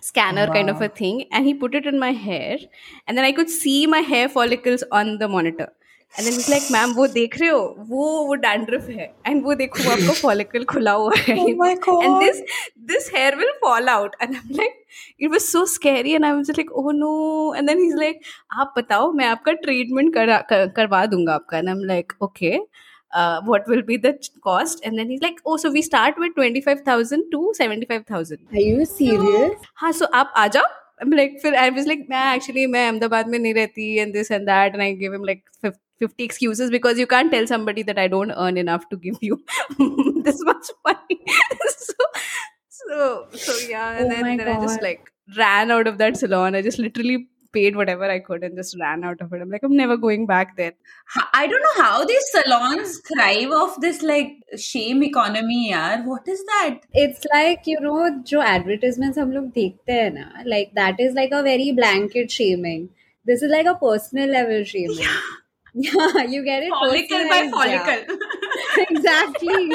scanner 0.05 0.47
wow. 0.47 0.53
kind 0.53 0.69
of 0.73 0.81
a 0.81 0.89
thing 1.01 1.17
and 1.31 1.45
he 1.45 1.53
put 1.65 1.75
it 1.75 1.91
in 1.91 1.99
my 1.99 2.11
hair 2.23 2.57
and 3.07 3.17
then 3.17 3.25
i 3.25 3.31
could 3.39 3.53
see 3.59 3.77
my 3.93 4.01
hair 4.13 4.29
follicles 4.39 4.83
on 4.91 5.17
the 5.19 5.27
monitor. 5.37 5.67
And 6.13 6.25
then 6.27 6.33
he's 6.33 6.47
like 6.51 6.71
ma'am 6.71 6.93
वो 6.93 7.05
देख 7.07 7.37
रहे 7.39 7.49
हो? 7.49 7.59
वो 7.89 8.07
वो 8.27 8.35
dandruff 8.35 8.87
है 8.89 9.05
and 9.27 9.43
वो 9.43 9.53
देखो 9.55 9.83
वो 9.83 9.91
आपका 9.91 10.13
फॉलिकल 10.21 10.63
खुला 10.71 10.91
हुआ 10.91 11.11
है. 11.17 11.35
And 11.39 12.19
this 12.23 12.41
this 12.89 13.09
hair 13.15 13.35
will 13.35 13.51
fall 13.61 13.89
out 13.89 14.15
and 14.21 14.35
I 14.35 14.39
am 14.39 14.55
like 14.57 14.83
it 15.21 15.29
was 15.31 15.41
so 15.41 15.65
scary 15.75 16.13
and 16.13 16.25
I 16.25 16.31
was 16.31 16.49
like 16.57 16.71
oh 16.81 16.91
no 16.93 17.13
and 17.57 17.67
then 17.67 17.79
he 17.79 17.85
is 17.87 17.95
like 17.99 18.19
आप 18.59 18.73
बताओ 18.77 19.11
मैं 19.11 19.25
आपका 19.25 19.51
ट्रीटमेंट 19.63 20.13
करा 20.13 20.41
करवा 20.51 21.05
दूँगा 21.13 21.33
आपका 21.33 21.57
and 21.57 21.69
I 21.69 21.75
am 21.75 21.83
like 21.93 22.13
okay 22.21 22.49
okay. 22.49 22.65
uh, 23.12 23.40
what 23.42 23.66
will 23.72 23.82
be 23.82 23.96
the 23.96 24.12
cost 24.48 24.80
and 24.84 24.98
then 24.98 25.10
he's 25.10 25.22
like 25.22 25.38
oh 25.46 25.56
so 25.56 25.70
we 25.76 25.82
start 25.82 26.18
with 26.24 26.34
25000 26.36 27.24
to 27.32 27.52
75000 27.60 28.38
Are 28.52 28.60
you 28.60 28.84
serious? 28.84 29.54
हाँ 29.82 29.92
so 30.00 30.08
आप 30.22 30.32
आ 30.36 30.46
जाओ 30.58 30.74
I'm 31.04 31.10
like 31.20 31.38
फिर 31.42 31.54
I 31.62 31.68
was 31.78 31.86
like 31.92 32.04
मैं 32.10 32.20
actually 32.34 32.66
मैं 32.74 32.86
अहमदाबाद 32.88 33.28
में 33.28 33.38
नहीं 33.38 33.54
रहती 33.54 33.88
and 34.04 34.14
this 34.18 34.30
and 34.38 34.48
that 34.52 34.74
and 34.78 34.82
I 34.82 34.92
gave 35.02 35.12
him 35.18 35.26
like 35.30 35.42
fif- 35.64 35.80
50 36.04 36.24
excuses 36.28 36.70
because 36.76 36.98
you 37.02 37.06
can't 37.10 37.30
tell 37.34 37.46
somebody 37.50 37.82
that 37.90 37.98
I 37.98 38.06
don't 38.14 38.32
earn 38.46 38.56
enough 38.62 38.88
to 38.94 38.96
give 39.04 39.18
you 39.28 39.36
this 40.28 40.40
much 40.48 40.70
money 40.88 41.18
so 41.82 42.08
so 42.80 43.26
so 43.44 43.54
yeah 43.68 43.98
and 43.98 44.06
Oh 44.06 44.08
then, 44.14 44.22
my 44.28 44.36
then 44.36 44.48
I 44.48 44.60
just 44.64 44.80
God. 44.80 44.86
like 44.88 45.12
ran 45.38 45.70
out 45.76 45.86
of 45.92 45.98
that 46.02 46.16
salon 46.22 46.54
I 46.54 46.62
just 46.66 46.78
literally 46.78 47.16
paid 47.53 47.75
whatever 47.75 48.09
I 48.09 48.19
could 48.19 48.43
and 48.43 48.55
just 48.55 48.77
ran 48.79 49.03
out 49.03 49.21
of 49.21 49.33
it. 49.33 49.41
I'm 49.41 49.49
like, 49.49 49.63
I'm 49.63 49.75
never 49.75 49.97
going 49.97 50.25
back 50.25 50.55
there. 50.57 50.73
I 51.33 51.47
don't 51.47 51.61
know 51.61 51.83
how 51.83 52.05
these 52.05 52.23
salons 52.31 53.01
thrive 53.07 53.51
off 53.51 53.79
this 53.81 54.01
like 54.01 54.33
shame 54.57 55.03
economy, 55.03 55.71
yaar. 55.71 56.05
What 56.05 56.27
is 56.27 56.43
that? 56.45 56.79
It's 56.93 57.25
like, 57.33 57.61
you 57.65 57.79
know, 57.79 58.21
jo 58.23 58.41
advertisements 58.41 59.17
hum 59.17 59.33
log 59.33 59.53
dekhte 59.59 59.99
hai 59.99 60.09
na, 60.09 60.25
like 60.45 60.73
that 60.81 60.99
is 60.99 61.13
like 61.13 61.31
a 61.31 61.43
very 61.43 61.71
blanket 61.71 62.31
shaming. 62.31 62.89
This 63.25 63.41
is 63.41 63.51
like 63.51 63.65
a 63.65 63.75
personal 63.75 64.29
level 64.29 64.63
shaming. 64.63 65.05
Yeah. 65.05 65.21
Yeah, 65.73 66.23
you 66.23 66.43
get 66.43 66.63
it. 66.63 66.69
Follicle 66.69 67.29
by 67.29 67.49
follicle. 67.49 68.17
Yeah. 68.17 68.85
exactly. 68.89 69.73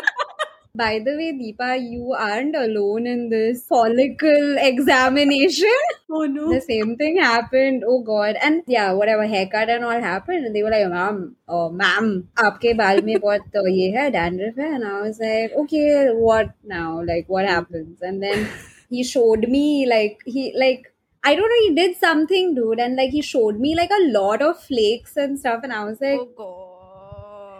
By 0.75 0.99
the 0.99 1.15
way, 1.17 1.33
Deepa, 1.33 1.69
you 1.91 2.13
aren't 2.17 2.55
alone 2.55 3.05
in 3.05 3.27
this 3.29 3.65
follicle 3.67 4.55
examination. 4.57 5.81
oh 6.09 6.23
no. 6.23 6.53
The 6.53 6.61
same 6.61 6.95
thing 6.95 7.17
happened. 7.17 7.83
Oh 7.85 8.01
God! 8.01 8.37
And 8.41 8.63
yeah, 8.67 8.93
whatever 8.93 9.25
haircut 9.27 9.69
and 9.69 9.83
all 9.83 9.99
happened, 9.99 10.45
and 10.45 10.55
they 10.55 10.63
were 10.63 10.69
like, 10.69 10.87
"Ma'am, 10.93 11.35
oh 11.49 11.69
ma'am, 11.81 12.07
आपके 12.45 12.73
बाल 12.83 13.01
में 13.09 13.19
बहुत 13.19 13.59
uh, 13.63 13.67
ये 13.79 13.91
है 13.97 14.09
dandruff 14.13 14.63
है." 14.63 14.71
And 14.77 14.87
I 14.93 15.01
was 15.01 15.19
like, 15.19 15.59
"Okay, 15.65 16.07
what 16.29 16.55
now? 16.63 17.01
Like, 17.11 17.27
what 17.27 17.45
happens?" 17.45 18.01
And 18.01 18.23
then 18.23 18.47
he 18.89 19.03
showed 19.03 19.47
me 19.49 19.85
like 19.93 20.25
he 20.25 20.53
like 20.65 20.87
I 21.23 21.35
don't 21.35 21.49
know. 21.49 21.61
He 21.67 21.75
did 21.83 21.97
something, 21.97 22.55
dude, 22.55 22.79
and 22.79 22.95
like 22.95 23.11
he 23.11 23.21
showed 23.21 23.59
me 23.59 23.75
like 23.75 23.91
a 23.99 24.03
lot 24.19 24.41
of 24.41 24.67
flakes 24.71 25.17
and 25.17 25.37
stuff, 25.37 25.63
and 25.63 25.73
I 25.73 25.83
was 25.83 25.99
like. 25.99 26.19
oh 26.19 26.29
god 26.43 26.64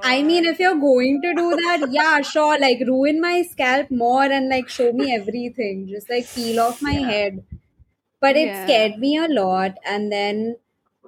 I 0.08 0.22
mean, 0.22 0.44
if 0.44 0.58
you're 0.60 0.76
going 0.78 1.20
to 1.22 1.34
do 1.34 1.50
that, 1.62 1.86
yeah, 1.90 2.20
sure. 2.22 2.58
Like, 2.58 2.80
ruin 2.86 3.20
my 3.20 3.42
scalp 3.42 3.90
more 3.90 4.24
and 4.24 4.48
like 4.48 4.68
show 4.68 4.92
me 4.92 5.14
everything. 5.14 5.86
Just 5.88 6.10
like 6.10 6.28
peel 6.34 6.60
off 6.60 6.82
my 6.82 6.92
head. 7.12 7.44
But 8.20 8.36
it 8.36 8.46
Yeah. 8.48 8.64
scared 8.64 8.98
me 8.98 9.16
a 9.18 9.28
lot, 9.28 9.78
and 9.86 10.12
then 10.12 10.56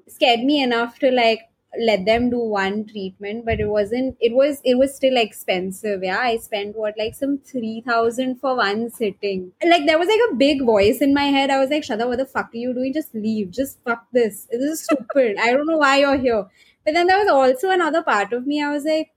scared 0.07 0.41
me 0.41 0.63
enough 0.63 0.99
to 1.01 1.11
like 1.11 1.41
let 1.79 2.05
them 2.07 2.31
do 2.31 2.39
one 2.39 2.87
treatment. 2.87 3.45
But 3.45 3.61
it 3.61 3.67
wasn't. 3.69 4.17
It 4.21 4.35
was. 4.35 4.61
It 4.65 4.77
was 4.83 4.95
still 4.95 5.17
expensive. 5.17 6.03
Yeah, 6.03 6.19
I 6.19 6.37
spent 6.39 6.77
what 6.77 6.99
like 6.99 7.15
some 7.15 7.39
three 7.39 7.83
thousand 7.89 8.37
for 8.41 8.57
one 8.57 8.91
sitting. 8.91 9.53
Like 9.75 9.87
there 9.87 9.99
was 9.99 10.09
like 10.09 10.25
a 10.31 10.35
big 10.45 10.65
voice 10.65 11.01
in 11.09 11.15
my 11.15 11.27
head. 11.39 11.51
I 11.51 11.59
was 11.59 11.71
like, 11.71 11.85
Shada, 11.91 12.07
what 12.09 12.19
the 12.19 12.27
fuck 12.27 12.55
are 12.55 12.63
you 12.67 12.75
doing? 12.75 12.93
Just 12.93 13.15
leave. 13.15 13.51
Just 13.51 13.79
fuck 13.85 14.07
this. 14.13 14.47
This 14.51 14.63
is 14.63 14.85
stupid. 14.85 15.37
I 15.41 15.53
don't 15.53 15.67
know 15.67 15.79
why 15.79 15.99
you're 15.99 16.19
here. 16.19 16.47
But 16.89 16.95
then 16.95 17.07
there 17.07 17.19
was 17.19 17.29
also 17.29 17.69
another 17.69 18.03
part 18.03 18.33
of 18.33 18.47
me. 18.47 18.63
I 18.63 18.73
was 18.73 18.85
like, 18.87 19.11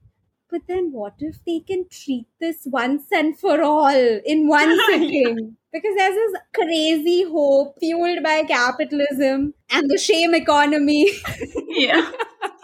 but 0.49 0.63
then 0.67 0.91
what 0.91 1.13
if 1.19 1.37
they 1.47 1.61
can 1.61 1.85
treat 1.89 2.27
this 2.41 2.63
once 2.65 3.03
and 3.13 3.39
for 3.39 3.61
all 3.61 3.87
in 4.25 4.49
one 4.49 4.77
sitting? 4.87 5.55
Because 5.71 5.95
there's 5.95 6.15
this 6.15 6.41
crazy 6.53 7.23
hope 7.23 7.79
fueled 7.79 8.23
by 8.23 8.43
capitalism 8.43 9.53
and 9.69 9.89
the 9.89 9.97
shame 9.97 10.35
economy. 10.35 11.11
yeah. 11.69 12.11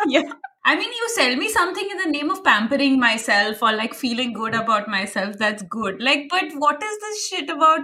Yeah. 0.07 0.29
I 0.65 0.75
mean, 0.75 0.91
you 0.91 1.09
sell 1.15 1.33
me 1.37 1.47
something 1.47 1.89
in 1.89 1.97
the 1.99 2.11
name 2.11 2.29
of 2.29 2.43
pampering 2.43 2.99
myself 2.99 3.63
or 3.63 3.71
like 3.71 3.93
feeling 3.93 4.33
good 4.33 4.55
about 4.55 4.89
myself. 4.89 5.37
That's 5.37 5.63
good. 5.63 6.01
Like, 6.01 6.27
but 6.29 6.43
what 6.55 6.83
is 6.83 6.99
this 6.99 7.27
shit 7.29 7.49
about 7.49 7.79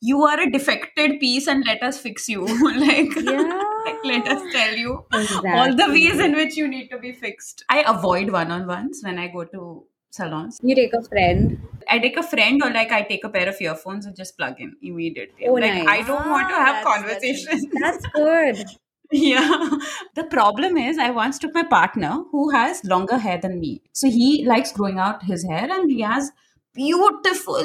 you 0.00 0.22
are 0.22 0.38
a 0.38 0.48
defected 0.48 1.18
piece 1.18 1.48
and 1.48 1.64
let 1.66 1.82
us 1.82 1.98
fix 1.98 2.28
you? 2.28 2.46
like, 2.78 3.16
like, 3.16 3.66
let 4.04 4.28
us 4.28 4.52
tell 4.52 4.74
you 4.74 5.04
all 5.12 5.74
the 5.74 5.86
ways 5.88 6.20
in 6.20 6.34
which 6.34 6.56
you 6.56 6.68
need 6.68 6.88
to 6.88 6.98
be 6.98 7.12
fixed. 7.12 7.64
I 7.68 7.82
avoid 7.86 8.30
one 8.30 8.50
on 8.50 8.66
ones 8.66 9.00
when 9.02 9.18
I 9.18 9.28
go 9.28 9.44
to 9.44 9.84
salons. 10.10 10.58
You 10.62 10.74
take 10.74 10.92
a 10.94 11.02
friend. 11.02 11.60
I 11.88 11.98
take 11.98 12.16
a 12.16 12.22
friend 12.22 12.60
or 12.62 12.70
like 12.70 12.92
I 12.92 13.02
take 13.02 13.24
a 13.24 13.28
pair 13.28 13.48
of 13.48 13.60
earphones 13.60 14.06
and 14.06 14.16
just 14.16 14.36
plug 14.36 14.60
in 14.60 14.76
immediately. 14.82 15.46
Oh, 15.46 15.54
like, 15.54 15.74
nice. 15.74 15.86
I 15.88 16.02
don't 16.02 16.28
want 16.28 16.48
to 16.48 16.54
Ah, 16.54 16.64
have 16.64 16.84
that's 16.84 16.96
conversations. 16.96 17.66
That's 17.80 18.06
good. 18.14 18.64
Yeah. 19.10 19.70
The 20.16 20.24
problem 20.24 20.76
is, 20.76 20.98
I 20.98 21.10
once 21.10 21.38
took 21.38 21.54
my 21.54 21.62
partner 21.62 22.24
who 22.30 22.50
has 22.50 22.84
longer 22.84 23.16
hair 23.16 23.38
than 23.38 23.58
me. 23.58 23.80
So 23.94 24.10
he 24.10 24.44
likes 24.46 24.70
growing 24.70 24.98
out 24.98 25.22
his 25.22 25.44
hair 25.44 25.66
and 25.70 25.90
he 25.90 26.02
has 26.02 26.30
beautiful, 26.74 27.64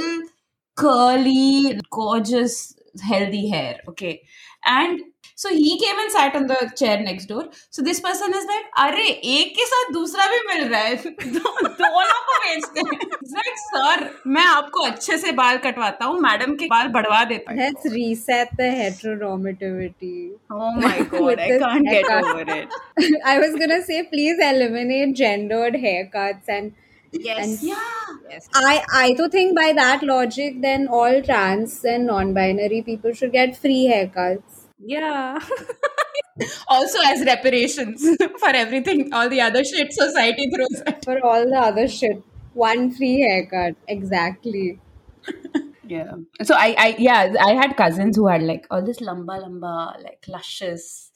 curly, 0.76 1.80
gorgeous, 1.92 2.76
healthy 3.02 3.50
hair. 3.50 3.82
Okay. 3.90 4.22
And 4.66 5.02
so 5.44 5.50
he 5.54 5.76
came 5.84 6.00
and 6.00 6.10
sat 6.12 6.36
on 6.36 6.46
the 6.48 6.58
chair 6.70 7.00
next 7.00 7.30
door 7.30 7.50
so 7.72 7.82
this 7.84 8.00
person 8.00 8.34
is 8.38 8.46
like 8.48 8.70
अरे 8.84 9.08
एक 9.32 9.54
के 9.56 9.66
साथ 9.66 9.92
दूसरा 9.94 10.28
भी 10.32 10.40
मिल 10.48 10.68
रहा 10.68 10.82
है 10.82 10.96
दोनों 10.96 12.20
को 12.28 12.38
भेजते 12.46 12.82
हैं 12.90 13.00
लाइक 13.34 13.58
सर 13.60 14.10
मैं 14.36 14.46
आपको 14.46 14.86
अच्छे 14.86 15.18
से 15.18 15.32
बाल 15.42 15.58
कटवाता 15.66 16.06
हूँ 16.06 16.20
मैडम 16.22 16.56
के 16.56 16.68
बाल 16.76 16.88
बढ़वा 16.98 17.24
देता 17.34 17.52
हूँ 17.52 17.60
that's 17.60 17.92
reset 17.94 18.56
the 18.58 18.70
heteronormativity 18.78 20.16
oh 20.54 20.80
my 20.80 21.02
god 21.18 21.40
I 21.40 21.60
can't 21.60 21.90
get 21.90 22.12
over 22.14 22.56
it 22.58 23.20
I 23.26 23.40
was 23.40 23.60
gonna 23.60 23.80
say 23.92 24.02
please 24.14 24.42
eliminate 24.44 25.16
gendered 25.16 25.76
hair 25.86 26.10
cuts 26.16 26.50
and 26.50 26.72
Yes. 27.14 27.40
And 27.40 27.70
yeah. 27.70 27.90
Yes. 28.30 28.50
I 28.56 28.84
I 28.92 29.14
do 29.14 29.30
think 29.30 29.56
by 29.56 29.72
that 29.74 30.04
logic, 30.04 30.62
then 30.62 30.88
all 30.90 31.22
trans 31.22 31.76
and 31.86 32.08
non-binary 32.08 32.82
people 32.82 33.14
should 33.14 33.32
get 33.32 33.56
free 33.56 33.86
haircuts. 33.86 34.53
Yeah. 34.86 35.40
Also 36.68 37.00
as 37.06 37.24
reparations 37.26 38.02
for 38.40 38.50
everything, 38.50 39.14
all 39.14 39.30
the 39.30 39.40
other 39.40 39.64
shit 39.64 39.94
society 39.94 40.50
throws 40.50 40.82
at. 40.88 41.06
For 41.06 41.24
all 41.24 41.46
the 41.46 41.60
other 41.60 41.88
shit, 41.88 42.24
one 42.54 42.92
free 42.92 43.20
haircut. 43.22 43.76
Exactly. 43.88 44.80
Yeah. 45.86 46.14
So 46.42 46.56
I, 46.56 46.74
I, 46.78 46.96
yeah, 46.98 47.34
I 47.40 47.54
had 47.54 47.76
cousins 47.76 48.16
who 48.16 48.28
had 48.28 48.42
like 48.42 48.66
all 48.72 48.82
this 48.82 49.00
lamba 49.00 49.44
lamba, 49.44 50.02
like 50.02 50.24
luscious, 50.30 51.12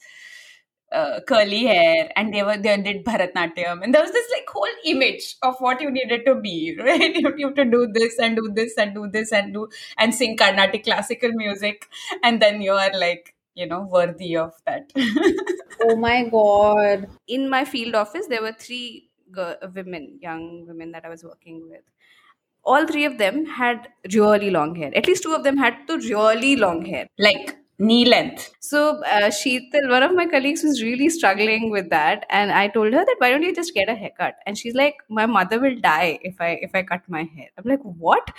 uh, 0.92 1.20
curly 1.26 1.64
hair, 1.64 2.10
and 2.14 2.32
they 2.32 2.42
were 2.42 2.58
they 2.58 2.76
did 2.76 3.04
Bharatnatyam, 3.04 3.82
and 3.82 3.94
there 3.94 4.02
was 4.02 4.12
this 4.12 4.30
like 4.30 4.46
whole 4.46 4.68
image 4.84 5.36
of 5.42 5.56
what 5.60 5.80
you 5.80 5.90
needed 5.90 6.24
to 6.26 6.34
be, 6.34 6.76
right? 6.78 7.16
You, 7.16 7.34
you 7.36 7.46
have 7.46 7.56
to 7.56 7.64
do 7.64 7.88
this 7.92 8.18
and 8.18 8.36
do 8.36 8.50
this 8.54 8.76
and 8.76 8.94
do 8.94 9.08
this 9.10 9.32
and 9.32 9.54
do 9.54 9.68
and 9.96 10.14
sing 10.14 10.36
Carnatic 10.36 10.84
classical 10.84 11.32
music, 11.32 11.88
and 12.22 12.40
then 12.40 12.60
you 12.60 12.72
are 12.72 12.92
like 12.92 13.34
you 13.58 13.66
know 13.66 13.82
worthy 13.98 14.36
of 14.36 14.52
that. 14.66 14.92
Oh 15.80 15.94
my 15.96 16.24
god. 16.28 17.08
In 17.28 17.48
my 17.48 17.64
field 17.64 17.94
office, 17.94 18.26
there 18.28 18.42
were 18.42 18.52
three 18.52 19.10
girl, 19.30 19.56
women, 19.74 20.18
young 20.20 20.66
women 20.66 20.90
that 20.92 21.04
I 21.04 21.08
was 21.08 21.22
working 21.22 21.68
with. 21.70 21.82
All 22.64 22.86
three 22.86 23.04
of 23.04 23.18
them 23.18 23.46
had 23.46 23.88
really 24.12 24.50
long 24.50 24.74
hair. 24.74 24.90
At 24.94 25.06
least 25.06 25.22
two 25.22 25.34
of 25.34 25.44
them 25.44 25.56
had 25.56 25.76
the 25.86 25.98
really 25.98 26.56
long 26.56 26.84
hair. 26.84 27.06
like 27.18 27.56
knee 27.78 28.04
length. 28.04 28.52
So 28.60 29.02
uh, 29.04 29.30
Sheetal, 29.30 29.88
one 29.88 30.02
of 30.02 30.14
my 30.14 30.26
colleagues, 30.26 30.62
was 30.64 30.82
really 30.82 31.08
struggling 31.08 31.70
with 31.70 31.90
that, 31.90 32.26
and 32.30 32.52
I 32.52 32.68
told 32.68 32.92
her 32.92 33.04
that 33.04 33.16
why 33.18 33.30
don't 33.30 33.42
you 33.44 33.54
just 33.54 33.74
get 33.74 33.88
a 33.88 33.94
haircut? 33.94 34.34
And 34.46 34.58
she's 34.58 34.74
like, 34.74 34.96
my 35.08 35.26
mother 35.26 35.60
will 35.60 35.76
die 35.76 36.18
if 36.22 36.40
I 36.40 36.50
if 36.68 36.74
I 36.74 36.82
cut 36.82 37.02
my 37.08 37.22
hair. 37.36 37.48
I'm 37.56 37.64
like, 37.74 37.80
what? 37.82 38.30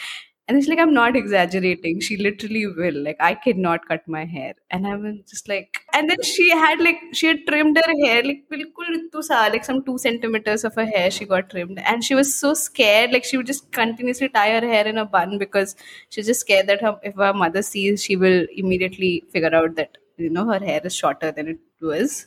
And 0.49 0.57
it's 0.57 0.67
like 0.67 0.79
I'm 0.79 0.93
not 0.95 1.15
exaggerating. 1.15 1.99
She 2.01 2.17
literally 2.17 2.65
will. 2.67 2.95
Like 3.03 3.17
I 3.21 3.35
cannot 3.35 3.87
cut 3.87 4.07
my 4.07 4.25
hair, 4.25 4.55
and 4.71 4.87
I 4.87 4.95
was 4.95 5.17
just 5.29 5.47
like. 5.47 5.77
And 5.93 6.09
then 6.09 6.23
she 6.23 6.49
had 6.49 6.81
like 6.81 6.97
she 7.13 7.27
had 7.27 7.45
trimmed 7.49 7.77
her 7.77 7.93
hair 8.03 8.23
like 8.29 8.41
bilkul 8.53 8.89
rittu 8.95 9.21
sa, 9.27 9.41
like 9.55 9.63
some 9.69 9.83
two 9.89 9.97
centimeters 10.05 10.63
of 10.69 10.73
her 10.81 10.87
hair 10.95 11.11
she 11.11 11.25
got 11.33 11.51
trimmed, 11.51 11.79
and 11.93 12.03
she 12.03 12.15
was 12.21 12.33
so 12.33 12.55
scared. 12.63 13.11
Like 13.17 13.25
she 13.31 13.37
would 13.37 13.45
just 13.53 13.71
continuously 13.79 14.29
tie 14.39 14.49
her 14.59 14.65
hair 14.73 14.87
in 14.93 14.97
a 14.97 15.05
bun 15.05 15.37
because 15.45 15.75
she's 16.09 16.25
just 16.33 16.41
scared 16.47 16.67
that 16.73 16.81
her, 16.81 16.95
if 17.03 17.15
her 17.25 17.33
mother 17.33 17.61
sees, 17.61 18.03
she 18.03 18.15
will 18.25 18.45
immediately 18.65 19.13
figure 19.29 19.53
out 19.61 19.75
that 19.75 19.99
you 20.17 20.31
know 20.31 20.47
her 20.51 20.59
hair 20.71 20.81
is 20.83 20.95
shorter 20.95 21.31
than 21.31 21.47
it 21.55 21.59
was, 21.79 22.25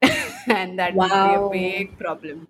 and 0.48 0.78
that 0.78 0.94
Wow. 0.94 1.06
would 1.06 1.22
be 1.22 1.34
a 1.34 1.40
big 1.40 1.98
problem. 1.98 2.48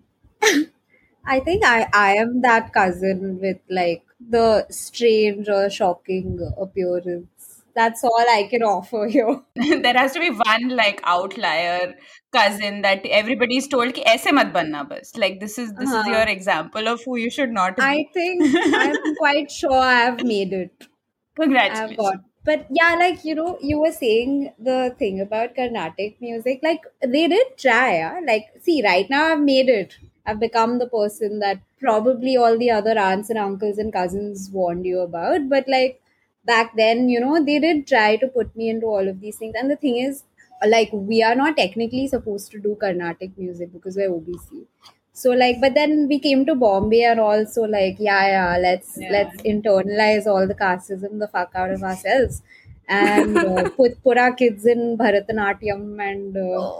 I 1.25 1.39
think 1.39 1.63
I, 1.65 1.87
I 1.93 2.15
am 2.15 2.41
that 2.41 2.73
cousin 2.73 3.39
with 3.41 3.57
like 3.69 4.03
the 4.29 4.65
strange 4.69 5.49
or 5.49 5.69
shocking 5.69 6.39
appearance. 6.57 7.27
That's 7.75 8.03
all 8.03 8.25
I 8.29 8.47
can 8.49 8.61
offer 8.61 9.07
you. 9.07 9.43
there 9.55 9.95
has 9.95 10.11
to 10.13 10.19
be 10.19 10.29
one 10.29 10.69
like 10.69 11.01
outlier 11.03 11.95
cousin 12.31 12.83
that 12.83 13.03
everybody's 13.05 13.67
told 13.67 13.95
ki 13.95 14.03
aise 14.05 14.31
mat 14.31 14.53
banna 14.53 14.87
bas. 14.87 15.15
Like 15.17 15.39
this 15.39 15.57
is 15.57 15.73
this 15.73 15.89
uh-huh. 15.89 16.01
is 16.01 16.07
your 16.07 16.17
uh-huh. 16.17 16.31
example 16.31 16.87
of 16.87 17.03
who 17.03 17.17
you 17.17 17.31
should 17.31 17.51
not 17.51 17.77
be. 17.77 17.83
I 17.83 18.05
think 18.13 18.43
I'm 18.81 19.15
quite 19.23 19.51
sure 19.51 19.73
I 19.73 19.95
have 20.01 20.23
made 20.23 20.53
it. 20.53 20.87
Congratulations. 21.35 21.97
Got, 21.97 22.17
but 22.45 22.67
yeah, 22.69 22.95
like 22.95 23.25
you 23.25 23.35
know, 23.35 23.57
you 23.61 23.79
were 23.79 23.91
saying 23.91 24.53
the 24.59 24.95
thing 24.99 25.21
about 25.21 25.55
Carnatic 25.55 26.21
music. 26.21 26.59
Like 26.61 26.81
they 27.01 27.27
did 27.27 27.57
try, 27.57 27.97
yeah? 27.97 28.19
Like, 28.25 28.45
see, 28.61 28.83
right 28.83 29.09
now 29.09 29.31
I've 29.33 29.41
made 29.41 29.69
it. 29.69 29.97
I've 30.25 30.39
become 30.39 30.79
the 30.79 30.87
person 30.87 31.39
that 31.39 31.59
probably 31.79 32.35
all 32.37 32.57
the 32.57 32.71
other 32.71 32.97
aunts 32.97 33.29
and 33.29 33.39
uncles 33.39 33.77
and 33.77 33.91
cousins 33.91 34.49
warned 34.51 34.85
you 34.85 34.99
about. 35.01 35.49
But 35.49 35.67
like 35.67 36.01
back 36.45 36.75
then, 36.75 37.09
you 37.09 37.19
know, 37.19 37.43
they 37.43 37.59
did 37.59 37.87
try 37.87 38.15
to 38.17 38.27
put 38.27 38.55
me 38.55 38.69
into 38.69 38.85
all 38.87 39.07
of 39.07 39.19
these 39.21 39.37
things. 39.37 39.55
And 39.57 39.69
the 39.69 39.75
thing 39.75 39.97
is, 39.97 40.23
like, 40.65 40.89
we 40.93 41.21
are 41.21 41.35
not 41.35 41.57
technically 41.57 42.07
supposed 42.07 42.51
to 42.51 42.59
do 42.59 42.77
Carnatic 42.79 43.37
music 43.37 43.73
because 43.73 43.95
we're 43.97 44.09
OBC. 44.11 44.65
So 45.11 45.31
like, 45.31 45.59
but 45.61 45.73
then 45.75 46.07
we 46.07 46.19
came 46.19 46.45
to 46.45 46.55
Bombay 46.55 47.03
and 47.03 47.19
also 47.19 47.63
like, 47.63 47.97
yeah, 47.99 48.25
yeah, 48.27 48.57
let's 48.57 48.97
Yeah. 48.97 49.11
let's 49.11 49.41
internalize 49.43 50.25
all 50.25 50.47
the 50.47 50.55
casteism 50.55 51.19
the 51.19 51.27
fuck 51.27 51.51
out 51.55 51.69
of 51.71 51.83
ourselves 51.83 52.41
and 52.87 53.37
uh, 53.43 53.69
put 53.77 54.01
put 54.03 54.17
our 54.17 54.33
kids 54.33 54.65
in 54.65 54.97
Bharatanatyam 54.97 55.83
and 56.09 56.35
uh, 56.37 56.71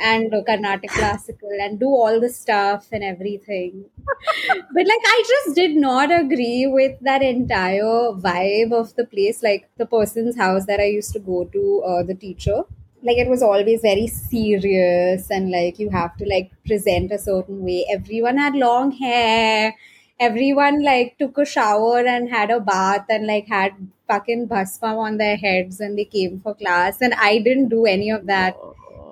and 0.00 0.32
Carnatic 0.46 0.90
classical 0.90 1.50
and 1.60 1.78
do 1.80 1.86
all 1.86 2.20
the 2.20 2.28
stuff 2.28 2.88
and 2.92 3.02
everything. 3.04 3.84
but 4.48 4.86
like, 4.86 5.04
I 5.04 5.22
just 5.28 5.56
did 5.56 5.76
not 5.76 6.10
agree 6.12 6.66
with 6.66 6.98
that 7.02 7.22
entire 7.22 8.12
vibe 8.26 8.72
of 8.72 8.94
the 8.96 9.04
place. 9.06 9.42
Like 9.42 9.68
the 9.76 9.86
person's 9.86 10.36
house 10.36 10.66
that 10.66 10.80
I 10.80 10.84
used 10.86 11.12
to 11.14 11.18
go 11.18 11.44
to, 11.44 11.82
uh, 11.86 12.02
the 12.02 12.14
teacher. 12.14 12.62
Like 13.02 13.18
it 13.18 13.28
was 13.28 13.42
always 13.42 13.82
very 13.82 14.06
serious 14.08 15.30
and 15.30 15.50
like 15.50 15.78
you 15.78 15.90
have 15.90 16.16
to 16.16 16.24
like 16.28 16.50
present 16.66 17.12
a 17.12 17.18
certain 17.18 17.62
way. 17.64 17.86
Everyone 17.90 18.38
had 18.38 18.54
long 18.54 18.90
hair. 18.92 19.74
Everyone 20.18 20.82
like 20.82 21.16
took 21.18 21.36
a 21.38 21.44
shower 21.44 21.98
and 22.00 22.28
had 22.30 22.50
a 22.50 22.58
bath 22.58 23.04
and 23.10 23.26
like 23.26 23.46
had 23.48 23.72
fucking 24.08 24.46
bhasma 24.46 24.96
on 24.98 25.18
their 25.18 25.36
heads 25.36 25.78
and 25.80 25.98
they 25.98 26.04
came 26.06 26.40
for 26.40 26.54
class. 26.54 27.00
And 27.00 27.14
i 27.14 27.38
didn't 27.38 27.68
do 27.68 27.84
any 27.86 28.10
of 28.10 28.26
that 28.26 28.56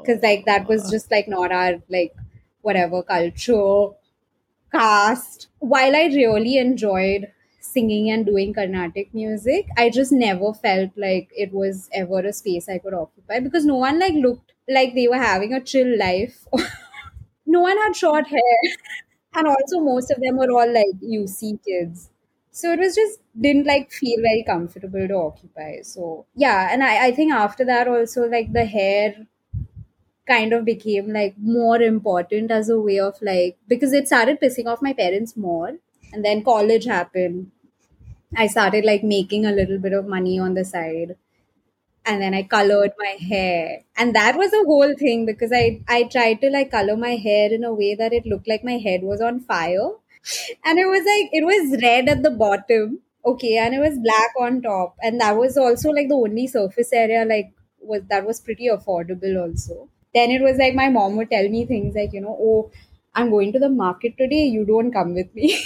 because 0.04 0.22
like 0.22 0.44
that 0.46 0.68
was 0.68 0.82
uh-huh. 0.82 0.90
just 0.92 1.10
like 1.10 1.28
not 1.28 1.52
our 1.52 1.74
like 1.88 2.14
whatever 2.62 3.02
culture 3.02 3.88
caste. 4.72 5.48
While 5.58 5.96
i 5.96 6.04
really 6.14 6.58
enjoyed 6.58 7.30
singing 7.60 8.10
and 8.10 8.26
doing 8.26 8.52
carnatic 8.52 9.12
music 9.14 9.68
i 9.78 9.88
just 9.88 10.12
never 10.12 10.52
felt 10.52 10.90
like 10.96 11.30
it 11.34 11.52
was 11.52 11.88
ever 11.92 12.18
a 12.20 12.32
space 12.32 12.68
i 12.68 12.76
could 12.78 12.92
occupy 12.92 13.40
because 13.40 13.64
no 13.64 13.76
one 13.76 13.98
like 13.98 14.12
looked 14.14 14.52
like 14.68 14.94
they 14.94 15.08
were 15.08 15.16
having 15.18 15.52
a 15.52 15.60
chill 15.60 15.98
life. 15.98 16.46
No 17.46 17.60
one 17.60 17.76
had 17.76 17.94
short 17.96 18.26
hair. 18.26 18.58
And 19.34 19.46
also 19.48 19.80
most 19.80 20.10
of 20.10 20.20
them 20.20 20.36
were 20.36 20.50
all 20.50 20.72
like 20.72 20.94
uc 21.02 21.58
kids. 21.64 22.10
So 22.50 22.72
it 22.72 22.78
was 22.78 22.94
just 22.94 23.20
didn't 23.40 23.66
like 23.66 23.90
feel 23.92 24.20
very 24.22 24.44
comfortable 24.46 25.06
to 25.08 25.14
occupy. 25.14 25.82
So 25.82 26.26
yeah. 26.34 26.68
And 26.72 26.82
i, 26.82 27.06
I 27.06 27.12
think 27.12 27.32
after 27.32 27.64
that 27.66 27.88
also 27.88 28.24
like 28.28 28.52
the 28.52 28.64
hair 28.64 29.26
kind 30.26 30.52
of 30.52 30.64
became 30.64 31.12
like 31.12 31.34
more 31.38 31.80
important 31.82 32.50
as 32.50 32.68
a 32.68 32.80
way 32.80 32.98
of 32.98 33.16
like 33.22 33.56
because 33.68 33.92
it 33.92 34.06
started 34.06 34.40
pissing 34.40 34.66
off 34.66 34.82
my 34.82 34.92
parents 34.92 35.36
more 35.36 35.72
and 36.12 36.24
then 36.24 36.42
college 36.44 36.84
happened. 36.86 37.50
I 38.36 38.46
started 38.48 38.84
like 38.84 39.04
making 39.04 39.46
a 39.46 39.52
little 39.52 39.78
bit 39.78 39.92
of 39.94 40.06
money 40.06 40.38
on 40.38 40.54
the 40.54 40.64
side 40.64 41.16
and 42.06 42.20
then 42.22 42.34
i 42.34 42.42
colored 42.42 42.92
my 42.98 43.14
hair. 43.28 43.80
And 43.96 44.14
that 44.14 44.36
was 44.36 44.52
a 44.52 44.64
whole 44.70 44.94
thing 45.02 45.26
because 45.26 45.52
i 45.52 45.80
i 45.88 46.04
tried 46.04 46.40
to 46.42 46.50
like 46.50 46.70
color 46.70 46.96
my 46.96 47.16
hair 47.16 47.52
in 47.52 47.64
a 47.64 47.72
way 47.74 47.94
that 47.94 48.12
it 48.12 48.26
looked 48.26 48.48
like 48.48 48.64
my 48.64 48.78
head 48.86 49.02
was 49.02 49.20
on 49.20 49.40
fire. 49.40 49.88
And 50.64 50.78
it 50.78 50.86
was 50.86 51.04
like 51.12 51.30
it 51.32 51.44
was 51.52 51.82
red 51.82 52.08
at 52.08 52.22
the 52.22 52.30
bottom 52.30 53.00
okay 53.26 53.56
and 53.58 53.74
it 53.74 53.80
was 53.80 53.98
black 53.98 54.32
on 54.40 54.62
top. 54.62 54.96
And 55.02 55.20
that 55.20 55.36
was 55.36 55.56
also 55.56 55.90
like 55.90 56.08
the 56.08 56.14
only 56.26 56.46
surface 56.46 56.92
area 56.92 57.24
like 57.24 57.52
was 57.80 58.02
that 58.10 58.26
was 58.26 58.40
pretty 58.40 58.68
affordable 58.68 59.40
also 59.42 59.88
then 60.14 60.30
it 60.30 60.42
was 60.42 60.56
like 60.58 60.74
my 60.74 60.88
mom 60.88 61.16
would 61.16 61.30
tell 61.30 61.48
me 61.48 61.64
things 61.66 61.94
like 61.94 62.12
you 62.12 62.20
know 62.20 62.36
oh 62.40 62.70
i'm 63.14 63.30
going 63.30 63.52
to 63.52 63.58
the 63.58 63.68
market 63.68 64.16
today 64.18 64.44
you 64.46 64.64
don't 64.64 64.92
come 64.92 65.14
with 65.14 65.34
me. 65.34 65.56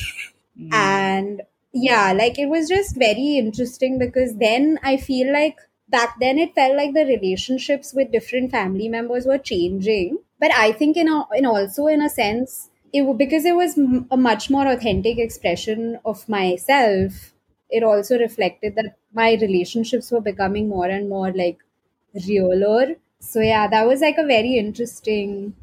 Hmm. 0.59 0.69
And 0.73 1.43
yeah 1.73 2.13
like 2.13 2.39
it 2.39 2.47
was 2.47 2.69
just 2.69 2.97
very 2.97 3.37
interesting 3.39 3.99
because 3.99 4.35
then 4.39 4.79
i 4.83 4.97
feel 4.97 5.33
like 5.33 5.59
back 5.89 6.17
then 6.21 6.39
it 6.39 6.55
felt 6.55 6.77
like 6.77 6.95
the 6.95 7.05
relationships 7.05 7.93
with 7.95 8.11
different 8.11 8.51
family 8.51 8.89
members 8.89 9.25
were 9.27 9.39
changing. 9.39 10.19
But 10.41 10.53
i 10.55 10.73
think 10.73 10.97
in 10.97 11.09
a 11.09 11.25
in 11.37 11.47
also 11.47 11.87
in 11.87 12.03
a 12.03 12.09
sense 12.09 12.71
it 12.93 13.05
because 13.19 13.45
it 13.45 13.55
was 13.55 13.77
a 14.11 14.17
much 14.17 14.51
more 14.51 14.67
authentic 14.67 15.19
expression 15.19 15.99
of 16.05 16.29
myself 16.29 17.33
it 17.71 17.83
also 17.83 18.19
reflected 18.19 18.75
that 18.77 18.97
my 19.13 19.33
relationships 19.41 20.11
were 20.11 20.21
becoming 20.21 20.69
more 20.69 20.87
and 20.87 21.09
more 21.09 21.33
like 21.33 21.59
realer 22.27 22.97
so 23.21 23.41
yeah 23.41 23.67
that 23.69 23.87
was 23.87 24.01
like 24.01 24.19
a 24.19 24.27
very 24.27 24.57
interesting 24.59 25.55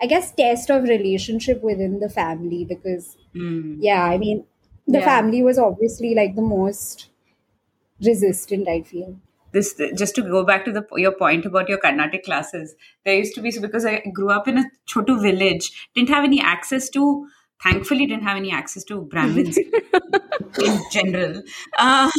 i 0.00 0.06
guess 0.06 0.32
test 0.34 0.70
of 0.70 0.82
relationship 0.84 1.62
within 1.62 2.00
the 2.00 2.08
family 2.08 2.64
because 2.64 3.16
Mm. 3.34 3.76
yeah 3.80 4.04
i 4.04 4.18
mean 4.18 4.44
the 4.86 4.98
Yeah. 4.98 5.04
family 5.04 5.42
was 5.42 5.58
obviously 5.58 6.14
like 6.14 6.34
the 6.34 6.42
most 6.42 7.08
resistant, 8.04 8.68
I 8.68 8.82
feel. 8.82 9.16
This 9.52 9.74
just 9.94 10.14
to 10.16 10.22
go 10.22 10.44
back 10.44 10.64
to 10.64 10.72
the 10.72 10.84
your 10.96 11.12
point 11.12 11.44
about 11.46 11.68
your 11.68 11.78
Carnatic 11.78 12.24
classes. 12.24 12.74
There 13.04 13.14
used 13.14 13.34
to 13.34 13.42
be 13.42 13.50
so 13.50 13.60
because 13.60 13.84
I 13.84 14.00
grew 14.12 14.30
up 14.30 14.48
in 14.48 14.58
a 14.58 14.64
chotu 14.88 15.20
village, 15.22 15.88
didn't 15.94 16.08
have 16.08 16.24
any 16.24 16.40
access 16.40 16.88
to 16.90 17.28
thankfully 17.62 18.06
didn't 18.06 18.24
have 18.24 18.36
any 18.36 18.50
access 18.52 18.84
to 18.84 19.02
Brahmins 19.02 19.56
in 20.60 20.80
general. 20.90 21.42
Uh, 21.78 22.10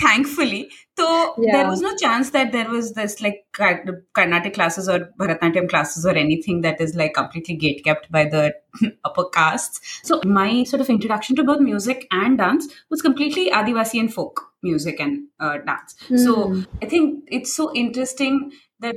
thankfully, 0.00 0.70
so 0.98 1.34
Yeah. 1.38 1.52
there 1.52 1.68
was 1.68 1.80
no 1.80 1.94
chance 1.96 2.30
that 2.30 2.52
there 2.52 2.68
was 2.68 2.92
this 2.94 3.20
like 3.20 3.44
Carnatic 3.52 4.54
classes 4.54 4.88
or 4.88 5.10
Bharatanatyam 5.18 5.68
classes 5.68 6.06
or 6.06 6.14
anything 6.14 6.62
that 6.62 6.80
is 6.80 6.94
like 6.94 7.14
completely 7.14 7.56
gate 7.56 7.84
kept 7.84 8.10
by 8.10 8.24
the 8.24 8.54
upper 9.04 9.24
castes. 9.28 9.80
So 10.02 10.20
my 10.24 10.64
sort 10.64 10.80
of 10.80 10.88
introduction 10.90 11.36
to 11.36 11.44
both 11.44 11.60
music 11.60 12.06
and 12.10 12.38
dance 12.38 12.66
was 12.90 13.02
completely 13.02 13.50
Adivasi 13.50 14.00
and 14.00 14.12
folk 14.12 14.42
music 14.62 14.98
and 15.00 15.28
uh, 15.38 15.58
dance. 15.58 15.94
So 16.16 16.62
I 16.82 16.86
think 16.86 17.24
it's 17.30 17.54
so 17.54 17.72
interesting 17.74 18.52
that 18.80 18.96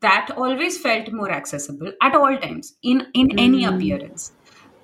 that 0.00 0.30
always 0.36 0.78
felt 0.78 1.12
more 1.12 1.30
accessible 1.30 1.92
at 2.02 2.14
all 2.14 2.36
times 2.38 2.74
in 2.82 3.06
in 3.14 3.38
any 3.38 3.64
appearance 3.64 4.32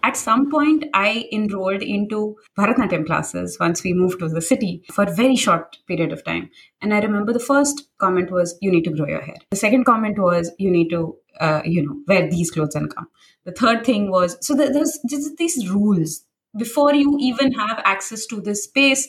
at 0.03 0.17
some 0.17 0.51
point 0.51 0.85
i 0.95 1.29
enrolled 1.33 1.83
into 1.83 2.19
bharatanatyam 2.59 3.05
classes 3.07 3.57
once 3.61 3.83
we 3.85 3.93
moved 3.93 4.19
to 4.21 4.29
the 4.29 4.43
city 4.43 4.71
for 4.93 5.05
a 5.05 5.15
very 5.15 5.37
short 5.37 5.79
period 5.87 6.13
of 6.13 6.25
time. 6.25 6.51
And 6.81 6.93
i 6.95 7.01
remember 7.01 7.33
the 7.33 7.39
first 7.49 7.83
comment 7.99 8.31
was 8.31 8.57
you 8.61 8.71
need 8.73 8.85
to 8.85 8.91
grow 8.91 9.07
your 9.07 9.21
hair. 9.23 9.37
The 9.51 9.57
second 9.57 9.85
comment 9.85 10.19
was 10.19 10.51
you 10.59 10.71
need 10.71 10.89
to 10.91 11.17
uh, 11.41 11.63
you 11.65 11.85
know 11.87 11.97
wear 12.09 12.29
these 12.31 12.51
clothes 12.51 12.75
and 12.75 12.95
come. 12.95 13.09
The 13.45 13.53
third 13.53 13.85
thing 13.85 14.11
was 14.11 14.37
so 14.47 14.55
there- 14.55 14.73
there's 14.73 14.99
just 15.09 15.37
these 15.37 15.69
rules. 15.71 16.25
Before 16.57 16.95
you 16.95 17.17
even 17.21 17.53
have 17.53 17.81
access 17.85 18.27
to 18.27 18.41
this 18.41 18.65
space 18.65 19.09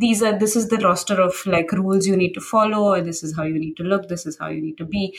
these 0.00 0.22
are 0.22 0.38
this 0.38 0.54
is 0.54 0.68
the 0.68 0.76
roster 0.78 1.20
of 1.20 1.34
like 1.46 1.72
rules 1.72 2.06
you 2.06 2.16
need 2.16 2.32
to 2.34 2.40
follow 2.40 2.82
or 2.94 3.00
this 3.00 3.22
is 3.24 3.34
how 3.36 3.42
you 3.42 3.58
need 3.58 3.74
to 3.76 3.82
look 3.82 4.08
this 4.08 4.26
is 4.26 4.38
how 4.38 4.48
you 4.48 4.60
need 4.62 4.76
to 4.78 4.84
be 4.84 5.16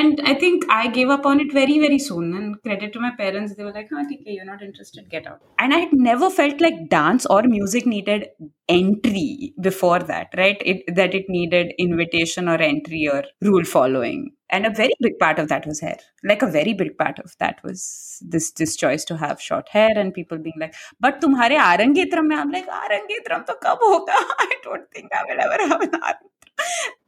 and 0.00 0.20
i 0.24 0.34
think 0.42 0.64
i 0.70 0.88
gave 0.96 1.10
up 1.14 1.26
on 1.26 1.40
it 1.40 1.52
very 1.52 1.78
very 1.78 1.98
soon. 1.98 2.34
And 2.36 2.60
credit 2.62 2.92
to 2.94 3.00
my 3.00 3.10
parents 3.16 3.54
they 3.54 3.64
were 3.64 3.72
like 3.72 3.88
huh, 3.92 4.04
TK, 4.10 4.22
you're 4.26 4.44
not 4.44 4.62
interested 4.62 5.08
get 5.10 5.26
out. 5.26 5.40
And 5.58 5.74
i 5.74 5.78
had 5.78 5.92
never 5.92 6.30
felt 6.30 6.60
like 6.60 6.88
dance 6.88 7.26
or 7.26 7.42
music 7.42 7.86
needed 7.86 8.28
entry 8.68 9.54
before 9.60 9.98
that 10.00 10.28
right? 10.36 10.60
It 10.64 10.94
that 10.94 11.14
it 11.14 11.26
needed 11.28 11.74
invitation 11.78 12.48
or 12.48 12.60
entry 12.60 13.08
or 13.12 13.24
rule 13.42 13.64
following. 13.64 14.30
And 14.50 14.66
a 14.66 14.70
very 14.70 14.92
big 15.00 15.18
part 15.18 15.38
of 15.38 15.48
that 15.48 15.66
was 15.66 15.80
hair. 15.80 15.96
Like 16.24 16.42
a 16.42 16.46
very 16.46 16.74
big 16.74 16.96
part 16.98 17.18
of 17.18 17.34
that 17.38 17.62
was 17.64 18.22
this 18.34 18.50
this 18.52 18.76
choice 18.76 19.04
to 19.06 19.16
have 19.16 19.40
short 19.40 19.68
hair 19.68 19.92
and 19.96 20.14
people 20.14 20.38
being 20.38 20.58
like 20.64 20.74
but 21.00 21.20
tumhare 21.20 21.58
arangetram 21.68 22.28
mein 22.32 22.38
i'm 22.46 22.52
like 22.58 22.68
arangetram 22.80 23.46
to 23.46 23.56
kab 23.66 23.86
hoga? 23.90 24.18
I 24.48 24.52
don't 24.64 24.90
think 24.90 25.20
i 25.20 25.24
will 25.28 25.46
ever 25.46 25.62
have 25.68 25.88
an 25.88 25.96
arangetram 26.10 27.01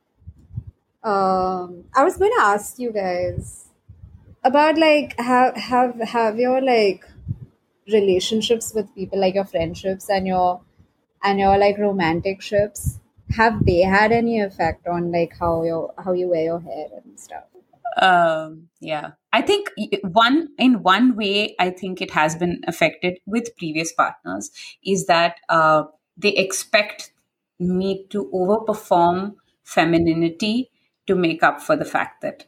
Um, 1.04 1.84
I 1.94 2.02
was 2.02 2.16
going 2.16 2.32
to 2.38 2.42
ask 2.42 2.78
you 2.78 2.90
guys 2.90 3.68
about 4.42 4.78
like 4.78 5.18
have 5.20 5.56
have 5.56 6.00
have 6.00 6.38
your 6.38 6.62
like 6.62 7.04
relationships 7.92 8.72
with 8.74 8.94
people 8.94 9.20
like 9.20 9.34
your 9.34 9.44
friendships 9.44 10.08
and 10.08 10.26
your 10.26 10.62
and 11.22 11.38
your 11.38 11.58
like 11.58 11.76
romantic 11.78 12.40
ships 12.40 13.00
have 13.36 13.64
they 13.66 13.80
had 13.80 14.12
any 14.12 14.40
effect 14.40 14.86
on 14.86 15.12
like 15.12 15.36
how 15.38 15.62
your 15.62 15.92
how 16.02 16.12
you 16.12 16.28
wear 16.28 16.44
your 16.44 16.60
hair 16.60 16.88
and 17.04 17.20
stuff? 17.20 17.44
um 18.00 18.68
yeah 18.80 19.12
i 19.32 19.40
think 19.40 19.68
one 20.02 20.48
in 20.58 20.82
one 20.82 21.14
way 21.14 21.54
i 21.60 21.70
think 21.70 22.02
it 22.02 22.10
has 22.10 22.34
been 22.34 22.60
affected 22.66 23.18
with 23.24 23.56
previous 23.56 23.92
partners 23.92 24.50
is 24.84 25.06
that 25.06 25.36
uh, 25.48 25.84
they 26.16 26.30
expect 26.30 27.12
me 27.60 28.04
to 28.10 28.28
overperform 28.34 29.34
femininity 29.62 30.70
to 31.06 31.14
make 31.14 31.42
up 31.42 31.60
for 31.60 31.76
the 31.76 31.84
fact 31.84 32.22
that 32.22 32.46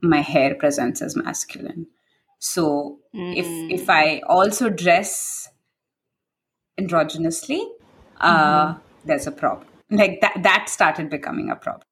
my 0.00 0.20
hair 0.20 0.54
presents 0.54 1.00
as 1.00 1.16
masculine. 1.16 1.86
So 2.38 2.98
if 3.14 3.46
if 3.80 3.88
i 3.88 4.20
also 4.26 4.68
dress 4.68 5.48
androgynously 6.80 7.62
uh 8.20 8.74
there's 9.04 9.26
a 9.26 9.32
problem. 9.32 9.68
Like 9.90 10.20
that 10.22 10.42
that 10.42 10.68
started 10.68 11.10
becoming 11.10 11.50
a 11.50 11.56
problem. 11.56 11.86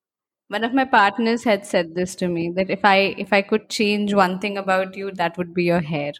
One 0.48 0.64
of 0.64 0.74
my 0.74 0.84
partners 0.84 1.44
had 1.44 1.64
said 1.64 1.94
this 1.94 2.16
to 2.16 2.28
me 2.28 2.50
that 2.56 2.70
if 2.70 2.84
I 2.84 3.14
if 3.18 3.32
I 3.32 3.42
could 3.42 3.68
change 3.68 4.14
one 4.14 4.38
thing 4.40 4.58
about 4.58 4.96
you, 4.96 5.12
that 5.12 5.38
would 5.38 5.54
be 5.54 5.64
your 5.64 5.80
hair. 5.80 6.12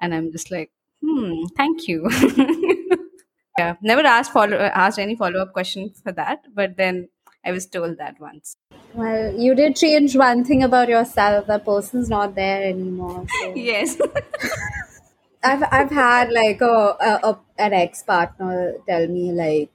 And 0.00 0.14
I'm 0.14 0.32
just 0.32 0.50
like, 0.50 0.72
hmm, 1.00 1.44
thank 1.56 1.86
you. 1.86 2.08
yeah, 3.58 3.76
never 3.80 4.02
asked 4.02 4.32
follow 4.32 4.56
asked 4.56 4.98
any 4.98 5.14
follow 5.14 5.40
up 5.40 5.52
question 5.52 5.90
for 6.02 6.10
that, 6.12 6.46
but 6.52 6.76
then 6.76 7.08
I 7.44 7.52
was 7.52 7.66
told 7.66 7.98
that 7.98 8.20
once. 8.20 8.56
Well, 8.94 9.34
you 9.38 9.54
did 9.54 9.76
change 9.76 10.16
one 10.16 10.44
thing 10.44 10.62
about 10.62 10.88
yourself. 10.88 11.46
That 11.46 11.64
person's 11.64 12.08
not 12.08 12.34
there 12.34 12.62
anymore. 12.62 13.26
So. 13.42 13.52
Yes. 13.56 13.98
I've 15.42 15.62
I've 15.70 15.90
had 15.90 16.32
like 16.32 16.60
a, 16.60 16.96
a, 17.10 17.20
a 17.30 17.38
an 17.58 17.72
ex 17.74 18.02
partner 18.02 18.74
tell 18.88 19.06
me 19.08 19.30
like 19.32 19.70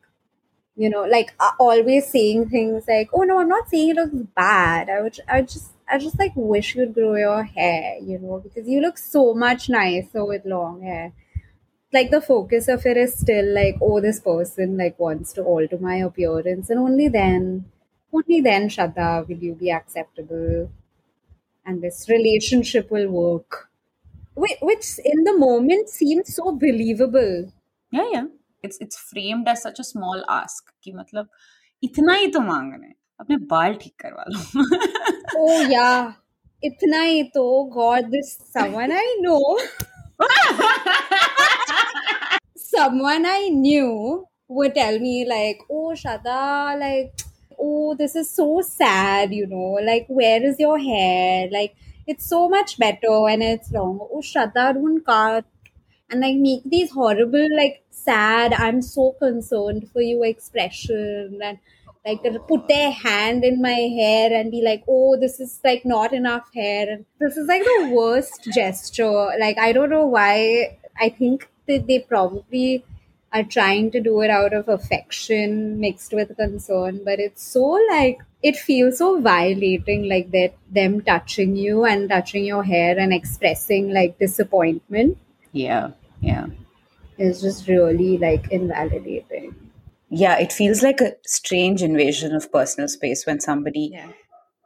you 0.75 0.89
know 0.89 1.03
like 1.05 1.33
always 1.59 2.07
saying 2.09 2.49
things 2.49 2.85
like 2.87 3.09
oh 3.13 3.23
no 3.23 3.39
I'm 3.39 3.49
not 3.49 3.69
saying 3.69 3.91
it 3.91 3.95
looks 3.97 4.15
bad 4.35 4.89
I 4.89 5.01
would 5.01 5.17
I 5.27 5.41
just 5.43 5.71
I 5.89 5.97
just 5.99 6.19
like 6.19 6.33
wish 6.35 6.75
you'd 6.75 6.93
grow 6.93 7.15
your 7.15 7.43
hair 7.43 7.97
you 8.01 8.19
know 8.19 8.39
because 8.43 8.67
you 8.67 8.81
look 8.81 8.97
so 8.97 9.33
much 9.35 9.69
nicer 9.69 10.25
with 10.25 10.45
long 10.45 10.81
hair 10.81 11.13
like 11.92 12.10
the 12.10 12.20
focus 12.20 12.68
of 12.68 12.84
it 12.86 12.96
is 12.96 13.14
still 13.14 13.54
like 13.54 13.76
oh 13.80 14.00
this 14.00 14.20
person 14.20 14.76
like 14.76 14.98
wants 14.98 15.32
to 15.32 15.42
alter 15.42 15.78
my 15.78 15.96
appearance 15.96 16.70
and 16.70 16.80
only 16.80 17.08
then 17.08 17.64
only 18.12 18.40
then 18.40 18.68
Shraddha 18.68 19.26
will 19.28 19.38
you 19.48 19.54
be 19.54 19.70
acceptable 19.70 20.70
and 21.66 21.82
this 21.82 22.08
relationship 22.08 22.90
will 22.90 23.08
work 23.08 23.68
Whi- 24.34 24.58
which 24.62 24.98
in 25.04 25.24
the 25.24 25.36
moment 25.38 25.88
seemed 25.88 26.26
so 26.26 26.52
believable 26.52 27.52
yeah 27.90 28.08
yeah 28.12 28.26
it's 28.62 28.78
it's 28.80 28.96
framed 28.96 29.48
as 29.48 29.62
such 29.62 29.78
a 29.78 29.84
small 29.84 30.24
ask 30.28 30.72
कि 30.84 30.92
मतलब 30.92 31.28
इतना 31.84 32.14
ही 32.14 32.26
तो 32.36 32.40
मांग 32.40 32.72
रहे 32.72 32.88
हैं 32.88 32.94
अपने 33.20 33.36
बाल 33.54 33.74
ठीक 33.82 33.94
करवा 34.04 34.24
लो 34.34 34.64
oh 35.42 35.60
yeah 35.74 36.12
itna 36.68 37.00
hi 37.06 37.22
to 37.36 37.44
god 37.78 38.10
this 38.16 38.30
someone 38.56 38.94
i 39.00 39.06
know 39.24 39.40
someone 42.73 43.25
i 43.25 43.49
knew 43.49 44.25
would 44.47 44.73
tell 44.75 44.97
me 44.99 45.25
like 45.27 45.59
oh 45.69 45.93
Shraddha 46.01 46.79
like 46.79 47.19
oh 47.59 47.95
this 47.95 48.15
is 48.15 48.29
so 48.29 48.61
sad 48.61 49.33
you 49.33 49.45
know 49.47 49.77
like 49.91 50.05
where 50.07 50.41
is 50.43 50.59
your 50.59 50.79
hair? 50.79 51.47
Like 51.51 51.75
it's 52.07 52.25
so 52.27 52.49
much 52.49 52.77
better 52.79 53.21
when 53.21 53.41
it's 53.41 53.71
long 53.71 53.99
oh 54.01 54.21
Shraddha 54.21 54.73
don't 54.73 55.05
cut. 55.05 55.45
And 56.09 56.21
like 56.21 56.35
make 56.37 56.63
these 56.65 56.91
horrible 56.91 57.47
like 57.55 57.83
sad 57.91 58.53
i'm 58.53 58.81
so 58.81 59.11
concerned 59.19 59.89
for 59.93 60.01
you 60.01 60.23
expression 60.23 61.39
and 61.43 61.59
like 62.05 62.23
put 62.47 62.67
their 62.67 62.89
hand 62.91 63.43
in 63.43 63.61
my 63.61 63.73
hair 63.97 64.33
and 64.33 64.49
be 64.49 64.61
like 64.63 64.83
oh 64.87 65.17
this 65.19 65.39
is 65.39 65.59
like 65.63 65.85
not 65.85 66.13
enough 66.13 66.49
hair. 66.55 66.99
This 67.19 67.37
is 67.37 67.47
like 67.47 67.63
the 67.63 67.91
worst 67.93 68.47
gesture. 68.53 69.27
Like 69.39 69.57
i 69.59 69.71
don't 69.71 69.89
know 69.89 70.05
why. 70.07 70.77
I 71.01 71.09
think 71.09 71.47
that 71.69 71.87
they 71.87 71.99
probably 71.99 72.83
are 73.31 73.43
trying 73.43 73.91
to 73.91 74.01
do 74.01 74.21
it 74.21 74.29
out 74.29 74.53
of 74.53 74.67
affection 74.67 75.79
mixed 75.79 76.13
with 76.13 76.35
concern 76.35 76.99
but 77.05 77.19
it's 77.19 77.43
so 77.43 77.65
like 77.89 78.19
it 78.41 78.55
feels 78.55 78.97
so 78.97 79.09
violating 79.21 80.07
like 80.09 80.31
that 80.31 80.53
them 80.71 81.01
touching 81.01 81.55
you 81.55 81.85
and 81.85 82.09
touching 82.09 82.45
your 82.45 82.63
hair 82.63 82.97
and 82.97 83.13
expressing 83.13 83.91
like 83.93 84.17
disappointment 84.19 85.17
yeah 85.51 85.91
yeah 86.21 86.47
it's 87.17 87.41
just 87.41 87.67
really 87.67 88.17
like 88.17 88.49
invalidating. 88.49 89.53
yeah 90.09 90.37
it 90.39 90.51
feels 90.51 90.81
like 90.81 91.01
a 91.01 91.13
strange 91.25 91.83
invasion 91.83 92.33
of 92.33 92.51
personal 92.51 92.87
space 92.87 93.25
when 93.25 93.39
somebody 93.39 93.91
yeah. 93.93 94.07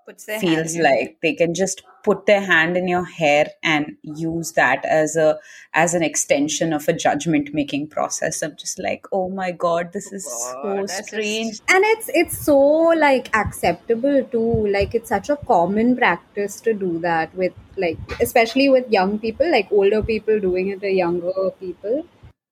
Puts 0.06 0.26
their 0.26 0.40
feels 0.40 0.76
like 0.78 1.18
they 1.22 1.34
can 1.34 1.54
just 1.54 1.82
put 2.04 2.26
their 2.26 2.42
hand 2.42 2.76
in 2.76 2.88
your 2.90 3.06
hair 3.06 3.48
and 3.64 3.96
use 4.02 4.52
that 4.54 4.84
as 4.84 5.16
a 5.16 5.40
as 5.74 5.94
an 5.94 6.04
extension 6.04 6.74
of 6.74 6.88
a 6.90 6.94
judgment 6.94 7.54
making 7.54 7.88
process 7.88 8.42
i'm 8.44 8.56
just 8.58 8.78
like 8.80 9.06
oh 9.14 9.30
my 9.30 9.52
god 9.52 9.94
this 9.94 10.12
is 10.12 10.28
oh 10.30 10.62
God, 10.64 10.64
so 10.64 10.76
that's 10.82 10.98
just- 10.98 11.08
strange 11.08 11.60
And 11.70 11.86
it's 11.86 12.10
it's 12.14 12.38
so 12.38 12.58
like 13.04 13.30
acceptable 13.34 14.24
too. 14.32 14.68
Like 14.68 14.94
it's 14.96 15.10
such 15.10 15.30
a 15.30 15.38
common 15.38 15.96
practice 15.96 16.60
to 16.62 16.74
do 16.74 17.00
that 17.00 17.34
with 17.36 17.54
like 17.78 17.98
especially 18.22 18.68
with 18.70 18.90
young 18.92 19.18
people, 19.20 19.50
like 19.50 19.72
older 19.72 20.02
people 20.04 20.40
doing 20.40 20.68
it 20.70 20.82
to 20.82 20.92
younger 20.92 21.32
people. 21.60 22.06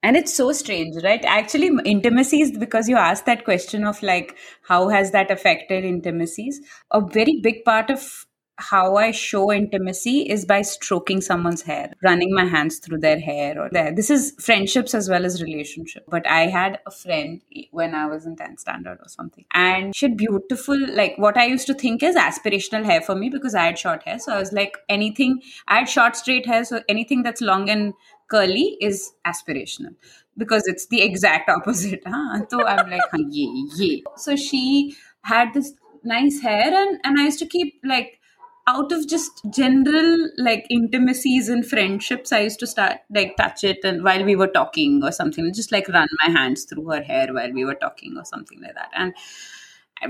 And 0.03 0.17
it's 0.17 0.33
so 0.33 0.51
strange 0.51 0.95
right 1.03 1.23
actually 1.25 1.71
intimacies 1.85 2.57
because 2.57 2.89
you 2.89 2.95
asked 2.95 3.25
that 3.25 3.45
question 3.45 3.83
of 3.85 4.01
like 4.01 4.35
how 4.63 4.87
has 4.89 5.11
that 5.11 5.31
affected 5.31 5.83
intimacies 5.83 6.61
a 6.91 7.01
very 7.01 7.39
big 7.41 7.63
part 7.63 7.89
of 7.89 8.25
how 8.61 8.95
I 8.95 9.11
show 9.11 9.51
intimacy 9.51 10.29
is 10.29 10.45
by 10.45 10.61
stroking 10.61 11.19
someone's 11.19 11.63
hair, 11.63 11.93
running 12.03 12.33
my 12.33 12.45
hands 12.45 12.77
through 12.77 12.99
their 12.99 13.19
hair 13.19 13.59
or 13.59 13.69
there. 13.71 13.93
This 13.93 14.09
is 14.09 14.33
friendships 14.39 14.93
as 14.93 15.09
well 15.09 15.25
as 15.25 15.41
relationship. 15.41 16.05
But 16.07 16.27
I 16.27 16.47
had 16.47 16.79
a 16.85 16.91
friend 16.91 17.41
when 17.71 17.95
I 17.95 18.05
was 18.05 18.25
in 18.25 18.35
10th 18.35 18.59
standard 18.59 18.99
or 19.01 19.07
something, 19.07 19.45
and 19.51 19.95
she 19.95 20.05
had 20.05 20.17
beautiful, 20.17 20.77
like 20.95 21.15
what 21.17 21.37
I 21.37 21.45
used 21.45 21.67
to 21.67 21.73
think 21.73 22.03
is 22.03 22.15
aspirational 22.15 22.85
hair 22.85 23.01
for 23.01 23.15
me 23.15 23.29
because 23.29 23.55
I 23.55 23.65
had 23.65 23.79
short 23.79 24.03
hair. 24.03 24.19
So 24.19 24.33
I 24.33 24.39
was 24.39 24.53
like, 24.53 24.77
anything, 24.87 25.41
I 25.67 25.79
had 25.79 25.89
short 25.89 26.15
straight 26.15 26.45
hair, 26.45 26.63
so 26.63 26.81
anything 26.87 27.23
that's 27.23 27.41
long 27.41 27.69
and 27.69 27.93
curly 28.31 28.77
is 28.79 29.13
aspirational 29.25 29.95
because 30.37 30.67
it's 30.67 30.87
the 30.87 31.01
exact 31.01 31.49
opposite. 31.49 32.01
Huh? 32.05 32.45
So 32.49 32.65
I'm 32.65 32.89
like, 32.89 33.01
yeah, 33.13 33.63
yeah. 33.75 33.97
So 34.17 34.35
she 34.35 34.95
had 35.23 35.53
this 35.53 35.73
nice 36.03 36.41
hair 36.41 36.73
and, 36.73 36.99
and 37.03 37.19
I 37.19 37.25
used 37.25 37.39
to 37.39 37.45
keep 37.45 37.79
like 37.83 38.19
out 38.67 38.91
of 38.91 39.07
just 39.07 39.41
general 39.49 40.29
like 40.37 40.65
intimacies 40.69 41.49
and 41.49 41.65
friendships, 41.65 42.31
I 42.31 42.41
used 42.41 42.59
to 42.59 42.67
start 42.67 42.97
like 43.13 43.35
touch 43.35 43.63
it 43.63 43.79
and 43.83 44.03
while 44.03 44.23
we 44.23 44.35
were 44.35 44.47
talking 44.47 45.03
or 45.03 45.11
something, 45.11 45.51
just 45.53 45.71
like 45.71 45.87
run 45.89 46.07
my 46.23 46.31
hands 46.31 46.65
through 46.65 46.87
her 46.89 47.01
hair 47.01 47.33
while 47.33 47.51
we 47.51 47.65
were 47.65 47.75
talking 47.75 48.17
or 48.17 48.25
something 48.25 48.61
like 48.61 48.75
that. 48.75 48.91
And 48.95 49.13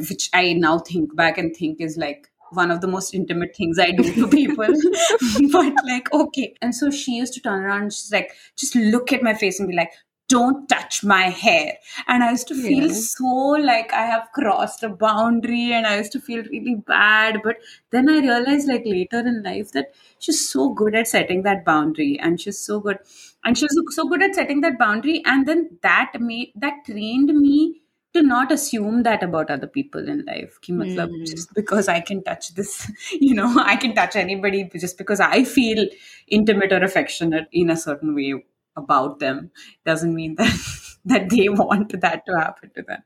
which 0.09 0.29
I 0.33 0.53
now 0.53 0.79
think 0.79 1.15
back 1.15 1.37
and 1.37 1.55
think 1.55 1.81
is 1.81 1.97
like 1.97 2.30
one 2.51 2.71
of 2.71 2.81
the 2.81 2.87
most 2.87 3.13
intimate 3.13 3.55
things 3.55 3.79
I 3.79 3.91
do 3.91 4.03
to 4.03 4.27
people. 4.27 4.65
but 5.51 5.73
like, 5.85 6.11
okay. 6.13 6.55
And 6.61 6.75
so 6.75 6.89
she 6.89 7.13
used 7.13 7.33
to 7.33 7.41
turn 7.41 7.63
around 7.63 7.81
and 7.83 7.93
she's 7.93 8.11
like, 8.11 8.31
just 8.57 8.75
look 8.75 9.11
at 9.11 9.23
my 9.23 9.33
face 9.33 9.59
and 9.59 9.69
be 9.69 9.75
like, 9.75 9.91
don't 10.31 10.67
touch 10.69 11.03
my 11.03 11.23
hair. 11.23 11.73
And 12.07 12.23
I 12.23 12.31
used 12.31 12.47
to 12.47 12.55
feel 12.55 12.87
yeah. 12.87 12.93
so 12.93 13.25
like 13.25 13.91
I 13.91 14.05
have 14.05 14.29
crossed 14.33 14.81
a 14.81 14.89
boundary 14.89 15.73
and 15.73 15.85
I 15.85 15.97
used 15.97 16.13
to 16.13 16.21
feel 16.21 16.41
really 16.43 16.75
bad. 16.75 17.41
But 17.43 17.57
then 17.91 18.07
I 18.09 18.19
realized 18.19 18.69
like 18.69 18.83
later 18.85 19.19
in 19.19 19.43
life 19.43 19.73
that 19.73 19.93
she's 20.19 20.49
so 20.49 20.69
good 20.69 20.95
at 20.95 21.07
setting 21.07 21.43
that 21.43 21.65
boundary 21.65 22.17
and 22.21 22.39
she's 22.39 22.59
so 22.59 22.79
good 22.79 22.99
and 23.43 23.57
she's 23.57 23.75
so 23.89 24.07
good 24.07 24.23
at 24.23 24.35
setting 24.35 24.61
that 24.61 24.79
boundary. 24.79 25.21
And 25.25 25.45
then 25.45 25.77
that 25.81 26.13
made 26.19 26.53
that 26.55 26.85
trained 26.85 27.33
me 27.35 27.80
to 28.13 28.21
not 28.21 28.51
assume 28.51 29.03
that 29.03 29.23
about 29.23 29.49
other 29.49 29.67
people 29.67 30.07
in 30.07 30.25
life. 30.25 30.59
Ki, 30.61 30.73
matlab, 30.73 31.09
mm. 31.09 31.25
Just 31.25 31.53
because 31.53 31.87
I 31.87 32.01
can 32.01 32.23
touch 32.23 32.53
this, 32.55 32.91
you 33.11 33.33
know, 33.33 33.53
I 33.63 33.75
can 33.75 33.95
touch 33.95 34.15
anybody 34.15 34.69
just 34.75 34.97
because 34.97 35.19
I 35.19 35.43
feel 35.43 35.87
intimate 36.27 36.71
or 36.71 36.83
affectionate 36.83 37.47
in 37.51 37.69
a 37.69 37.77
certain 37.77 38.15
way 38.15 38.43
about 38.75 39.19
them 39.19 39.51
doesn't 39.85 40.13
mean 40.13 40.35
that 40.35 40.55
that 41.05 41.29
they 41.29 41.49
want 41.49 41.99
that 42.01 42.25
to 42.25 42.37
happen 42.37 42.71
to 42.75 42.81
them 42.83 43.01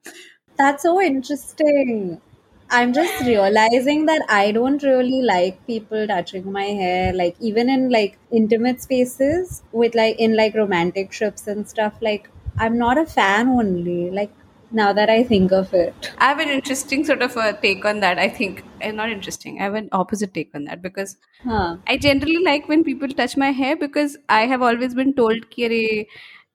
that's 0.57 0.83
so 0.83 1.01
interesting 1.01 2.21
i'm 2.69 2.93
just 2.93 3.23
realizing 3.25 4.05
that 4.05 4.21
i 4.29 4.51
don't 4.51 4.83
really 4.83 5.21
like 5.21 5.65
people 5.67 6.07
touching 6.07 6.51
my 6.51 6.65
hair 6.65 7.13
like 7.13 7.35
even 7.39 7.69
in 7.69 7.89
like 7.89 8.17
intimate 8.31 8.81
spaces 8.81 9.63
with 9.71 9.95
like 9.95 10.17
in 10.19 10.35
like 10.35 10.53
romantic 10.55 11.11
trips 11.11 11.47
and 11.47 11.67
stuff 11.67 11.93
like 12.01 12.29
i'm 12.57 12.77
not 12.77 12.97
a 12.97 13.05
fan 13.05 13.47
only 13.47 14.09
like 14.11 14.31
now 14.75 14.91
that 14.93 15.09
I 15.09 15.23
think 15.23 15.51
of 15.51 15.73
it. 15.73 16.11
I 16.17 16.25
have 16.25 16.39
an 16.39 16.49
interesting 16.49 17.03
sort 17.05 17.21
of 17.21 17.35
a 17.37 17.53
take 17.53 17.85
on 17.85 18.01
that. 18.01 18.19
I 18.19 18.29
think, 18.29 18.63
uh, 18.83 18.91
not 18.91 19.09
interesting, 19.09 19.59
I 19.59 19.63
have 19.63 19.73
an 19.75 19.89
opposite 19.91 20.33
take 20.33 20.51
on 20.53 20.65
that 20.65 20.81
because 20.81 21.17
huh. 21.43 21.77
I 21.87 21.97
generally 21.97 22.43
like 22.43 22.67
when 22.67 22.83
people 22.83 23.07
touch 23.07 23.37
my 23.37 23.51
hair 23.51 23.75
because 23.75 24.17
I 24.29 24.41
have 24.41 24.61
always 24.61 24.93
been 24.93 25.13
told, 25.13 25.49
Kire, 25.49 26.05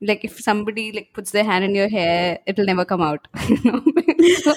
like 0.00 0.24
if 0.24 0.38
somebody 0.38 0.92
like 0.92 1.10
puts 1.14 1.30
their 1.30 1.44
hand 1.44 1.64
in 1.64 1.74
your 1.74 1.88
hair, 1.88 2.38
it'll 2.46 2.66
never 2.66 2.84
come 2.84 3.02
out. 3.02 3.26
so, 4.42 4.54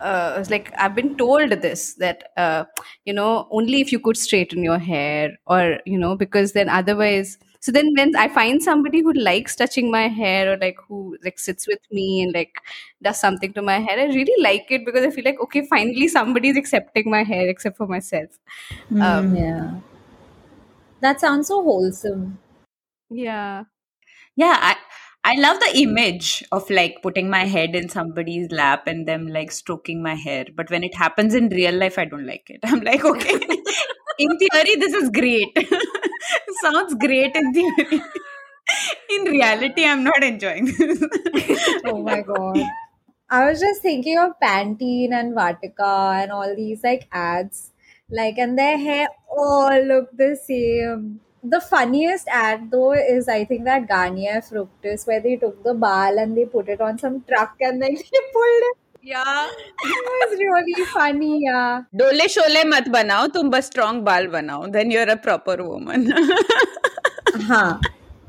uh, 0.00 0.36
it's 0.38 0.50
like 0.50 0.72
I've 0.78 0.94
been 0.94 1.16
told 1.16 1.50
this 1.50 1.94
that 1.94 2.30
uh, 2.36 2.64
you 3.04 3.12
know 3.12 3.48
only 3.50 3.80
if 3.80 3.92
you 3.92 4.00
could 4.00 4.16
straighten 4.16 4.62
your 4.62 4.78
hair 4.78 5.32
or 5.46 5.78
you 5.84 5.98
know 5.98 6.16
because 6.16 6.52
then 6.52 6.68
otherwise 6.68 7.38
so 7.60 7.72
then 7.72 7.92
when 7.96 8.14
i 8.16 8.28
find 8.28 8.62
somebody 8.62 9.00
who 9.00 9.12
likes 9.12 9.56
touching 9.56 9.90
my 9.90 10.06
hair 10.08 10.52
or 10.52 10.56
like 10.58 10.76
who 10.88 11.16
like 11.24 11.38
sits 11.38 11.66
with 11.66 11.80
me 11.90 12.22
and 12.22 12.32
like 12.34 12.60
does 13.02 13.20
something 13.20 13.52
to 13.52 13.62
my 13.62 13.78
hair 13.78 13.98
i 13.98 14.06
really 14.06 14.42
like 14.42 14.66
it 14.70 14.84
because 14.84 15.04
i 15.04 15.10
feel 15.10 15.24
like 15.24 15.40
okay 15.40 15.66
finally 15.66 16.08
somebody 16.08 16.48
is 16.48 16.56
accepting 16.56 17.10
my 17.10 17.22
hair 17.22 17.48
except 17.48 17.76
for 17.76 17.86
myself 17.86 18.38
mm, 18.90 19.02
um, 19.02 19.34
yeah 19.34 19.70
that 21.00 21.20
sounds 21.20 21.48
so 21.48 21.62
wholesome 21.62 22.38
yeah 23.10 23.64
yeah 24.36 24.56
I, 24.60 24.76
I 25.24 25.34
love 25.34 25.58
the 25.60 25.78
image 25.80 26.44
of 26.52 26.70
like 26.70 27.02
putting 27.02 27.28
my 27.28 27.44
head 27.44 27.74
in 27.74 27.88
somebody's 27.88 28.50
lap 28.50 28.86
and 28.86 29.06
them 29.06 29.26
like 29.26 29.50
stroking 29.52 30.02
my 30.02 30.14
hair. 30.14 30.46
But 30.54 30.70
when 30.70 30.84
it 30.84 30.94
happens 30.94 31.34
in 31.34 31.48
real 31.48 31.74
life, 31.74 31.98
I 31.98 32.04
don't 32.06 32.26
like 32.26 32.48
it. 32.48 32.60
I'm 32.64 32.80
like, 32.80 33.04
okay, 33.04 33.38
in 34.18 34.38
theory, 34.38 34.76
this 34.76 34.94
is 34.94 35.10
great. 35.10 35.56
Sounds 36.62 36.94
great 36.94 37.34
in 37.36 37.52
theory. 37.52 38.02
in 39.10 39.24
reality, 39.24 39.84
I'm 39.86 40.04
not 40.04 40.22
enjoying 40.22 40.66
this. 40.66 41.02
oh 41.86 42.02
my 42.02 42.20
god. 42.22 42.60
I 43.30 43.48
was 43.50 43.60
just 43.60 43.82
thinking 43.82 44.18
of 44.18 44.32
Pantene 44.42 45.12
and 45.12 45.34
Vatika 45.36 46.22
and 46.22 46.32
all 46.32 46.54
these 46.56 46.82
like 46.82 47.08
ads. 47.12 47.72
Like, 48.10 48.38
and 48.38 48.58
their 48.58 48.78
hair 48.78 49.08
all 49.30 49.82
look 49.82 50.16
the 50.16 50.34
same. 50.34 51.20
The 51.44 51.60
funniest 51.60 52.26
ad 52.28 52.70
though 52.70 52.94
is 52.94 53.28
I 53.28 53.44
think 53.44 53.64
that 53.64 53.86
Garnier 53.88 54.40
Fructis 54.40 55.06
where 55.06 55.20
they 55.20 55.36
took 55.36 55.62
the 55.62 55.74
ball 55.74 56.18
and 56.18 56.36
they 56.36 56.46
put 56.46 56.68
it 56.68 56.80
on 56.80 56.98
some 56.98 57.22
truck 57.28 57.54
and 57.60 57.80
then 57.80 57.94
they 58.12 58.22
pulled 58.32 58.64
it 58.70 58.76
yeah. 59.10 59.48
It 59.84 60.08
was 60.14 60.38
really 60.46 60.84
funny 60.94 61.40
yeah. 61.44 61.82
Dole 61.96 62.26
shole 62.36 62.64
mat 62.72 62.90
banao 62.96 63.20
tum 63.36 63.50
bas 63.50 63.66
strong 63.66 64.02
bal 64.08 64.26
banao. 64.38 64.72
Then 64.72 64.90
you're 64.90 65.12
a 65.18 65.20
proper 65.28 65.62
woman. 65.62 66.12
Huh 67.48 67.78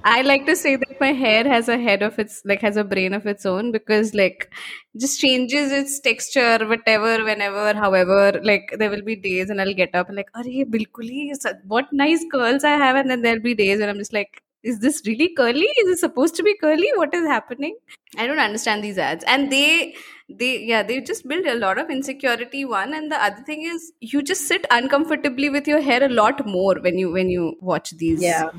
I 0.03 0.21
like 0.21 0.45
to 0.45 0.55
say 0.55 0.75
that 0.77 0.99
my 0.99 1.11
hair 1.11 1.43
has 1.43 1.67
a 1.67 1.77
head 1.77 2.01
of 2.01 2.17
its 2.19 2.41
like 2.45 2.61
has 2.61 2.77
a 2.77 2.83
brain 2.83 3.13
of 3.13 3.25
its 3.25 3.45
own 3.45 3.71
because 3.71 4.13
like 4.13 4.53
just 4.97 5.19
changes 5.19 5.71
its 5.71 5.99
texture 5.99 6.57
whatever 6.65 7.23
whenever 7.23 7.73
however 7.73 8.39
like 8.43 8.73
there 8.77 8.89
will 8.89 9.01
be 9.01 9.15
days 9.15 9.49
and 9.49 9.61
I'll 9.61 9.73
get 9.73 9.93
up 9.93 10.07
and 10.07 10.15
like 10.15 10.29
are 10.35 10.43
bilkuli 10.43 11.33
what 11.65 11.91
nice 11.91 12.23
curls 12.31 12.63
I 12.63 12.77
have 12.77 12.95
and 12.95 13.09
then 13.09 13.21
there'll 13.21 13.41
be 13.41 13.53
days 13.53 13.79
when 13.79 13.89
I'm 13.89 13.97
just 13.97 14.13
like 14.13 14.41
is 14.61 14.79
this 14.79 15.01
really 15.05 15.33
curly? 15.35 15.67
Is 15.77 15.89
it 15.89 15.99
supposed 15.99 16.35
to 16.35 16.43
be 16.43 16.53
curly? 16.57 16.89
What 16.95 17.13
is 17.13 17.25
happening? 17.25 17.77
I 18.17 18.27
don't 18.27 18.39
understand 18.39 18.83
these 18.83 18.97
ads. 18.97 19.23
And 19.25 19.49
they 19.49 19.95
they 20.29 20.59
yeah 20.59 20.83
they 20.83 21.01
just 21.01 21.27
build 21.27 21.45
a 21.45 21.55
lot 21.55 21.77
of 21.77 21.89
insecurity 21.89 22.63
one 22.65 22.93
and 22.93 23.11
the 23.11 23.21
other 23.23 23.41
thing 23.43 23.63
is 23.63 23.91
you 23.99 24.21
just 24.21 24.47
sit 24.47 24.65
uncomfortably 24.71 25.49
with 25.49 25.67
your 25.67 25.81
hair 25.81 26.03
a 26.03 26.09
lot 26.09 26.45
more 26.45 26.75
when 26.81 26.97
you 26.97 27.11
when 27.11 27.29
you 27.29 27.55
watch 27.61 27.91
these 27.91 28.21
yeah. 28.21 28.49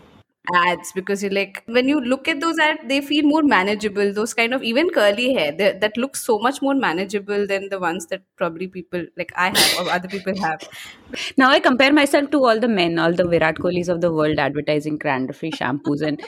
ads 0.55 0.91
because 0.93 1.23
you're 1.23 1.33
like 1.33 1.63
when 1.67 1.89
you 1.89 2.01
look 2.01 2.27
at 2.27 2.41
those 2.41 2.59
ads 2.59 2.81
they 2.89 3.01
feel 3.01 3.25
more 3.25 3.43
manageable 3.43 4.13
those 4.13 4.35
kind 4.35 4.53
of 4.53 4.63
even 4.63 4.91
curly 4.91 5.33
hair 5.35 5.53
they, 5.53 5.73
that 5.73 5.97
looks 5.97 6.25
so 6.25 6.39
much 6.39 6.61
more 6.61 6.75
manageable 6.75 7.47
than 7.47 7.69
the 7.69 7.79
ones 7.79 8.07
that 8.07 8.23
probably 8.37 8.67
people 8.67 9.05
like 9.17 9.33
i 9.37 9.49
have 9.49 9.87
or 9.87 9.91
other 9.91 10.09
people 10.09 10.37
have. 10.41 10.69
Now 11.37 11.51
i 11.51 11.61
compare 11.61 11.93
myself 11.93 12.31
to 12.33 12.45
all 12.45 12.59
the 12.59 12.69
men 12.69 12.99
all 12.99 13.13
the 13.13 13.29
virat 13.29 13.57
kohlis 13.57 13.89
of 13.89 14.01
the 14.01 14.13
world 14.13 14.39
advertising 14.39 14.99
cranberry 14.99 15.35
free 15.35 15.53
shampoos 15.53 16.03
and 16.03 16.21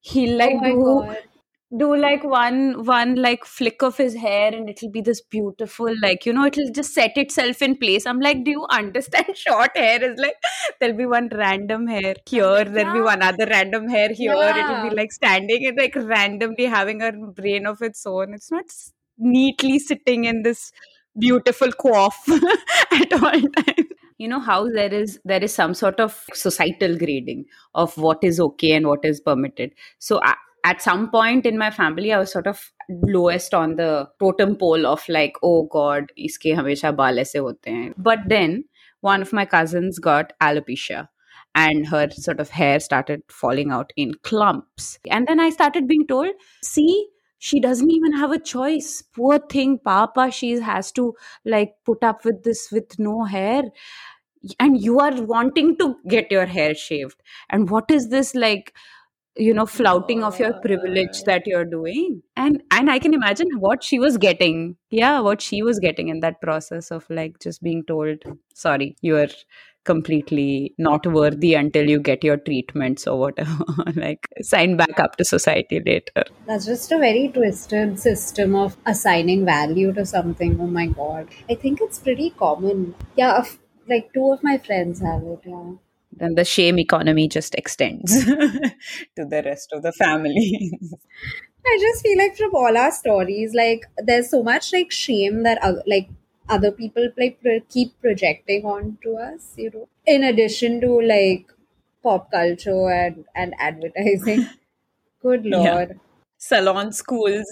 he 0.00 0.26
like 0.42 0.56
oh 0.62 1.14
do 1.14 1.16
do 1.78 1.96
like 1.96 2.24
one 2.24 2.84
one 2.84 3.14
like 3.14 3.44
flick 3.44 3.80
of 3.82 3.96
his 3.96 4.14
hair 4.16 4.52
and 4.52 4.68
it'll 4.68 4.90
be 4.90 5.00
this 5.00 5.20
beautiful 5.20 5.94
like 6.02 6.26
you 6.26 6.32
know 6.32 6.44
it'll 6.44 6.72
just 6.72 6.92
set 6.92 7.16
itself 7.16 7.62
in 7.62 7.76
place. 7.76 8.06
I'm 8.06 8.18
like 8.18 8.44
do 8.44 8.50
you 8.50 8.66
understand 8.70 9.26
short 9.36 9.76
hair 9.76 10.02
is 10.02 10.18
like 10.18 10.34
there'll 10.80 10.96
be 10.96 11.06
one 11.06 11.28
random 11.32 11.86
hair 11.86 12.14
here 12.26 12.44
oh 12.44 12.64
there'll 12.64 12.92
be 12.92 13.00
one 13.00 13.22
other 13.22 13.46
random 13.46 13.88
hair 13.88 14.12
here. 14.12 14.34
Yeah. 14.34 14.64
it'll 14.64 14.90
be 14.90 14.96
like 14.96 15.12
standing 15.12 15.66
and 15.66 15.78
like 15.78 15.94
randomly 15.94 16.66
having 16.66 17.02
a 17.02 17.12
brain 17.12 17.66
of 17.66 17.80
its 17.82 18.04
own. 18.04 18.34
It's 18.34 18.50
not 18.50 18.64
neatly 19.16 19.78
sitting 19.78 20.24
in 20.24 20.42
this 20.42 20.72
beautiful 21.18 21.68
coif 21.68 22.14
at 22.92 23.12
all 23.12 23.40
times. 23.40 23.88
You 24.18 24.28
know 24.28 24.40
how 24.40 24.68
there 24.68 24.92
is 24.92 25.18
there 25.24 25.42
is 25.42 25.54
some 25.54 25.72
sort 25.72 26.00
of 26.00 26.24
societal 26.34 26.98
grading 26.98 27.44
of 27.74 27.96
what 27.96 28.18
is 28.22 28.40
okay 28.40 28.72
and 28.72 28.86
what 28.86 29.04
is 29.04 29.20
permitted. 29.20 29.70
So 29.98 30.20
I, 30.22 30.34
at 30.64 30.82
some 30.82 31.10
point 31.10 31.46
in 31.46 31.58
my 31.58 31.70
family, 31.70 32.12
I 32.12 32.18
was 32.18 32.32
sort 32.32 32.46
of 32.46 32.72
lowest 32.88 33.54
on 33.54 33.76
the 33.76 34.08
totem 34.18 34.56
pole 34.56 34.86
of 34.86 35.02
like, 35.08 35.34
oh 35.42 35.64
God, 35.64 36.12
iske 36.18 36.54
hamesha 36.56 36.94
baal 36.94 37.18
aise 37.18 37.34
hote 37.34 37.58
hain. 37.64 37.94
But 37.96 38.20
then 38.26 38.64
one 39.00 39.22
of 39.22 39.32
my 39.32 39.44
cousins 39.44 39.98
got 39.98 40.32
alopecia 40.40 41.08
and 41.54 41.86
her 41.88 42.08
sort 42.10 42.40
of 42.40 42.50
hair 42.50 42.80
started 42.80 43.22
falling 43.28 43.70
out 43.70 43.92
in 43.96 44.14
clumps. 44.22 44.98
And 45.10 45.26
then 45.26 45.40
I 45.40 45.50
started 45.50 45.88
being 45.88 46.06
told, 46.06 46.30
see, 46.62 47.08
she 47.38 47.58
doesn't 47.60 47.90
even 47.90 48.12
have 48.12 48.30
a 48.32 48.38
choice. 48.38 49.02
Poor 49.16 49.38
thing, 49.38 49.78
Papa, 49.78 50.30
she 50.30 50.60
has 50.60 50.92
to 50.92 51.14
like 51.44 51.72
put 51.84 52.04
up 52.04 52.24
with 52.24 52.44
this 52.44 52.70
with 52.70 52.98
no 52.98 53.24
hair. 53.24 53.62
And 54.58 54.80
you 54.80 55.00
are 55.00 55.22
wanting 55.22 55.76
to 55.78 55.96
get 56.08 56.30
your 56.30 56.46
hair 56.46 56.74
shaved. 56.74 57.22
And 57.50 57.70
what 57.70 57.90
is 57.90 58.08
this 58.08 58.34
like? 58.34 58.74
You 59.36 59.54
know 59.54 59.66
flouting 59.66 60.24
of 60.24 60.38
your 60.38 60.52
privilege 60.60 61.22
that 61.24 61.46
you're 61.46 61.64
doing 61.64 62.20
and 62.36 62.62
and 62.72 62.90
i 62.90 62.98
can 62.98 63.14
imagine 63.14 63.48
what 63.58 63.82
she 63.82 63.98
was 63.98 64.18
getting 64.18 64.76
yeah 64.90 65.20
what 65.20 65.40
she 65.40 65.62
was 65.62 65.78
getting 65.78 66.08
in 66.08 66.20
that 66.20 66.40
process 66.40 66.90
of 66.90 67.08
like 67.08 67.38
just 67.38 67.62
being 67.62 67.84
told 67.84 68.18
sorry 68.54 68.96
you 69.00 69.16
are 69.16 69.28
completely 69.84 70.74
not 70.78 71.06
worthy 71.06 71.54
until 71.54 71.88
you 71.88 71.98
get 71.98 72.22
your 72.22 72.36
treatments 72.36 73.06
or 73.06 73.18
whatever. 73.18 73.64
like 73.96 74.28
sign 74.42 74.76
back 74.76 75.00
up 75.00 75.16
to 75.16 75.24
society 75.24 75.80
later. 75.84 76.24
That's 76.46 76.66
just 76.66 76.92
a 76.92 76.98
very 76.98 77.28
twisted 77.28 77.98
system 77.98 78.54
of 78.54 78.76
assigning 78.86 79.44
value 79.44 79.92
to 79.94 80.04
something. 80.04 80.60
Oh 80.60 80.66
my 80.66 80.86
god. 80.86 81.28
I 81.48 81.54
think 81.54 81.80
it's 81.80 81.98
pretty 81.98 82.30
common. 82.30 82.94
Yeah, 83.16 83.44
like 83.88 84.12
two 84.12 84.32
of 84.32 84.42
my 84.42 84.58
friends 84.58 85.00
have 85.00 85.22
it, 85.22 85.40
yeah. 85.44 85.72
Then 86.12 86.34
the 86.34 86.44
shame 86.44 86.78
economy 86.78 87.28
just 87.28 87.54
extends 87.54 88.24
to 88.24 89.24
the 89.24 89.42
rest 89.44 89.72
of 89.72 89.82
the 89.82 89.92
family. 89.92 90.78
I 91.66 91.78
just 91.80 92.02
feel 92.02 92.18
like 92.18 92.36
from 92.36 92.54
all 92.54 92.76
our 92.76 92.90
stories, 92.90 93.54
like 93.54 93.84
there's 93.98 94.30
so 94.30 94.42
much 94.42 94.72
like 94.72 94.90
shame 94.90 95.42
that 95.42 95.62
uh, 95.62 95.74
like 95.86 96.08
other 96.48 96.72
people 96.72 97.08
like 97.18 97.40
pro- 97.42 97.60
keep 97.68 98.00
projecting 98.00 98.64
onto 98.64 99.14
us, 99.14 99.52
you 99.56 99.70
know. 99.72 99.88
In 100.06 100.24
addition 100.24 100.80
to 100.80 101.00
like 101.00 101.46
pop 102.02 102.30
culture 102.30 102.90
and 102.90 103.24
and 103.34 103.54
advertising. 103.58 104.48
Good 105.22 105.44
lord. 105.44 105.90
Yeah. 105.90 105.96
Salon 106.38 106.92
schools, 106.92 107.44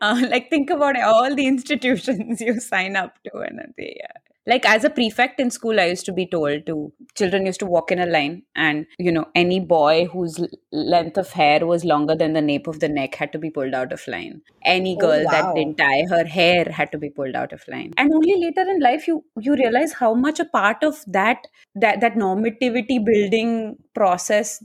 uh, 0.00 0.26
like 0.30 0.48
think 0.48 0.70
about 0.70 1.00
all 1.02 1.34
the 1.34 1.48
institutions 1.48 2.40
you 2.40 2.60
sign 2.60 2.94
up 2.94 3.18
to, 3.24 3.38
and 3.38 3.74
they, 3.76 4.00
like 4.46 4.66
as 4.66 4.84
a 4.84 4.90
prefect 4.90 5.40
in 5.40 5.50
school 5.50 5.80
i 5.80 5.86
used 5.86 6.04
to 6.04 6.12
be 6.12 6.26
told 6.26 6.66
to 6.66 6.92
children 7.14 7.46
used 7.46 7.60
to 7.60 7.66
walk 7.66 7.90
in 7.90 7.98
a 7.98 8.06
line 8.06 8.42
and 8.54 8.86
you 8.98 9.12
know 9.12 9.24
any 9.34 9.58
boy 9.58 10.06
whose 10.12 10.38
length 10.72 11.16
of 11.16 11.30
hair 11.30 11.66
was 11.66 11.84
longer 11.84 12.14
than 12.14 12.32
the 12.32 12.42
nape 12.42 12.66
of 12.66 12.80
the 12.80 12.88
neck 12.88 13.14
had 13.14 13.32
to 13.32 13.38
be 13.38 13.50
pulled 13.50 13.74
out 13.74 13.92
of 13.92 14.06
line 14.06 14.40
any 14.64 14.94
oh, 14.96 15.00
girl 15.00 15.20
oh, 15.20 15.24
wow. 15.24 15.30
that 15.30 15.54
didn't 15.54 15.78
tie 15.78 16.04
her 16.10 16.24
hair 16.24 16.64
had 16.70 16.92
to 16.92 16.98
be 16.98 17.10
pulled 17.10 17.34
out 17.34 17.52
of 17.52 17.66
line 17.68 17.92
and 17.96 18.12
only 18.12 18.34
later 18.44 18.68
in 18.70 18.80
life 18.80 19.08
you 19.08 19.24
you 19.40 19.54
realize 19.54 19.92
how 19.92 20.12
much 20.14 20.40
a 20.40 20.44
part 20.44 20.82
of 20.82 21.02
that 21.06 21.46
that 21.74 22.00
that 22.00 22.14
normativity 22.14 23.02
building 23.04 23.76
process 23.94 24.62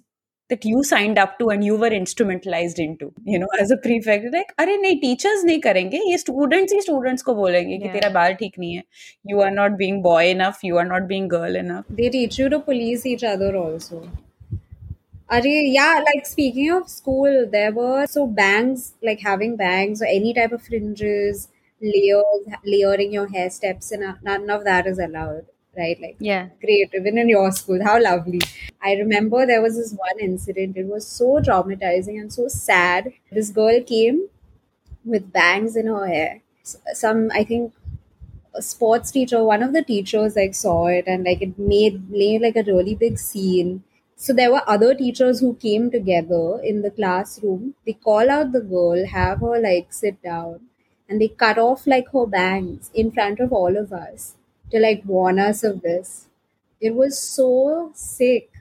that 0.51 0.65
you 0.65 0.83
signed 0.85 1.19
up 1.19 1.39
to 1.39 1.49
and 1.49 1.65
you 1.65 1.77
were 1.77 1.91
instrumentalized 1.91 2.79
into 2.79 3.13
you 3.25 3.39
know 3.39 3.49
as 3.61 3.71
a 3.71 3.77
prefect 3.85 4.27
like 4.33 4.51
अरे 4.59 4.77
नहीं 4.81 5.01
teachers 5.05 5.45
नहीं 5.45 5.61
करेंगे 5.61 6.01
ये 6.11 6.19
students 6.19 6.73
ही 6.73 6.81
students 6.89 7.23
को 7.23 7.35
बोलेंगे 7.35 7.79
yeah. 7.79 7.83
कि 7.83 7.93
तेरा 7.93 8.09
बाल 8.19 8.35
ठीक 8.43 8.59
नहीं 8.59 8.75
है 8.75 8.83
you 9.31 9.41
are 9.47 9.55
not 9.55 9.79
being 9.81 10.03
boy 10.09 10.23
enough 10.35 10.63
you 10.69 10.83
are 10.83 10.87
not 10.93 11.09
being 11.15 11.33
girl 11.37 11.57
enough 11.63 11.97
they 12.03 12.11
teach 12.19 12.39
you 12.43 12.51
to 12.57 12.61
police 12.69 13.07
each 13.15 13.27
other 13.33 13.57
also 13.65 14.05
Are 15.35 15.47
yeah, 15.47 16.01
like 16.07 16.27
speaking 16.27 16.71
of 16.73 16.89
school, 16.89 17.47
there 17.53 17.71
were 17.77 18.07
so 18.07 18.27
bangs, 18.27 18.83
like 19.03 19.23
having 19.27 19.57
bangs 19.61 20.03
or 20.03 20.09
any 20.17 20.35
type 20.35 20.53
of 20.57 20.63
fringes, 20.67 21.49
layers, 21.81 22.59
layering 22.73 23.15
your 23.15 23.25
hair 23.29 23.49
steps, 23.55 23.91
and 23.91 24.05
none 24.23 24.51
of 24.51 24.65
that 24.65 24.87
is 24.87 25.01
allowed 25.07 25.47
right? 25.78 26.00
Like, 26.02 26.18
yeah, 26.20 26.50
great. 26.62 26.90
Even 26.94 27.18
in 27.18 27.30
your 27.30 27.52
school, 27.52 27.84
how 27.84 28.02
lovely. 28.02 28.42
I 28.82 28.94
remember 28.94 29.46
there 29.46 29.62
was 29.62 29.78
this 29.78 29.94
one 29.94 30.20
incident. 30.20 30.78
It 30.78 30.88
was 30.88 31.08
so 31.08 31.40
traumatizing 31.40 32.20
and 32.20 32.32
so 32.32 32.48
sad. 32.48 33.14
This 33.32 33.50
girl 33.50 33.82
came 33.84 34.28
with 35.06 35.32
bangs 35.34 35.76
in 35.76 35.88
her 35.88 36.08
hair. 36.08 36.42
Some, 36.94 37.32
I 37.34 37.44
think, 37.44 37.74
a 38.56 38.62
sports 38.62 39.12
teacher, 39.12 39.44
one 39.44 39.64
of 39.64 39.74
the 39.74 39.84
teachers, 39.84 40.36
like 40.36 40.56
saw 40.56 40.88
it 40.88 41.06
and 41.08 41.24
like 41.26 41.42
it 41.42 41.58
made 41.58 42.10
made 42.10 42.42
like 42.42 42.56
a 42.56 42.64
really 42.64 42.96
big 42.96 43.18
scene. 43.20 43.84
So 44.16 44.34
there 44.34 44.52
were 44.52 44.64
other 44.68 44.94
teachers 44.96 45.40
who 45.40 45.56
came 45.56 45.90
together 45.92 46.60
in 46.62 46.82
the 46.82 46.92
classroom. 46.92 47.76
They 47.86 47.94
call 47.94 48.30
out 48.30 48.52
the 48.52 48.62
girl, 48.62 49.06
have 49.08 49.40
her 49.42 49.60
like 49.62 49.94
sit 49.94 50.22
down, 50.22 50.62
and 51.08 51.22
they 51.22 51.30
cut 51.30 51.58
off 51.58 51.88
like 51.88 52.10
her 52.14 52.26
bangs 52.26 52.92
in 52.94 53.12
front 53.12 53.40
of 53.40 53.54
all 53.54 53.78
of 53.78 53.94
us 53.94 54.36
to 54.72 54.80
like 54.80 55.04
warn 55.06 55.40
us 55.40 55.64
of 55.64 55.82
this. 55.82 56.28
It 56.82 56.96
was 56.96 57.20
so 57.20 57.92
sick 57.94 58.52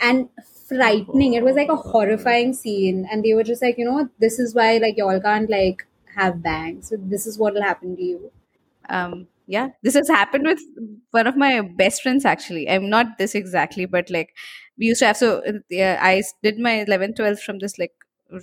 and 0.00 0.28
frightening. 0.68 1.34
It 1.34 1.44
was 1.44 1.56
like 1.56 1.68
a 1.68 1.76
horrifying 1.76 2.54
scene. 2.54 3.06
And 3.10 3.24
they 3.24 3.34
were 3.34 3.44
just 3.44 3.62
like, 3.62 3.78
you 3.78 3.84
know, 3.84 4.08
this 4.18 4.38
is 4.38 4.54
why 4.54 4.78
like 4.78 4.96
y'all 4.96 5.20
can't 5.20 5.48
like 5.50 5.86
have 6.16 6.42
bangs. 6.42 6.92
This 6.98 7.26
is 7.26 7.38
what 7.38 7.54
will 7.54 7.62
happen 7.62 7.96
to 7.96 8.02
you. 8.02 8.30
Um 8.88 9.28
yeah, 9.46 9.70
this 9.82 9.94
has 9.94 10.08
happened 10.08 10.46
with 10.46 10.60
one 11.10 11.26
of 11.26 11.36
my 11.36 11.60
best 11.60 12.02
friends 12.02 12.24
actually. 12.24 12.68
I'm 12.68 12.88
not 12.88 13.18
this 13.18 13.34
exactly, 13.34 13.86
but 13.86 14.10
like 14.10 14.34
we 14.78 14.86
used 14.86 15.00
to 15.00 15.06
have 15.06 15.16
so 15.16 15.42
yeah, 15.70 15.98
I 16.00 16.22
did 16.42 16.58
my 16.58 16.84
11th 16.84 17.16
12th 17.16 17.42
from 17.42 17.58
this 17.58 17.78
like 17.78 17.92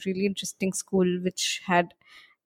really 0.05 0.25
interesting 0.25 0.71
school 0.71 1.07
which 1.23 1.61
had 1.65 1.93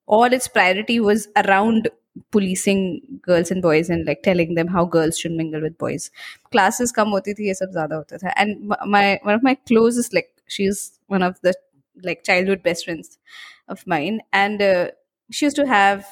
all 0.06 0.26
its 0.26 0.48
priority 0.48 1.00
was 1.00 1.28
around 1.36 1.90
policing 2.32 3.02
girls 3.22 3.52
and 3.52 3.62
boys 3.62 3.90
and 3.90 4.06
like 4.06 4.22
telling 4.24 4.56
them 4.56 4.68
how 4.68 4.86
girls 4.86 5.18
should 5.18 5.32
mingle 5.32 5.62
with 5.62 5.78
boys. 5.78 6.12
Classes 6.52 6.92
kam 6.92 7.10
hoti 7.16 7.34
thi 7.34 7.46
ye 7.50 7.54
sab 7.62 7.72
zyada 7.78 8.00
hota 8.02 8.20
tha 8.24 8.34
and 8.44 8.76
my 8.98 9.20
one 9.24 9.36
of 9.40 9.44
my 9.50 9.56
closest 9.72 10.14
like 10.14 10.30
she's 10.48 10.82
one 11.08 11.24
of 11.24 11.40
the 11.42 11.54
like 12.04 12.24
childhood 12.24 12.64
best 12.64 12.86
friends 12.86 13.18
of 13.68 13.86
mine. 13.88 14.22
And 14.32 14.62
uh, 14.62 14.92
she 15.32 15.46
used 15.46 15.56
to 15.58 15.68
have 15.68 16.06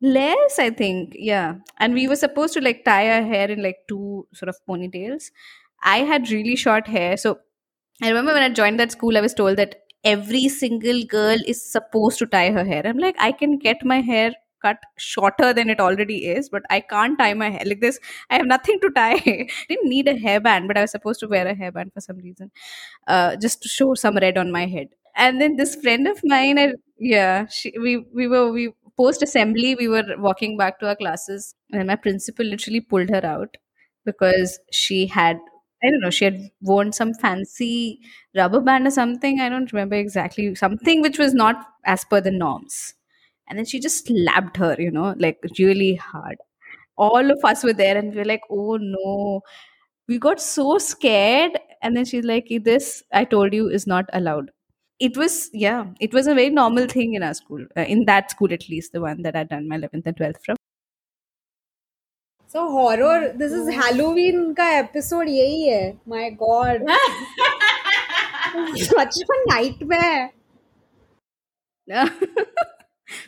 less 0.00 0.58
i 0.58 0.70
think. 0.70 1.14
Yeah. 1.18 1.56
And 1.78 1.94
we 1.94 2.08
were 2.08 2.16
supposed 2.16 2.54
to 2.54 2.60
like 2.60 2.84
tie 2.84 3.10
our 3.16 3.22
hair 3.22 3.50
in 3.50 3.62
like 3.62 3.78
two 3.88 4.26
sort 4.34 4.48
of 4.48 4.56
ponytails. 4.68 5.30
I 5.82 5.98
had 5.98 6.30
really 6.30 6.56
short 6.56 6.86
hair. 6.86 7.16
So 7.16 7.38
i 8.02 8.08
remember 8.08 8.32
when 8.34 8.42
i 8.42 8.48
joined 8.58 8.80
that 8.80 8.92
school 8.92 9.16
i 9.18 9.20
was 9.24 9.34
told 9.34 9.56
that 9.58 9.74
every 10.12 10.48
single 10.48 11.02
girl 11.12 11.38
is 11.46 11.60
supposed 11.72 12.18
to 12.18 12.26
tie 12.26 12.50
her 12.50 12.64
hair. 12.64 12.82
I'm 12.86 12.98
like 12.98 13.16
i 13.18 13.32
can 13.32 13.58
get 13.58 13.84
my 13.84 14.00
hair 14.00 14.32
cut 14.62 14.78
shorter 14.98 15.52
than 15.52 15.68
it 15.70 15.80
already 15.80 16.26
is, 16.26 16.48
but 16.48 16.62
I 16.70 16.80
can't 16.80 17.18
tie 17.18 17.34
my 17.34 17.50
hair 17.50 17.62
like 17.66 17.80
this. 17.80 17.98
I 18.30 18.36
have 18.36 18.46
nothing 18.46 18.80
to 18.80 18.90
tie. 18.90 19.16
didn't 19.68 19.88
need 19.88 20.08
a 20.08 20.14
hairband, 20.14 20.68
but 20.68 20.78
I 20.78 20.82
was 20.82 20.90
supposed 20.92 21.20
to 21.20 21.28
wear 21.28 21.46
a 21.46 21.54
hairband 21.54 21.92
for 21.92 22.00
some 22.00 22.18
reason, 22.18 22.50
uh, 23.06 23.36
just 23.36 23.62
to 23.62 23.68
show 23.68 23.94
some 23.94 24.16
red 24.16 24.38
on 24.38 24.50
my 24.52 24.66
head. 24.66 24.88
And 25.16 25.40
then 25.40 25.56
this 25.56 25.74
friend 25.76 26.08
of 26.08 26.20
mine, 26.24 26.58
I, 26.58 26.72
yeah, 26.98 27.46
she, 27.46 27.72
we 27.78 27.98
we 28.14 28.26
were 28.28 28.50
we 28.50 28.72
post 28.96 29.22
assembly, 29.22 29.74
we 29.74 29.88
were 29.88 30.04
walking 30.18 30.56
back 30.56 30.78
to 30.80 30.88
our 30.88 30.96
classes, 30.96 31.54
and 31.72 31.86
my 31.86 31.96
principal 31.96 32.46
literally 32.46 32.80
pulled 32.80 33.10
her 33.10 33.24
out 33.24 33.56
because 34.04 34.58
she 34.70 35.06
had 35.06 35.38
I 35.84 35.90
don't 35.90 36.00
know, 36.00 36.10
she 36.10 36.24
had 36.26 36.40
worn 36.60 36.92
some 36.92 37.12
fancy 37.12 38.00
rubber 38.36 38.60
band 38.60 38.86
or 38.86 38.90
something. 38.92 39.40
I 39.40 39.48
don't 39.48 39.72
remember 39.72 39.96
exactly. 39.96 40.54
Something 40.54 41.02
which 41.02 41.18
was 41.18 41.34
not 41.34 41.56
as 41.84 42.04
per 42.04 42.20
the 42.20 42.30
norms 42.30 42.94
and 43.52 43.58
then 43.58 43.66
she 43.66 43.78
just 43.78 44.06
slapped 44.06 44.56
her 44.56 44.74
you 44.78 44.90
know 44.90 45.14
like 45.18 45.38
really 45.58 45.96
hard. 45.96 46.38
All 46.96 47.30
of 47.30 47.38
us 47.44 47.64
were 47.64 47.74
there 47.74 47.98
and 47.98 48.14
we 48.14 48.22
are 48.22 48.24
like 48.24 48.40
oh 48.50 48.78
no. 48.80 49.42
We 50.08 50.18
got 50.18 50.40
so 50.40 50.78
scared 50.78 51.58
and 51.82 51.96
then 51.96 52.06
she's 52.06 52.24
like 52.24 52.48
this 52.64 53.02
i 53.12 53.24
told 53.24 53.52
you 53.52 53.68
is 53.68 53.86
not 53.86 54.06
allowed. 54.14 54.50
It 55.00 55.18
was 55.18 55.50
yeah 55.52 55.84
it 56.00 56.14
was 56.14 56.26
a 56.26 56.34
very 56.34 56.48
normal 56.48 56.86
thing 56.86 57.12
in 57.12 57.22
our 57.22 57.34
school 57.34 57.66
uh, 57.76 57.82
in 57.82 58.06
that 58.06 58.30
school 58.30 58.52
at 58.58 58.66
least 58.70 58.92
the 58.92 59.02
one 59.02 59.20
that 59.22 59.36
i'd 59.36 59.50
done 59.50 59.68
my 59.68 59.76
11th 59.76 60.06
and 60.06 60.16
12th 60.16 60.44
from. 60.46 60.56
So 62.46 62.70
horror 62.70 63.34
this 63.36 63.52
is 63.52 63.74
halloween 63.82 64.54
ka 64.54 64.70
episode 64.82 65.28
yahi 65.38 65.72
hai. 65.72 65.96
My 66.06 66.30
god. 66.30 66.86
Such 68.76 69.16
a 69.16 69.54
nightmare 69.54 70.30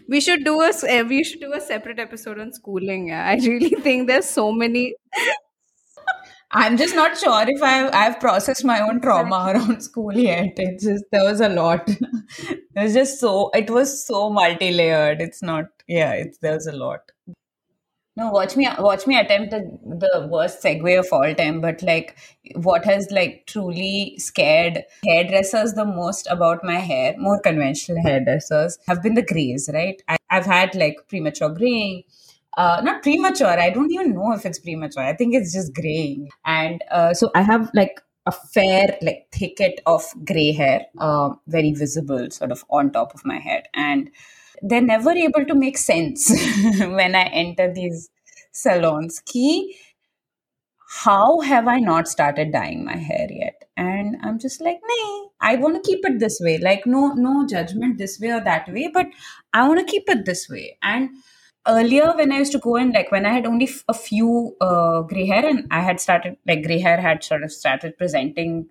we 0.09 0.21
should 0.21 0.45
do 0.45 0.61
a 0.61 0.73
eh, 0.87 1.03
we 1.03 1.25
should 1.25 1.41
do 1.41 1.53
a 1.53 1.61
separate 1.61 1.99
episode 1.99 2.39
on 2.39 2.53
schooling. 2.53 3.09
Yeah. 3.09 3.27
I 3.27 3.35
really 3.37 3.71
think 3.87 4.09
there's 4.09 4.29
so 4.29 4.53
many. 4.53 4.95
I'm 6.57 6.77
just 6.77 6.95
not 6.95 7.19
sure 7.19 7.45
if 7.49 7.63
I've 7.63 7.93
I've 7.93 8.21
processed 8.21 8.65
my 8.65 8.81
own 8.81 9.01
trauma 9.01 9.53
around 9.53 9.83
school 9.83 10.17
yet. 10.17 10.53
It's 10.57 10.85
just 10.85 11.05
there 11.11 11.25
was 11.25 11.41
a 11.41 11.49
lot. 11.49 11.89
it 12.39 12.61
was 12.77 12.95
just 12.95 13.19
so 13.19 13.51
it 13.55 13.71
was 13.71 14.07
so 14.07 14.31
multi 14.31 14.71
layered. 14.73 15.21
It's 15.21 15.43
not 15.43 15.67
yeah. 15.89 16.13
It's 16.13 16.39
there 16.39 16.55
was 16.55 16.67
a 16.67 16.73
lot. 16.73 17.11
No, 18.17 18.31
watch 18.31 18.57
me 18.57 18.69
watch 18.79 19.09
me 19.09 19.19
attempt 19.19 19.51
the, 19.51 19.61
the 19.85 20.29
worst 20.31 20.63
segue 20.63 20.99
of 20.99 21.09
all 21.11 21.35
time. 21.35 21.61
But 21.61 21.83
like, 21.83 22.17
what 22.55 22.85
has 22.85 23.11
like 23.11 23.45
truly 23.47 24.15
scared 24.19 24.85
hairdressers 25.05 25.75
the 25.75 25.85
most 25.85 26.29
about 26.31 26.63
my 26.63 26.79
hair, 26.79 27.17
more 27.19 27.41
conventional 27.41 28.01
hairdressers, 28.03 28.79
have 28.87 29.03
been 29.03 29.15
the 29.15 29.23
grays. 29.23 29.69
Right? 29.73 30.01
I, 30.09 30.17
I've 30.31 30.47
had 30.47 30.77
like 30.77 30.97
premature 31.09 31.51
graying. 31.51 32.05
Uh, 32.57 32.81
not 32.85 33.03
premature. 33.03 33.49
I 33.49 33.71
don't 33.71 33.91
even 33.91 34.15
know 34.15 34.33
if 34.33 34.47
it's 34.47 34.61
premature. 34.61 35.03
I 35.03 35.17
think 35.17 35.35
it's 35.35 35.53
just 35.53 35.75
graying. 35.75 36.29
And 36.45 36.85
uh, 36.93 37.15
so 37.15 37.33
I 37.35 37.43
have 37.43 37.69
like 37.75 38.01
a 38.27 38.33
fair 38.33 38.97
like 39.03 39.27
thicket 39.33 39.81
of 39.87 40.05
gray 40.25 40.53
hair, 40.53 40.87
uh, 40.99 41.31
very 41.49 41.73
visible, 41.73 42.31
sort 42.31 42.53
of 42.53 42.65
on 42.71 42.93
top 42.93 43.13
of 43.13 43.25
my 43.25 43.39
head, 43.39 43.65
and 43.75 44.11
they're 44.63 44.81
never 44.81 45.11
able 45.11 45.45
to 45.45 45.55
make 45.55 45.79
sense 45.79 46.31
when 46.79 47.15
I 47.15 47.25
enter 47.25 47.73
these 47.73 48.09
salons. 48.53 49.21
Ki, 49.21 49.77
how 51.03 51.41
have 51.41 51.67
I 51.67 51.79
not 51.79 52.07
started 52.09 52.53
dyeing 52.53 52.85
my 52.85 52.97
hair 52.97 53.27
yet? 53.31 53.65
And 53.77 54.17
I'm 54.23 54.39
just 54.39 54.61
like, 54.61 54.81
nah, 54.87 55.25
I 55.41 55.57
want 55.57 55.75
to 55.75 55.89
keep 55.89 56.05
it 56.05 56.21
this 56.21 56.39
way. 56.41 56.59
Like, 56.59 56.87
no, 56.87 57.09
no 57.15 57.47
judgment 57.47 57.99
this 57.99 58.21
way 58.21 58.31
or 58.31 58.41
that 58.41 58.73
way, 58.73 58.91
but 58.93 59.07
I 59.53 59.67
want 59.67 59.81
to 59.81 59.91
keep 59.91 60.05
it 60.09 60.25
this 60.25 60.49
way. 60.49 60.79
And 60.83 61.11
earlier 61.67 62.13
when 62.15 62.33
I 62.33 62.39
used 62.39 62.53
to 62.53 62.59
go 62.59 62.77
in, 62.77 62.93
like 62.93 63.11
when 63.11 63.27
I 63.27 63.33
had 63.33 63.47
only 63.47 63.67
f- 63.67 63.85
a 63.89 63.95
few 63.95 64.57
uh, 64.61 65.03
gray 65.03 65.27
hair, 65.27 65.47
and 65.47 65.67
I 65.71 65.81
had 65.81 66.01
started 66.01 66.37
like 66.47 66.63
gray 66.65 66.79
hair 66.79 67.01
had 67.01 67.25
sort 67.25 67.43
of 67.43 67.53
started 67.53 67.99
presenting 67.99 68.69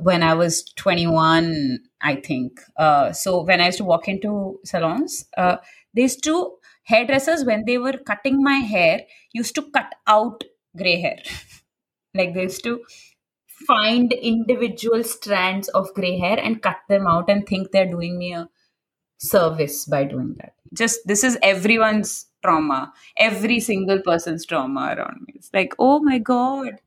when 0.00 0.22
I 0.22 0.34
was 0.34 0.64
21, 0.76 1.80
I 2.02 2.16
think. 2.16 2.60
Uh, 2.76 3.12
so 3.12 3.42
when 3.42 3.60
I 3.60 3.66
used 3.66 3.78
to 3.78 3.84
walk 3.84 4.08
into 4.08 4.58
salons, 4.64 5.26
uh, 5.36 5.56
these 5.92 6.16
two 6.16 6.54
hairdressers, 6.84 7.44
when 7.44 7.64
they 7.64 7.78
were 7.78 7.98
cutting 8.04 8.42
my 8.42 8.56
hair, 8.56 9.02
used 9.32 9.54
to 9.54 9.62
cut 9.70 9.94
out 10.06 10.44
gray 10.76 11.00
hair. 11.00 11.18
like 12.14 12.34
they 12.34 12.42
used 12.42 12.64
to 12.64 12.80
find 13.66 14.12
individual 14.12 15.04
strands 15.04 15.68
of 15.68 15.92
gray 15.94 16.18
hair 16.18 16.38
and 16.38 16.62
cut 16.62 16.78
them 16.88 17.06
out 17.06 17.30
and 17.30 17.46
think 17.46 17.70
they're 17.70 17.90
doing 17.90 18.18
me 18.18 18.32
a 18.32 18.48
service 19.18 19.84
by 19.84 20.04
doing 20.04 20.34
that. 20.38 20.54
Just 20.72 21.00
this 21.06 21.24
is 21.24 21.38
everyone's 21.42 22.26
trauma, 22.42 22.92
every 23.16 23.60
single 23.60 24.00
person's 24.02 24.44
trauma 24.44 24.94
around 24.96 25.22
me. 25.26 25.34
It's 25.36 25.50
like, 25.54 25.74
oh 25.78 26.00
my 26.00 26.18
god, 26.18 26.80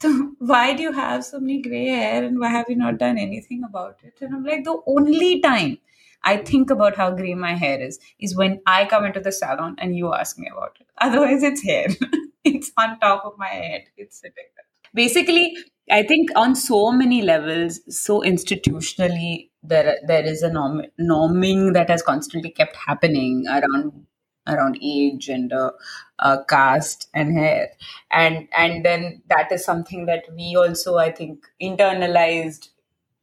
why 0.38 0.74
do 0.74 0.82
you 0.82 0.92
have 0.92 1.24
so 1.24 1.40
many 1.40 1.60
gray 1.60 1.86
hair 1.88 2.24
and 2.24 2.38
why 2.38 2.48
have 2.48 2.66
you 2.68 2.76
not 2.76 2.98
done 2.98 3.18
anything 3.18 3.62
about 3.68 3.98
it? 4.02 4.14
And 4.20 4.34
I'm 4.34 4.44
like, 4.44 4.64
the 4.64 4.80
only 4.86 5.40
time 5.40 5.78
I 6.22 6.36
think 6.36 6.70
about 6.70 6.96
how 6.96 7.10
gray 7.10 7.34
my 7.34 7.54
hair 7.54 7.80
is 7.80 7.98
is 8.20 8.36
when 8.36 8.60
I 8.66 8.84
come 8.86 9.04
into 9.04 9.20
the 9.20 9.32
salon 9.32 9.76
and 9.78 9.96
you 9.96 10.12
ask 10.14 10.38
me 10.38 10.48
about 10.52 10.76
it. 10.80 10.86
Otherwise, 10.98 11.42
it's 11.42 11.62
hair. 11.62 11.88
it's 12.44 12.70
on 12.76 12.98
top 13.00 13.24
of 13.24 13.38
my 13.38 13.48
head. 13.48 13.82
It's 13.96 14.20
sitting 14.20 14.44
there. 14.56 14.64
Basically, 14.94 15.56
I 15.90 16.02
think 16.02 16.30
on 16.36 16.54
so 16.54 16.92
many 16.92 17.22
levels, 17.22 17.80
so 17.88 18.20
institutionally, 18.20 19.50
there 19.62 19.96
there 20.06 20.24
is 20.24 20.42
a 20.42 20.52
norm, 20.52 20.82
norming 21.00 21.72
that 21.74 21.90
has 21.90 22.02
constantly 22.02 22.50
kept 22.50 22.76
happening 22.76 23.44
around 23.48 24.06
around 24.48 24.78
age 24.82 25.30
uh, 25.30 25.70
uh, 26.18 26.38
caste 26.48 27.08
and 27.14 27.38
hair, 27.38 27.70
and 28.10 28.48
and 28.56 28.84
then 28.84 29.22
that 29.28 29.52
is 29.52 29.64
something 29.64 30.06
that 30.06 30.24
we 30.34 30.56
also 30.56 30.96
I 30.96 31.12
think 31.12 31.46
internalized, 31.62 32.68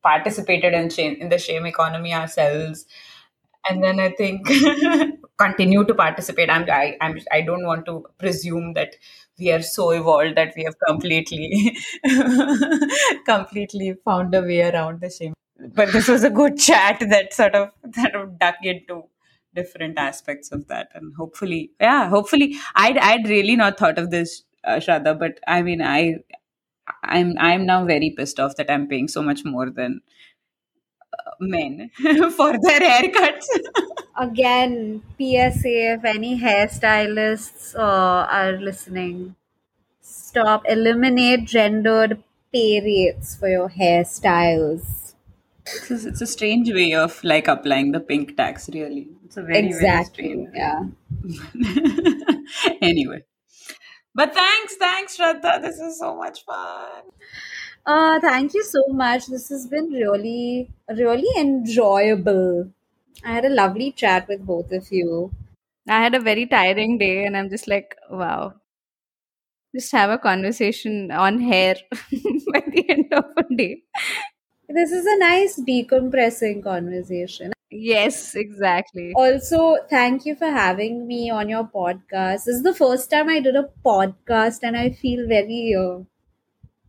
participated 0.03 0.73
in 0.73 0.89
shame, 0.89 1.17
in 1.19 1.29
the 1.29 1.37
shame 1.37 1.65
economy 1.65 2.13
ourselves, 2.13 2.85
and 3.69 3.83
then 3.83 3.99
I 3.99 4.09
think 4.09 4.47
continue 5.37 5.83
to 5.83 5.93
participate. 5.93 6.49
I'm 6.49 6.69
I, 6.69 6.97
I'm 7.01 7.19
I 7.31 7.41
don't 7.41 7.65
want 7.65 7.85
to 7.87 8.05
presume 8.17 8.73
that 8.73 8.95
we 9.39 9.51
are 9.51 9.61
so 9.61 9.91
evolved 9.91 10.37
that 10.37 10.53
we 10.55 10.63
have 10.63 10.75
completely 10.87 11.77
completely 13.25 13.95
found 14.05 14.33
a 14.33 14.41
way 14.41 14.61
around 14.61 15.01
the 15.01 15.09
shame. 15.09 15.33
But 15.73 15.91
this 15.91 16.07
was 16.07 16.23
a 16.23 16.29
good 16.29 16.57
chat 16.57 16.99
that 17.09 17.33
sort 17.33 17.55
of 17.55 17.71
that 17.83 18.11
sort 18.11 18.23
of 18.23 18.39
dug 18.39 18.55
into 18.63 19.03
different 19.55 19.97
aspects 19.97 20.51
of 20.51 20.67
that. 20.67 20.89
And 20.93 21.13
hopefully 21.15 21.71
yeah 21.79 22.09
hopefully 22.09 22.55
i'd 22.75 22.97
i'd 22.97 23.27
really 23.29 23.55
not 23.55 23.77
thought 23.77 23.97
of 23.99 24.11
this 24.11 24.43
uh, 24.63 24.77
Shraddha, 24.77 25.17
but 25.19 25.39
i 25.47 25.61
mean 25.61 25.81
i 25.81 26.15
i'm 27.03 27.35
i'm 27.39 27.65
now 27.65 27.85
very 27.85 28.11
pissed 28.17 28.39
off 28.39 28.55
that 28.57 28.69
i'm 28.71 28.87
paying 28.87 29.07
so 29.07 29.21
much 29.21 29.45
more 29.45 29.69
than 29.69 30.01
uh, 31.13 31.31
men 31.39 31.89
for 32.37 32.53
their 32.61 32.79
haircuts. 32.79 33.45
Again, 34.17 35.01
PSA 35.17 35.93
if 35.95 36.05
any 36.05 36.39
hairstylists 36.39 37.75
uh, 37.75 38.25
are 38.39 38.53
listening, 38.53 39.35
stop, 40.01 40.63
eliminate 40.67 41.45
gendered 41.45 42.23
pay 42.53 42.81
rates 42.81 43.35
for 43.35 43.49
your 43.49 43.69
hairstyles. 43.69 45.15
it's, 45.67 45.91
a- 45.91 46.07
it's 46.09 46.21
a 46.21 46.27
strange 46.27 46.71
way 46.73 46.93
of 46.93 47.23
like 47.23 47.47
applying 47.47 47.91
the 47.91 47.99
pink 47.99 48.37
tax 48.37 48.69
really 48.73 49.07
it's 49.35 49.43
a 49.43 49.43
very 49.43 49.67
exactly. 49.67 50.35
very 50.35 50.49
Yeah. 50.53 50.83
anyway 52.81 53.23
but 54.13 54.33
thanks 54.33 54.75
thanks 54.75 55.17
Shraddha 55.17 55.61
this 55.61 55.79
is 55.79 55.99
so 55.99 56.15
much 56.15 56.45
fun 56.45 57.11
Uh, 57.93 58.19
thank 58.21 58.55
you 58.57 58.61
so 58.67 58.81
much. 58.99 59.27
This 59.31 59.43
has 59.49 59.65
been 59.73 59.85
really, 59.97 60.69
really 60.99 61.31
enjoyable. 61.41 62.71
I 63.23 63.33
had 63.35 63.45
a 63.49 63.51
lovely 63.59 63.91
chat 64.01 64.27
with 64.31 64.41
both 64.51 64.73
of 64.79 64.89
you. 64.97 65.11
I 65.97 65.99
had 66.05 66.17
a 66.19 66.21
very 66.29 66.45
tiring 66.55 66.97
day, 67.03 67.25
and 67.25 67.37
I'm 67.41 67.49
just 67.55 67.69
like, 67.73 67.95
wow. 68.09 68.55
Just 69.75 69.91
have 69.91 70.09
a 70.09 70.17
conversation 70.17 71.11
on 71.11 71.39
hair 71.39 71.75
by 71.91 72.63
the 72.75 72.85
end 72.97 73.13
of 73.13 73.25
a 73.37 73.55
day. 73.55 73.83
This 74.69 74.91
is 74.91 75.05
a 75.15 75.19
nice 75.19 75.59
decompressing 75.59 76.63
conversation. 76.63 77.54
Yes, 77.77 78.35
exactly. 78.35 79.13
Also, 79.15 79.77
thank 79.89 80.25
you 80.25 80.35
for 80.35 80.45
having 80.45 81.05
me 81.07 81.29
on 81.29 81.49
your 81.49 81.65
podcast. 81.65 82.45
This 82.45 82.55
is 82.55 82.63
the 82.63 82.73
first 82.73 83.09
time 83.11 83.27
I 83.27 83.41
did 83.41 83.55
a 83.55 83.69
podcast, 83.83 84.59
and 84.63 84.77
I 84.77 84.91
feel 84.91 85.27
very, 85.27 85.75
uh, 85.77 85.99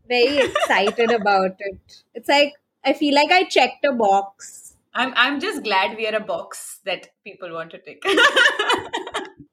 very 0.09 0.39
excited 0.51 1.11
about 1.11 1.57
it. 1.59 1.81
It's 2.15 2.29
like 2.29 2.55
I 2.85 2.93
feel 2.93 3.15
like 3.15 3.33
I 3.33 3.45
checked 3.45 3.85
a 3.85 3.93
box. 3.93 4.77
I'm 4.95 5.13
I'm 5.17 5.41
just 5.41 5.65
glad 5.65 5.97
we 5.97 6.07
are 6.07 6.15
a 6.15 6.21
box 6.21 6.79
that 6.85 7.09
people 7.25 7.53
want 7.53 7.73
to 7.73 7.79
tick. 7.79 8.03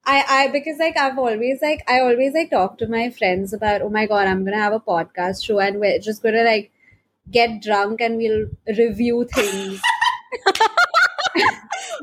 I, 0.06 0.24
I 0.38 0.50
because 0.52 0.78
like 0.78 0.98
I've 0.98 1.18
always 1.18 1.62
like 1.62 1.84
I 1.88 2.02
always 2.02 2.34
like 2.34 2.52
talk 2.52 2.78
to 2.78 2.88
my 2.88 3.10
friends 3.10 3.54
about 3.54 3.82
oh 3.82 3.90
my 3.90 4.06
god 4.06 4.28
I'm 4.28 4.46
gonna 4.46 4.58
have 4.58 4.74
a 4.74 4.80
podcast 4.80 5.46
show 5.46 5.60
and 5.60 5.80
we're 5.80 6.00
just 6.00 6.22
gonna 6.22 6.44
like 6.44 6.72
get 7.32 7.62
drunk 7.62 8.02
and 8.02 8.18
we'll 8.18 8.48
review 8.78 9.26
things. 9.34 9.82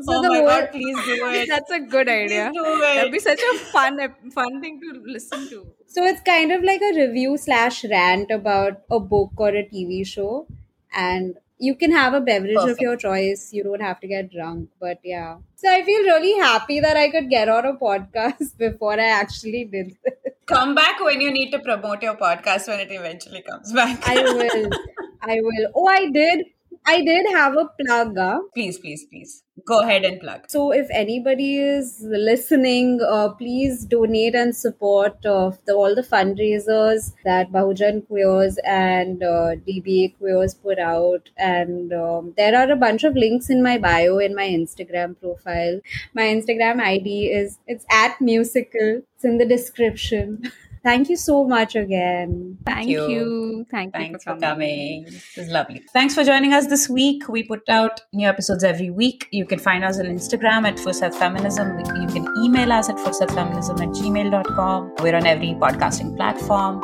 so 0.03 0.19
oh 0.19 0.23
the 0.23 0.29
my 0.29 0.39
more 0.39 0.47
god, 0.49 0.71
please 0.73 0.97
do 1.05 1.17
it. 1.41 1.49
That's 1.49 1.71
a 1.71 1.81
good 1.81 2.09
idea. 2.09 2.51
Please 2.53 2.63
do 2.63 2.79
That'd 2.81 3.13
be 3.13 3.19
such 3.19 3.41
a 3.55 3.59
fun, 3.59 3.99
fun 4.33 4.61
thing 4.61 4.81
to 4.81 5.01
listen 5.05 5.49
to. 5.51 5.67
so 5.87 6.05
it's 6.05 6.21
kind 6.23 6.53
of 6.53 6.63
like 6.63 6.81
a 6.83 6.95
review 6.95 7.37
slash 7.37 7.85
rant 7.85 8.31
about 8.31 8.83
a 8.91 9.01
book 9.01 9.33
or 9.37 9.49
a 9.49 9.69
TV 9.69 10.07
show, 10.07 10.47
and 10.95 11.37
you 11.59 11.75
can 11.75 11.93
have 11.93 12.15
a 12.15 12.21
beverage 12.21 12.57
of 12.57 12.79
your 12.81 12.97
choice. 12.97 13.51
You 13.53 13.63
don't 13.65 13.83
have 13.83 14.01
to 14.01 14.09
get 14.09 14.31
drunk, 14.33 14.71
but 14.81 14.99
yeah. 15.05 15.37
So 15.57 15.71
I 15.71 15.83
feel 15.85 16.03
really 16.03 16.39
happy 16.39 16.81
that 16.81 16.97
I 16.97 17.11
could 17.11 17.29
get 17.29 17.49
on 17.51 17.67
a 17.67 17.75
podcast 17.75 18.57
before 18.59 18.95
I 18.99 19.09
actually 19.09 19.65
did 19.65 19.97
this. 20.05 20.15
Come 20.47 20.75
back 20.75 21.01
when 21.01 21.21
you 21.21 21.31
need 21.31 21.51
to 21.51 21.59
promote 21.59 22.03
your 22.03 22.17
podcast 22.17 22.67
when 22.69 22.81
it 22.81 22.91
eventually 22.91 23.43
comes 23.43 23.73
back. 23.73 24.09
I 24.09 24.15
will. 24.23 24.71
I 25.23 25.39
will. 25.43 25.69
Oh, 25.75 25.87
I 25.87 26.11
did. 26.11 26.47
I 26.87 27.03
did 27.03 27.27
have 27.31 27.57
a 27.57 27.69
plug. 27.81 28.17
huh? 28.17 28.41
please, 28.55 28.79
please, 28.79 29.05
please. 29.11 29.43
Go 29.67 29.81
ahead 29.81 30.05
and 30.05 30.19
plug. 30.21 30.47
So, 30.49 30.73
if 30.73 30.89
anybody 30.91 31.59
is 31.59 31.99
listening, 32.03 33.01
uh, 33.07 33.29
please 33.31 33.85
donate 33.85 34.35
and 34.35 34.57
support 34.57 35.25
uh, 35.27 35.53
the, 35.67 35.75
all 35.75 35.95
the 35.95 36.03
fundraisers 36.03 37.13
that 37.25 37.53
Bahujan 37.53 38.07
Queers 38.07 38.59
and 38.65 39.23
uh, 39.23 39.57
DBA 39.69 40.17
Queers 40.17 40.55
put 40.55 40.79
out. 40.79 41.29
And 41.37 41.93
um, 41.93 42.35
there 42.37 42.57
are 42.57 42.71
a 42.71 42.77
bunch 42.77 43.05
of 43.05 43.15
links 43.15 43.51
in 43.51 43.63
my 43.63 43.77
bio 43.77 44.19
in 44.19 44.35
my 44.35 44.49
Instagram 44.49 45.21
profile. 45.21 45.81
My 46.15 46.23
Instagram 46.23 46.81
ID 46.81 47.27
is 47.27 47.59
it's 47.67 47.85
at 47.91 48.21
musical. 48.21 49.03
It's 49.15 49.25
in 49.25 49.39
the 49.39 49.47
description. 49.47 50.51
Thank 50.83 51.11
you 51.11 51.17
so 51.17 51.45
much 51.45 51.77
again. 51.77 52.57
Thank 52.65 52.89
you. 52.89 53.09
you. 53.09 53.67
Thank 53.71 53.95
you 53.95 54.01
Thanks 54.01 54.25
for 54.25 54.35
for 54.35 54.41
coming. 54.41 55.05
coming. 55.05 55.05
This 55.05 55.39
is 55.39 55.49
lovely. 55.51 55.83
Thanks 55.93 56.15
for 56.15 56.25
joining 56.25 56.55
us 56.55 56.67
this 56.69 56.89
week. 56.89 57.29
We 57.29 57.43
put 57.43 57.69
out 57.69 58.01
new 58.13 58.27
episodes 58.27 58.65
every 58.65 58.91
week. 58.91 59.29
You 59.31 59.45
can 59.45 59.59
find 59.59 59.85
us 59.85 59.99
on 59.99 60.07
Instagram 60.07 60.67
at 60.67 60.77
Fursat 60.77 61.15
Feminism. 61.15 61.79
You 62.01 62.07
can 62.09 62.35
email 62.43 62.73
us 62.73 62.89
at 62.89 62.97
fursatfeminism 62.97 63.81
at 63.81 63.89
gmail.com. 63.91 64.95
We're 65.01 65.17
on 65.17 65.27
every 65.27 65.49
podcasting 65.49 66.17
platform. 66.17 66.83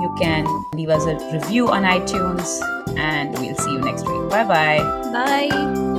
You 0.00 0.14
can 0.18 0.46
leave 0.74 0.88
us 0.90 1.04
a 1.06 1.14
review 1.32 1.68
on 1.68 1.82
iTunes, 1.82 2.60
and 2.96 3.32
we'll 3.38 3.56
see 3.56 3.72
you 3.72 3.78
next 3.80 4.06
week. 4.08 4.30
Bye 4.30 4.44
bye. 4.44 4.78
Bye. 5.12 5.91